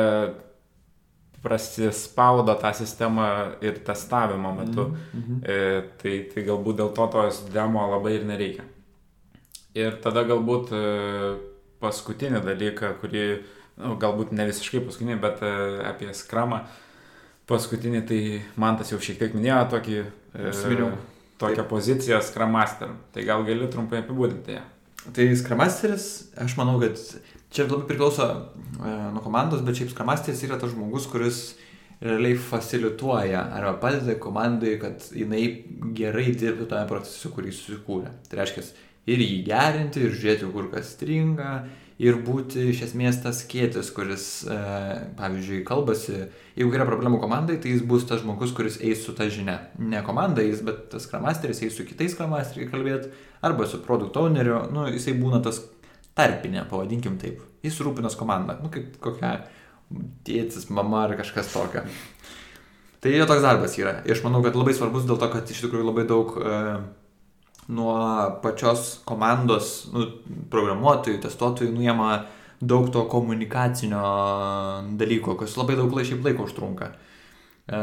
prasispaudo 1.47 2.55
tą 2.59 2.73
sistemą 2.75 3.27
ir 3.63 3.79
testavimo 3.87 4.55
metu. 4.55 4.89
Mm 5.15 5.21
-hmm. 5.23 5.39
e, 5.51 5.83
tai, 6.03 6.15
tai 6.35 6.43
galbūt 6.49 6.81
dėl 6.81 6.91
to 6.95 7.07
tos 7.13 7.45
demo 7.55 7.87
labai 7.91 8.17
ir 8.17 8.25
nereikia. 8.25 8.65
Ir 9.75 10.01
tada 10.03 10.25
galbūt 10.25 10.73
e, 10.73 10.83
paskutinį 11.81 12.41
dalyką, 12.45 12.95
kurį, 13.01 13.25
nu, 13.77 13.97
galbūt 14.01 14.33
ne 14.33 14.47
visiškai 14.49 14.81
paskutinį, 14.81 15.21
bet 15.21 15.43
e, 15.43 15.53
apie 15.91 16.15
skramą. 16.15 16.63
Paskutinį 17.47 18.01
tai 18.09 18.21
man 18.57 18.79
tas 18.79 18.91
jau 18.91 18.99
šiek 18.99 19.19
tiek 19.19 19.35
minėjo 19.35 19.69
tokį, 19.71 19.99
e, 20.35 20.53
tokią 21.39 21.55
Taip. 21.57 21.69
poziciją 21.69 22.23
Scrum 22.23 22.51
Master. 22.51 22.89
Tai 23.13 23.23
gal 23.23 23.45
gali 23.45 23.69
trumpai 23.69 24.01
apibūdinti 24.03 24.57
ją. 24.57 24.65
Tai 25.15 25.27
Scrum 25.39 25.61
Masteris, 25.63 26.07
aš 26.43 26.57
manau, 26.59 26.81
kad 26.83 26.99
Čia 27.57 27.65
labai 27.71 27.87
priklauso 27.89 28.25
e, 28.27 28.91
nuo 29.15 29.23
komandos, 29.25 29.63
bet 29.65 29.79
šiaip 29.79 29.93
skramasteris 29.95 30.43
yra 30.45 30.59
tas 30.61 30.75
žmogus, 30.75 31.07
kuris 31.09 31.39
realiai 32.05 32.37
facilituoja 32.37 33.47
arba 33.57 33.79
padeda 33.81 34.19
komandai, 34.21 34.75
kad 34.83 35.07
jinai 35.17 35.45
gerai 35.97 36.35
dirbtų 36.37 36.67
tame 36.69 36.89
procese, 36.91 37.31
kurį 37.33 37.55
susikūrė. 37.57 38.13
Tai 38.29 38.41
reiškia 38.43 38.67
ir 39.15 39.23
jį 39.25 39.39
gerinti, 39.47 40.03
ir 40.05 40.13
žiūrėti, 40.19 40.51
kur 40.53 40.69
kas 40.75 40.93
stringa, 40.99 41.53
ir 42.03 42.19
būti 42.25 42.67
iš 42.71 42.83
esmės 42.91 43.21
tas 43.25 43.41
kėtis, 43.49 43.89
kuris, 43.97 44.27
e, 44.45 44.57
pavyzdžiui, 45.17 45.63
kalbasi, 45.69 46.27
jeigu 46.59 46.77
yra 46.77 46.87
problemų 46.89 47.21
komandai, 47.23 47.57
tai 47.63 47.73
jis 47.73 47.85
bus 47.89 48.05
tas 48.09 48.21
žmogus, 48.25 48.53
kuris 48.57 48.77
eis 48.85 49.05
su 49.05 49.15
ta 49.17 49.31
žinia. 49.33 49.59
Ne 49.79 50.03
komanda 50.07 50.45
eis, 50.45 50.61
bet 50.67 50.91
tas 50.93 51.07
skramasteris 51.09 51.63
eis 51.65 51.77
su 51.77 51.87
kitais 51.89 52.13
skramasteriais 52.13 52.73
kalbėti, 52.73 53.13
arba 53.47 53.69
su 53.69 53.81
produkt 53.85 54.19
owneriu, 54.21 54.67
nu, 54.75 54.85
jisai 54.93 55.17
būna 55.17 55.41
tas 55.45 55.63
tarpinė, 56.17 56.67
pavadinkim 56.69 57.17
taip. 57.21 57.41
Jis 57.65 57.81
rūpinos 57.85 58.17
komandą, 58.19 58.59
nu 58.63 58.73
kaip 58.73 58.99
kokia 59.03 59.39
tėtis, 60.27 60.69
mama 60.73 61.07
ar 61.07 61.17
kažkas 61.19 61.53
tokio. 61.53 61.85
Tai 63.01 63.13
jo 63.13 63.27
toks 63.29 63.45
darbas 63.45 63.77
yra. 63.79 64.01
Ir 64.09 64.17
aš 64.17 64.23
manau, 64.25 64.41
kad 64.45 64.57
labai 64.59 64.75
svarbus 64.75 65.05
dėl 65.07 65.19
to, 65.21 65.29
kad 65.31 65.51
iš 65.53 65.61
tikrųjų 65.65 65.85
labai 65.87 66.07
daug 66.09 66.33
e, 66.41 66.55
nuo 67.69 67.97
pačios 68.43 69.01
komandos, 69.09 69.89
nu, 69.95 70.07
programuotojų, 70.53 71.19
testuotojų 71.25 71.73
nuėma 71.75 72.11
daug 72.61 72.89
to 72.93 73.03
komunikacinio 73.11 74.03
dalyko, 74.99 75.37
kas 75.41 75.57
labai 75.59 75.77
daug 75.79 75.93
šiaip 75.93 76.25
laiko 76.25 76.47
užtrunka. 76.47 76.93
E, 77.67 77.79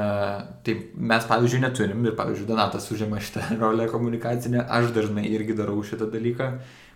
tai 0.63 0.75
mes, 0.95 1.25
pavyzdžiui, 1.27 1.61
neturim 1.65 2.05
ir, 2.07 2.15
pavyzdžiui, 2.17 2.47
Donatas 2.47 2.87
užima 2.95 3.19
šitą 3.19 3.49
rolę 3.63 3.89
komunikacinę, 3.91 4.63
aš 4.63 4.93
dažnai 4.95 5.27
irgi 5.31 5.57
darau 5.57 5.83
šitą 5.83 6.09
dalyką. 6.13 6.53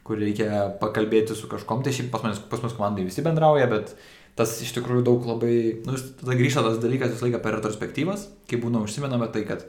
Kur 0.08 0.22
reikia 0.24 0.70
pakalbėti 0.80 1.36
su 1.36 1.50
kažkom, 1.52 1.82
tai 1.84 1.92
šiaip 1.92 2.14
pas 2.14 2.24
mus, 2.24 2.40
pas 2.48 2.62
mus 2.64 2.78
komandai 2.78 3.04
visi 3.04 3.20
bendrauja, 3.26 3.66
bet 3.68 3.98
tas 4.40 4.54
iš 4.64 4.72
tikrųjų 4.78 5.04
daug 5.04 5.26
labai, 5.28 5.58
nu, 5.84 5.98
tada 6.22 6.38
grįžta 6.40 6.64
tas 6.64 6.80
dalykas 6.80 7.12
visą 7.12 7.28
laiką 7.28 7.42
per 7.44 7.58
retrospektyvas, 7.58 8.24
kai 8.48 8.62
būna 8.62 8.80
užsimenama 8.86 9.28
tai, 9.34 9.44
kad, 9.50 9.66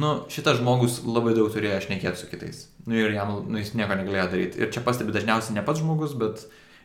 nu, 0.00 0.12
šitas 0.32 0.60
žmogus 0.60 1.00
labai 1.06 1.34
daug 1.36 1.50
turėjo 1.54 1.80
šnekėti 1.86 2.20
su 2.20 2.28
kitais. 2.30 2.66
Nu, 2.86 2.96
ir 2.98 3.14
jam, 3.14 3.36
nu, 3.46 3.58
jis 3.60 3.74
nieko 3.78 3.96
negalėjo 3.98 4.28
daryti. 4.32 4.62
Ir 4.62 4.70
čia 4.74 4.82
pastebi 4.84 5.14
dažniausiai 5.14 5.56
ne 5.56 5.64
pats 5.66 5.82
žmogus, 5.82 6.16
bet 6.20 6.44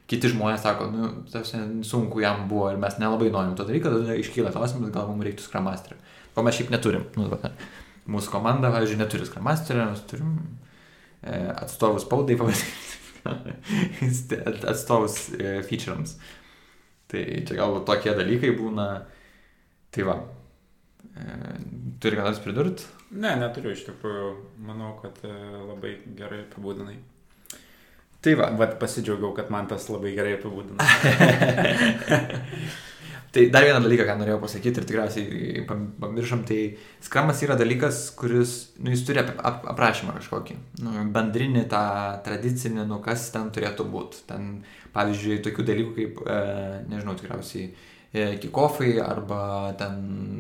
kiti 0.10 0.32
žmonės 0.32 0.64
sako, 0.66 0.88
nu, 0.94 1.12
tas 1.32 1.52
sunku 1.86 2.24
jam 2.24 2.48
buvo 2.50 2.72
ir 2.74 2.80
mes 2.82 2.98
nelabai 3.02 3.30
norim 3.34 3.54
to 3.58 3.68
daryti, 3.68 3.90
tada 3.90 4.18
iškyla 4.18 4.54
klausimas, 4.56 4.94
gal 4.96 5.12
mums 5.12 5.28
reiktų 5.28 5.46
skramasterio. 5.46 6.00
Ko 6.34 6.46
mes 6.46 6.58
šiaip 6.58 6.74
neturim. 6.74 7.06
Nu, 7.18 7.28
va, 7.34 7.54
mūsų 8.10 8.34
komanda, 8.34 8.72
pavyzdžiui, 8.74 9.02
neturi 9.04 9.30
skramasterio, 9.30 9.86
mes 9.92 10.02
turim 10.10 10.34
E, 11.22 11.54
atstovus 11.56 12.06
spaudai 12.06 12.38
atstovus 14.72 15.16
e, 15.36 15.60
feature'ams. 15.68 16.14
Tai 17.12 17.24
čia 17.44 17.58
galbūt 17.58 17.84
tokie 17.90 18.14
dalykai 18.16 18.54
būna. 18.56 18.86
Tai 19.92 20.06
va. 20.08 20.16
E, 21.20 21.38
turi 22.00 22.20
ką 22.20 22.26
nors 22.26 22.42
pridurti? 22.44 22.88
Ne, 23.12 23.36
neturiu 23.42 23.76
iš 23.76 23.86
tikrųjų. 23.90 24.34
Manau, 24.66 24.96
kad 25.04 25.20
labai 25.24 25.98
gerai 26.18 26.46
apibūdinai. 26.46 26.98
Tai 28.24 28.36
va. 28.40 28.52
Vat 28.60 28.78
pasidžiaugiau, 28.82 29.32
kad 29.36 29.52
man 29.54 29.68
tas 29.72 29.88
labai 29.92 30.14
gerai 30.16 30.38
apibūdina. 30.40 30.84
Tai 33.30 33.44
dar 33.54 33.62
vieną 33.62 33.84
dalyką, 33.84 34.08
ką 34.10 34.14
norėjau 34.18 34.40
pasakyti 34.42 34.82
ir 34.82 34.86
tikriausiai 34.90 35.62
pamiršom, 36.02 36.40
tai 36.50 36.80
skramas 37.06 37.44
yra 37.46 37.54
dalykas, 37.60 38.00
kuris, 38.18 38.54
nu, 38.82 38.90
jis 38.90 39.04
turi 39.06 39.22
ap, 39.22 39.30
ap, 39.46 39.68
aprašymą 39.70 40.16
kažkokį, 40.16 40.56
nu, 40.82 41.04
bendrinį 41.14 41.68
tą 41.70 41.84
tradicinį, 42.26 42.88
nu, 42.90 42.98
kas 43.06 43.28
ten 43.36 43.52
turėtų 43.54 43.86
būti. 43.94 44.24
Ten, 44.32 44.48
pavyzdžiui, 44.96 45.38
tokių 45.46 45.68
dalykų 45.68 45.94
kaip, 46.00 46.24
e, 46.26 46.40
nežinau, 46.90 47.14
tikriausiai, 47.20 47.68
e, 47.70 47.99
kikofai 48.14 48.96
arba 49.04 49.42
ten 49.78 50.00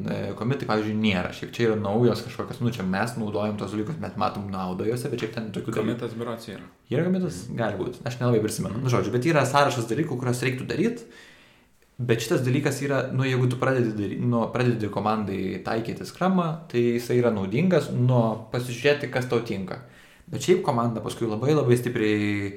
e, 0.09 0.19
komitai, 0.39 0.67
pavyzdžiui, 0.69 0.97
nėra. 0.97 1.33
Šiaip 1.37 1.53
čia 1.55 1.67
yra 1.67 1.79
naujos 1.79 2.23
kažkokios, 2.25 2.61
nu, 2.65 2.73
čia 2.73 2.85
mes 2.87 3.15
naudojam 3.19 3.57
tos 3.59 3.75
dalykus, 3.75 3.99
mes 4.01 4.15
matom 4.17 4.47
naudą 4.53 4.87
juose, 4.89 5.11
bet 5.11 5.25
šiaip 5.25 5.35
ten 5.37 5.49
tokių 5.53 5.73
dalykų. 5.73 5.83
Komitas 5.83 6.15
biurocija 6.17 6.57
yra. 6.57 6.69
Yra 6.89 7.05
komitas? 7.05 7.43
Gali 7.53 7.77
būti. 7.77 8.01
Aš 8.09 8.21
nelabai 8.21 8.41
prisimenu. 8.45 8.81
Nu, 8.81 8.89
žodžiu, 8.89 9.13
bet 9.13 9.27
yra 9.29 9.45
sąrašas 9.49 9.89
dalykų, 9.91 10.17
kuriuos 10.17 10.45
reiktų 10.47 10.69
daryti 10.71 11.09
Bet 11.99 12.21
šitas 12.23 12.45
dalykas 12.45 12.77
yra, 12.79 13.01
nu, 13.11 13.25
jeigu 13.27 13.49
tu 13.51 13.57
pradedi, 13.59 14.13
nu, 14.23 14.45
pradedi 14.53 14.87
komandai 14.87 15.57
taikyti 15.65 16.05
skramą, 16.07 16.45
tai 16.71 16.95
jisai 16.95 17.17
yra 17.19 17.31
naudingas, 17.35 17.89
nu, 17.91 18.21
pasižiūrėti, 18.53 19.09
kas 19.11 19.27
tau 19.27 19.41
tinka. 19.43 19.81
Bet 20.31 20.45
šiaip 20.47 20.61
komanda 20.63 21.03
paskui 21.03 21.27
labai 21.27 21.57
labai 21.57 21.75
stipriai 21.75 22.53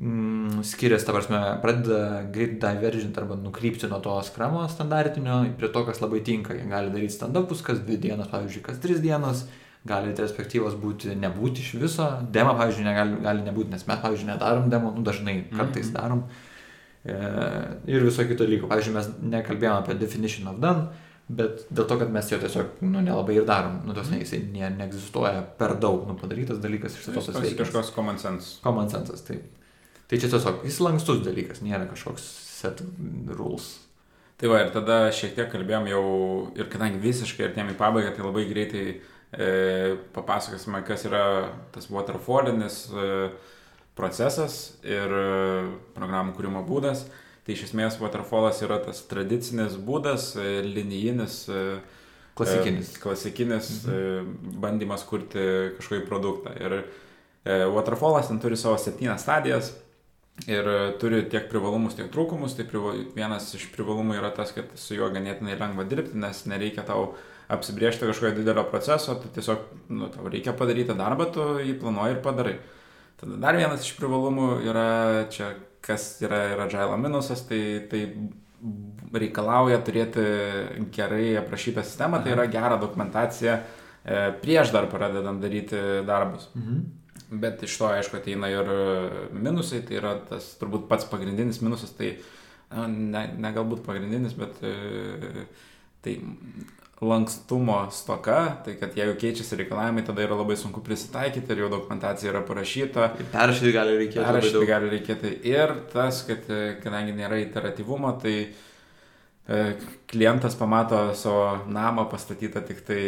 mm, 0.00 0.62
skiriasi, 0.62 1.06
ta 1.06 1.12
prasme, 1.12 1.40
pradeda 1.62 2.22
greit 2.32 2.58
divergent 2.60 3.18
arba 3.18 3.36
nukrypti 3.36 3.90
nuo 3.90 4.00
to 4.04 4.14
skramo 4.22 4.68
standartinio 4.68 5.42
prie 5.58 5.72
to, 5.72 5.84
kas 5.86 6.00
labai 6.00 6.22
tinka. 6.24 6.54
Jie 6.54 6.68
gali 6.70 6.92
daryti 6.94 7.16
stand-upus 7.16 7.62
kas 7.66 7.82
dvi 7.82 7.98
dienas, 8.06 8.30
pavyzdžiui, 8.32 8.64
kas 8.68 8.80
tris 8.82 9.02
dienas, 9.04 9.46
gali 9.88 10.12
retrospektyvos 10.12 10.76
būti, 10.78 11.16
nebūti 11.18 11.62
iš 11.64 11.74
viso, 11.82 12.08
demo, 12.34 12.54
pavyzdžiui, 12.58 12.86
negali, 12.86 13.20
gali 13.24 13.46
nebūti, 13.46 13.74
nes 13.74 13.86
mes, 13.88 14.02
pavyzdžiui, 14.02 14.30
nedarom 14.30 14.68
demo, 14.70 14.92
nu, 14.94 15.02
dažnai 15.06 15.44
kartais 15.50 15.86
mm 15.86 15.90
-hmm. 15.90 16.00
darom. 16.00 16.24
E, 17.04 17.14
ir 17.90 18.04
viso 18.04 18.24
kito 18.24 18.44
dalyko. 18.44 18.68
Pavyzdžiui, 18.70 18.94
mes 18.94 19.08
nekalbėjome 19.22 19.78
apie 19.78 19.94
definition 19.94 20.46
of 20.48 20.60
done, 20.62 20.86
bet 21.28 21.66
dėl 21.70 21.88
to, 21.88 21.98
kad 21.98 22.12
mes 22.12 22.30
jo 22.30 22.38
tiesiog 22.38 22.66
nu, 22.80 23.00
nelabai 23.00 23.34
ir 23.34 23.44
darom, 23.48 23.80
nu, 23.86 23.94
tos 23.94 24.10
ne, 24.10 24.20
jisai 24.22 24.44
ne, 24.52 24.70
neegzistuoja 24.70 25.42
per 25.58 25.74
daug 25.74 26.06
nu, 26.08 26.14
padarytas 26.14 26.58
dalykas 26.62 26.94
iš 26.98 27.10
tos 27.10 27.28
veiksmos. 27.28 27.58
Kažkoks 27.58 27.94
common 27.94 28.18
sense. 28.18 28.60
Common 28.62 28.88
sense, 28.88 29.24
taip. 29.26 29.61
Tai 30.12 30.20
čia 30.20 30.28
tiesiog 30.28 30.66
jis 30.68 30.82
lankstus 30.84 31.22
dalykas, 31.24 31.62
nėra 31.64 31.86
kažkoks 31.88 32.26
set 32.60 32.84
rules. 33.32 33.70
Tai 34.36 34.50
va, 34.52 34.60
ir 34.60 34.74
tada 34.74 35.06
šiek 35.14 35.32
tiek 35.38 35.48
kalbėjom 35.48 35.88
jau, 35.88 36.04
ir 36.58 36.68
kadangi 36.68 37.00
visiškai 37.00 37.48
artėjom 37.48 37.72
į 37.72 37.78
pabaigą, 37.80 38.12
tai 38.12 38.26
labai 38.26 38.44
greitai 38.50 38.84
e, 38.92 39.48
papasakosime, 40.12 40.82
kas 40.84 41.06
yra 41.08 41.24
tas 41.72 41.88
waterfallinis. 41.88 42.84
E, 42.92 43.10
procesas 43.98 44.78
ir 44.86 45.12
e, 45.12 45.26
programų 45.96 46.36
kūrimo 46.36 46.64
būdas. 46.66 47.06
Tai 47.42 47.56
iš 47.56 47.66
esmės 47.68 47.98
Waterfallas 47.98 48.60
yra 48.62 48.78
tas 48.84 49.02
tradicinis 49.10 49.74
būdas, 49.82 50.32
e, 50.38 50.60
linijinis, 50.62 51.42
e, 51.50 51.62
klasikinis, 52.38 52.94
klasikinis 53.02 53.72
mhm. 53.84 54.58
bandymas 54.62 55.04
kurti 55.08 55.42
kažkokį 55.78 56.04
produktą. 56.08 56.54
Ir 56.56 56.82
Waterfallas 57.42 58.28
ten 58.30 58.38
turi 58.38 58.54
savo 58.56 58.76
septynias 58.78 59.24
stadijas 59.24 59.72
ir 60.50 60.68
turi 61.00 61.22
tiek 61.30 61.48
privalumus, 61.50 61.96
tiek 61.98 62.10
trūkumus. 62.12 62.56
Tai 62.58 62.66
prival... 62.68 63.02
vienas 63.16 63.50
iš 63.58 63.68
privalumų 63.74 64.18
yra 64.18 64.32
tas, 64.34 64.54
kad 64.56 64.72
su 64.80 64.96
juo 64.98 65.10
ganėtinai 65.12 65.58
lengva 65.60 65.86
dirbti, 65.88 66.18
nes 66.18 66.44
nereikia 66.50 66.86
tau 66.88 67.12
apsibriežti 67.52 68.08
kažkokio 68.08 68.38
didelio 68.38 68.64
proceso, 68.70 69.16
tu 69.20 69.28
tiesiog, 69.34 69.66
nu, 69.92 70.08
tau 70.12 70.30
reikia 70.32 70.54
padaryti 70.56 70.96
darbą, 70.96 71.28
tu 71.34 71.48
jį 71.60 71.76
planuoji 71.80 72.16
ir 72.16 72.22
padarai. 72.24 72.54
Tada 73.20 73.38
dar 73.42 73.58
vienas 73.58 73.84
iš 73.84 73.96
privalumų 73.98 74.48
yra 74.66 74.86
čia, 75.32 75.52
kas 75.84 76.16
yra 76.24 76.46
ir 76.54 76.62
agile 76.64 76.96
minusas, 77.02 77.44
tai, 77.46 77.60
tai 77.90 78.06
reikalauja 79.12 79.82
turėti 79.84 80.24
gerai 80.94 81.36
aprašytą 81.42 81.84
sistemą, 81.84 82.22
tai 82.22 82.34
yra 82.36 82.46
gera 82.50 82.78
dokumentacija 82.80 83.58
e, 83.58 83.62
prieš 84.42 84.72
dar 84.74 84.88
pradedant 84.90 85.42
daryti 85.42 85.78
darbus. 86.08 86.48
Mhm. 86.56 86.82
Bet 87.32 87.62
iš 87.64 87.74
to, 87.80 87.88
aišku, 87.88 88.18
ateina 88.20 88.48
ir 88.52 88.68
minusai, 89.32 89.82
tai 89.88 89.98
yra 90.00 90.14
tas 90.28 90.50
turbūt 90.60 90.86
pats 90.88 91.08
pagrindinis 91.08 91.62
minusas, 91.64 91.92
tai 91.96 92.14
ne, 92.72 93.22
ne 93.40 93.52
galbūt 93.52 93.84
pagrindinis, 93.86 94.34
bet 94.36 94.60
e, 94.64 95.46
Tai 96.02 96.18
lankstumo 97.00 97.76
stoka, 97.90 98.56
tai 98.64 98.72
kad 98.78 98.96
jeigu 98.98 99.14
keičiasi 99.18 99.58
reikalavimai, 99.60 100.02
tada 100.06 100.22
yra 100.22 100.34
labai 100.38 100.56
sunku 100.58 100.82
prisitaikyti 100.82 101.54
ir 101.54 101.62
jau 101.62 101.68
dokumentacija 101.70 102.30
yra 102.32 102.42
parašyta. 102.46 103.06
Perrašyti 103.30 103.72
gali 103.74 103.94
reikėti. 104.00 104.24
Perrašyti 104.26 104.66
gali 104.66 104.90
reikėti. 104.96 105.32
Ir 105.50 105.76
tas, 105.94 106.24
kad 106.26 106.50
kadangi 106.82 107.14
nėra 107.18 107.38
iteratyvumo, 107.42 108.14
tai 108.22 108.36
E, 108.46 108.71
klientas 110.06 110.54
pamato 110.54 111.14
savo 111.18 111.64
namą 111.66 112.04
pastatytą 112.10 112.62
tik 112.66 112.84
tai 112.86 113.02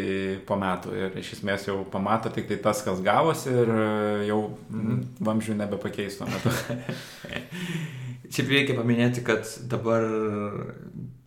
po 0.47 0.57
metų 0.59 0.97
ir 0.99 1.19
iš 1.21 1.37
esmės 1.37 1.69
jau 1.69 1.77
pamato 1.93 2.33
tik 2.35 2.49
tai 2.51 2.59
tas, 2.65 2.83
kas 2.83 3.03
gavosi 3.05 3.53
ir 3.55 3.71
e, 3.71 3.85
jau 4.33 4.41
mhm. 4.51 5.05
vamzdžių 5.25 5.61
nebepakeis 5.63 6.19
tuo 6.19 6.27
metu. 6.31 6.51
šiaip 8.35 8.51
reikia 8.51 8.77
paminėti, 8.79 9.23
kad 9.27 9.47
dabar 9.71 10.05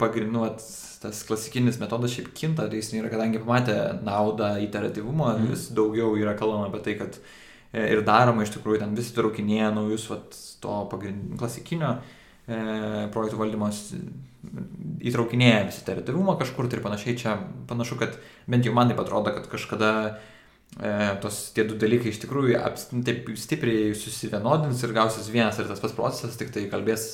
pagrinduot 0.01 0.62
tas 1.01 1.24
klasikinis 1.28 1.80
metodas 1.82 2.14
šiaip 2.14 2.32
kinta, 2.36 2.68
tai 2.68 2.82
jis 2.82 2.91
yra, 2.97 3.12
kadangi 3.12 3.41
pamatė 3.41 3.78
naudą 4.05 4.55
iteratyvumo, 4.66 5.30
mm. 5.30 5.51
vis 5.53 5.68
daugiau 5.78 6.16
yra 6.20 6.34
kalbama 6.38 6.68
apie 6.72 6.82
tai, 6.86 6.95
kad 6.99 7.20
e, 7.72 7.86
ir 7.93 8.03
daroma 8.05 8.45
iš 8.45 8.55
tikrųjų 8.58 8.82
ten 8.84 8.95
vis 8.97 9.12
traukinėja 9.16 9.72
naujus 9.76 10.08
vat, 10.12 10.38
to 10.64 10.80
pagrindinio 10.91 11.38
klasikinio 11.39 11.93
e, 11.95 12.58
projektų 13.14 13.41
valdymos 13.43 13.84
įtraukinėja 15.08 15.68
visi 15.68 15.86
teritoriumą 15.88 16.38
kažkur 16.39 16.70
tai 16.70 16.80
ir 16.80 16.86
panašiai. 16.86 17.20
Čia 17.20 17.38
panašu, 17.70 18.00
kad 18.00 18.18
bent 18.50 18.68
jau 18.68 18.74
man 18.76 18.91
taip 18.91 19.02
atrodo, 19.04 19.34
kad 19.36 19.48
kažkada 19.52 19.91
e, 20.80 20.91
tos 21.24 21.39
tie 21.56 21.68
du 21.68 21.78
dalykai 21.80 22.12
iš 22.14 22.22
tikrųjų 22.26 22.60
aps, 22.62 22.89
taip 23.08 23.32
stipriai 23.39 23.93
susivienodins 23.98 24.84
ir 24.84 24.95
gausis 24.98 25.32
vienas 25.34 25.60
ir 25.60 25.70
tas 25.70 25.84
pats 25.84 25.98
procesas, 25.98 26.39
tik 26.39 26.54
tai 26.56 26.68
kalbės 26.72 27.10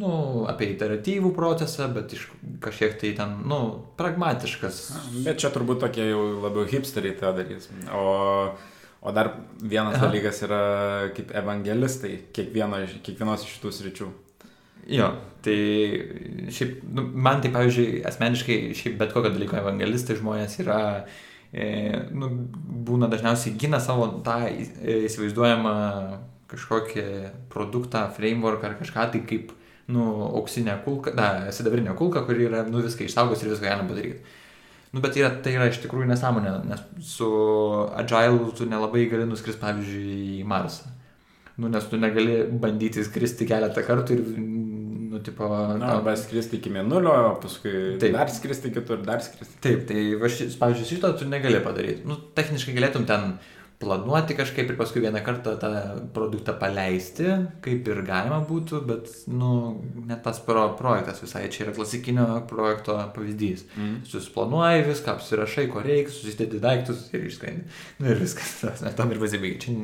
nu, 0.00 0.10
apie 0.48 0.70
iteratyvų 0.72 1.32
procesą, 1.36 1.88
bet 1.92 2.14
iš 2.16 2.26
kažkiek 2.64 2.96
tai 3.00 3.12
ten, 3.16 3.34
nu, 3.48 3.60
pragmatiškas. 4.00 4.84
Bet 5.26 5.42
čia 5.42 5.52
turbūt 5.52 5.82
tokie 5.84 6.06
jau 6.08 6.22
labiau 6.44 6.68
hipsteriai 6.68 7.16
tą 7.18 7.34
darys. 7.36 7.68
O, 7.92 8.54
o 9.02 9.12
dar 9.12 9.34
vienas 9.60 9.98
Aha. 9.98 10.08
dalykas 10.08 10.42
yra 10.46 10.62
kaip 11.16 11.34
evangelistai 11.42 12.14
kiekvieno, 12.32 12.80
kiekvienos 13.04 13.44
iš 13.44 13.58
šitų 13.58 13.74
sričių. 13.78 14.12
Jo, 14.90 15.12
tai 15.44 15.56
šiaip, 16.50 16.80
nu, 16.90 17.04
man 17.14 17.42
tai, 17.42 17.52
pavyzdžiui, 17.54 18.02
asmeniškai, 18.08 18.58
šiaip 18.78 18.98
bet 18.98 19.14
kokio 19.14 19.30
dalyko 19.34 19.58
evangelistai 19.60 20.16
žmonės 20.18 20.58
yra, 20.62 20.80
e, 21.54 21.66
nu, 22.10 22.30
būna 22.88 23.10
dažniausiai 23.12 23.54
gina 23.60 23.78
savo 23.82 24.08
tą 24.26 24.40
įsivaizduojamą 24.50 25.74
kažkokį 26.52 27.04
produktą, 27.52 28.08
framework 28.16 28.64
ar 28.66 28.78
kažką 28.80 29.08
tai 29.12 29.22
kaip, 29.28 29.52
nu, 29.92 30.06
auksinė 30.32 30.80
kulka, 30.84 31.14
na, 31.16 31.52
sidabrinė 31.54 31.94
kulka, 31.98 32.24
kuri 32.26 32.48
yra, 32.48 32.64
nu, 32.68 32.82
viską 32.84 33.06
išsaugos 33.06 33.42
ir 33.42 33.52
viską 33.54 33.68
galima 33.68 33.90
padaryti. 33.90 34.38
Nu, 34.92 35.00
bet 35.00 35.16
yra, 35.16 35.30
tai 35.44 35.54
yra 35.56 35.70
iš 35.70 35.78
tikrųjų 35.84 36.10
nesąmonė, 36.10 36.56
nes 36.68 36.82
su 37.06 37.28
Agile 37.96 38.50
tu 38.58 38.66
nelabai 38.68 39.06
gali 39.08 39.24
nuskris, 39.30 39.56
pavyzdžiui, 39.62 40.42
į 40.42 40.48
Marsą. 40.48 40.90
Nu, 41.56 41.68
nes 41.72 41.84
tu 41.88 41.96
negali 42.00 42.42
bandyti 42.60 43.04
skristi 43.04 43.46
keletą 43.48 43.84
kartų 43.86 44.16
ir 44.16 44.22
tipo... 45.26 45.48
Na, 45.78 45.94
arba 45.96 46.14
skristi 46.18 46.58
iki 46.58 46.72
mėnulio, 46.74 47.14
o 47.30 47.32
paskui 47.42 47.96
taip. 48.02 48.14
dar 48.16 48.30
skristi 48.32 48.72
kitur, 48.74 49.00
dar 49.06 49.22
skristi. 49.24 49.58
Taip, 49.64 49.86
tai, 49.88 50.04
va, 50.20 50.30
šis, 50.32 50.58
pavyzdžiui, 50.60 50.88
šito 50.94 51.12
tu 51.18 51.28
negali 51.30 51.62
padaryti. 51.64 52.06
Nu, 52.08 52.18
techniškai 52.36 52.76
galėtum 52.78 53.08
ten 53.08 53.36
planuoti 53.82 54.36
kažkaip 54.38 54.70
ir 54.70 54.78
paskui 54.78 55.02
vieną 55.02 55.20
kartą 55.26 55.56
tą 55.60 55.70
produktą 56.14 56.54
paleisti, 56.60 57.26
kaip 57.64 57.88
ir 57.90 58.02
galima 58.06 58.38
būtų, 58.46 58.80
bet, 58.86 59.10
nu, 59.30 59.50
net 60.06 60.22
tas 60.24 60.38
pro, 60.46 60.68
projektas 60.78 61.20
visai 61.24 61.48
čia 61.52 61.66
yra 61.66 61.74
klasikinio 61.76 62.26
projekto 62.50 62.96
pavyzdys. 63.16 63.66
Mm. 63.74 63.98
Susiplanuoji 64.08 64.86
viską, 64.88 65.16
apsirašai, 65.18 65.66
ko 65.72 65.82
reikia, 65.84 66.14
susidėti 66.14 66.62
daiktus 66.62 67.04
ir 67.12 67.26
išskrendi. 67.26 67.66
Nu 67.98 68.12
ir 68.14 68.22
viskas, 68.22 68.54
net 68.84 68.96
tam 68.98 69.12
ir 69.12 69.20
pasibaigia. 69.22 69.60
Čia 69.66 69.76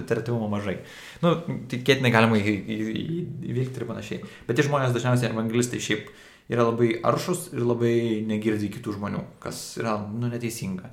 iteratyvumo 0.00 0.48
mažai. 0.52 0.80
Nu, 1.22 1.36
tikėtinai 1.70 2.12
galima 2.14 2.40
įveikti 2.40 3.82
ir 3.82 3.88
panašiai. 3.88 4.28
Bet 4.48 4.58
tie 4.58 4.66
žmonės 4.66 4.96
dažniausiai 4.96 5.32
evangelistai 5.32 5.82
šiaip 5.82 6.10
yra 6.52 6.66
labai 6.66 6.96
aršus 7.06 7.50
ir 7.54 7.64
labai 7.66 7.94
negirdi 8.28 8.70
kitų 8.72 8.98
žmonių, 8.98 9.22
kas 9.42 9.62
yra, 9.80 9.96
nu, 10.10 10.28
neteisinga. 10.32 10.90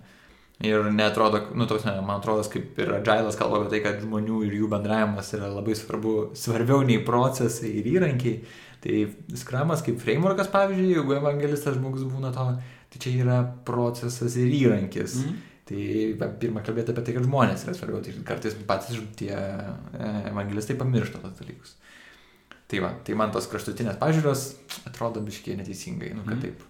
Ir 0.59 0.89
netrodo, 0.91 1.39
nu, 1.55 1.63
toks, 1.65 1.85
ne, 1.87 1.93
man 2.03 2.19
atrodo, 2.19 2.43
kaip 2.51 2.79
ir 2.83 2.89
Agilas 2.97 3.37
kalba 3.39 3.61
apie 3.61 3.69
tai, 3.71 3.79
kad 3.85 4.01
žmonių 4.03 4.41
ir 4.43 4.57
jų 4.57 4.67
bendravimas 4.73 5.29
yra 5.37 5.47
labai 5.53 5.75
svarbu, 5.79 6.15
svarbiau 6.35 6.81
nei 6.83 6.97
procesai 7.05 7.77
ir 7.79 7.87
įrankiai. 7.93 8.41
Tai 8.83 8.97
skramas 9.39 9.83
kaip 9.83 10.01
frameworkas, 10.03 10.51
pavyzdžiui, 10.51 10.97
jeigu 10.97 11.15
evangelistas 11.15 11.77
žmogus 11.77 12.03
būna 12.07 12.31
to, 12.35 12.45
tai 12.91 13.01
čia 13.03 13.13
yra 13.23 13.37
procesas 13.67 14.35
ir 14.39 14.51
įrankis. 14.55 15.15
Mm 15.21 15.29
-hmm. 15.29 15.45
Tai 15.69 16.29
pirmą 16.41 16.63
kalbėti 16.65 16.91
apie 16.91 17.03
tai, 17.05 17.13
kad 17.13 17.23
žmonės 17.27 17.63
yra 17.65 17.75
svarbiau, 17.77 18.01
tai 18.01 18.13
kartais 18.25 18.55
patys 18.67 18.99
tie 19.15 19.35
e, 19.35 20.07
evangelistai 20.31 20.75
pamiršta 20.75 21.21
tos 21.21 21.35
dalykus. 21.37 21.75
Tai 22.67 22.79
va, 22.79 22.89
tai 23.05 23.13
man 23.13 23.31
tos 23.31 23.47
kraštutinės 23.47 23.99
pažiūros 24.01 24.55
atrodo 24.89 25.21
biškiai 25.21 25.57
neteisingai, 25.59 26.13
nu 26.17 26.25
kad 26.25 26.37
mm. 26.37 26.41
taip. 26.41 26.68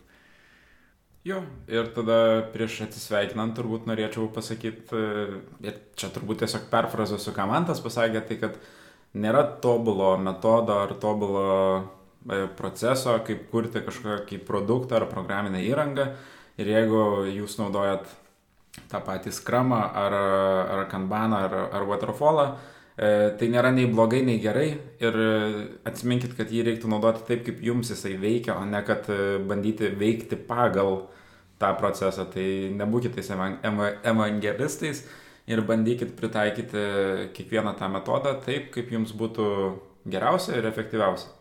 Jo, 1.29 1.43
ir 1.69 1.91
tada 1.93 2.15
prieš 2.53 2.79
atsisveikinant 2.87 3.53
turbūt 3.57 3.85
norėčiau 3.89 4.29
pasakyti, 4.33 4.97
e, 4.97 5.39
ir 5.67 5.75
čia 5.99 6.07
turbūt 6.15 6.41
tiesiog 6.41 6.69
perfrazuosiu, 6.71 7.33
ką 7.35 7.45
man 7.49 7.67
tas 7.67 7.81
pasakė, 7.83 8.23
tai 8.25 8.37
kad 8.41 8.55
nėra 9.13 9.43
tobulo 9.61 10.15
metodo 10.17 10.79
ar 10.85 10.95
tobulo 11.03 11.43
e, 11.77 12.47
proceso, 12.57 13.13
kaip 13.27 13.43
kurti 13.51 13.83
kažkokį 13.85 14.39
produktą 14.47 14.97
ar 14.97 15.05
programinę 15.11 15.61
įrangą. 15.67 16.07
Ir 16.59 16.71
jeigu 16.73 17.03
jūs 17.29 17.59
naudojat 17.59 18.09
tą 18.89 19.03
patį 19.05 19.35
skramą 19.35 19.83
ar, 20.01 20.17
ar 20.79 20.83
kanbaną 20.89 21.43
ar, 21.45 21.55
ar 21.77 21.87
waterfallą, 21.91 22.47
e, 22.97 23.13
tai 23.37 23.51
nėra 23.53 23.69
nei 23.75 23.85
blogai, 23.91 24.23
nei 24.25 24.41
gerai. 24.41 24.71
Ir 25.03 25.21
atsiminkit, 25.85 26.33
kad 26.39 26.49
jį 26.49 26.65
reiktų 26.71 26.89
naudoti 26.89 27.27
taip, 27.29 27.45
kaip 27.45 27.61
jums 27.69 27.93
jisai 27.93 28.17
veikia, 28.17 28.57
o 28.57 28.65
ne 28.65 28.81
kad 28.87 29.05
bandyti 29.45 29.93
veikti 29.93 30.41
pagal 30.49 31.03
tą 31.59 31.73
procesą. 31.79 32.25
Tai 32.33 32.47
nebūkite 32.79 33.19
tais 33.19 33.31
evangelistais 33.33 35.03
ir 35.49 35.61
bandykit 35.65 36.15
pritaikyti 36.17 36.85
kiekvieną 37.35 37.75
tą 37.79 37.89
metodą 37.91 38.35
taip, 38.45 38.69
kaip 38.73 38.91
jums 38.93 39.13
būtų 39.17 39.49
geriausia 40.09 40.57
ir 40.59 40.69
efektyviausia. 40.69 41.35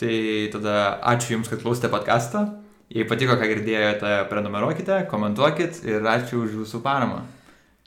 Tai 0.00 0.14
tada 0.54 0.76
ačiū 1.12 1.34
Jums, 1.34 1.50
kad 1.52 1.60
klausėte 1.60 1.90
podcastą. 1.92 2.46
Jei 2.90 3.04
patiko, 3.06 3.36
ką 3.38 3.48
girdėjote, 3.50 4.14
prenumeruokite, 4.30 5.02
komentuokit 5.10 5.82
ir 5.84 6.08
ačiū 6.08 6.40
už 6.46 6.56
Jūsų 6.62 6.80
paramą. 6.86 7.20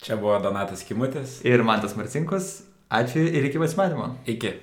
Čia 0.03 0.19
buvo 0.21 0.37
Donatas 0.43 0.85
Kimutis. 0.85 1.39
Ir 1.47 1.65
Mantas 1.65 1.97
Marcinkus. 1.97 2.59
Ačiū 2.93 3.25
ir 3.25 3.49
iki 3.49 3.57
pasimatymo. 3.57 4.11
Iki. 4.29 4.53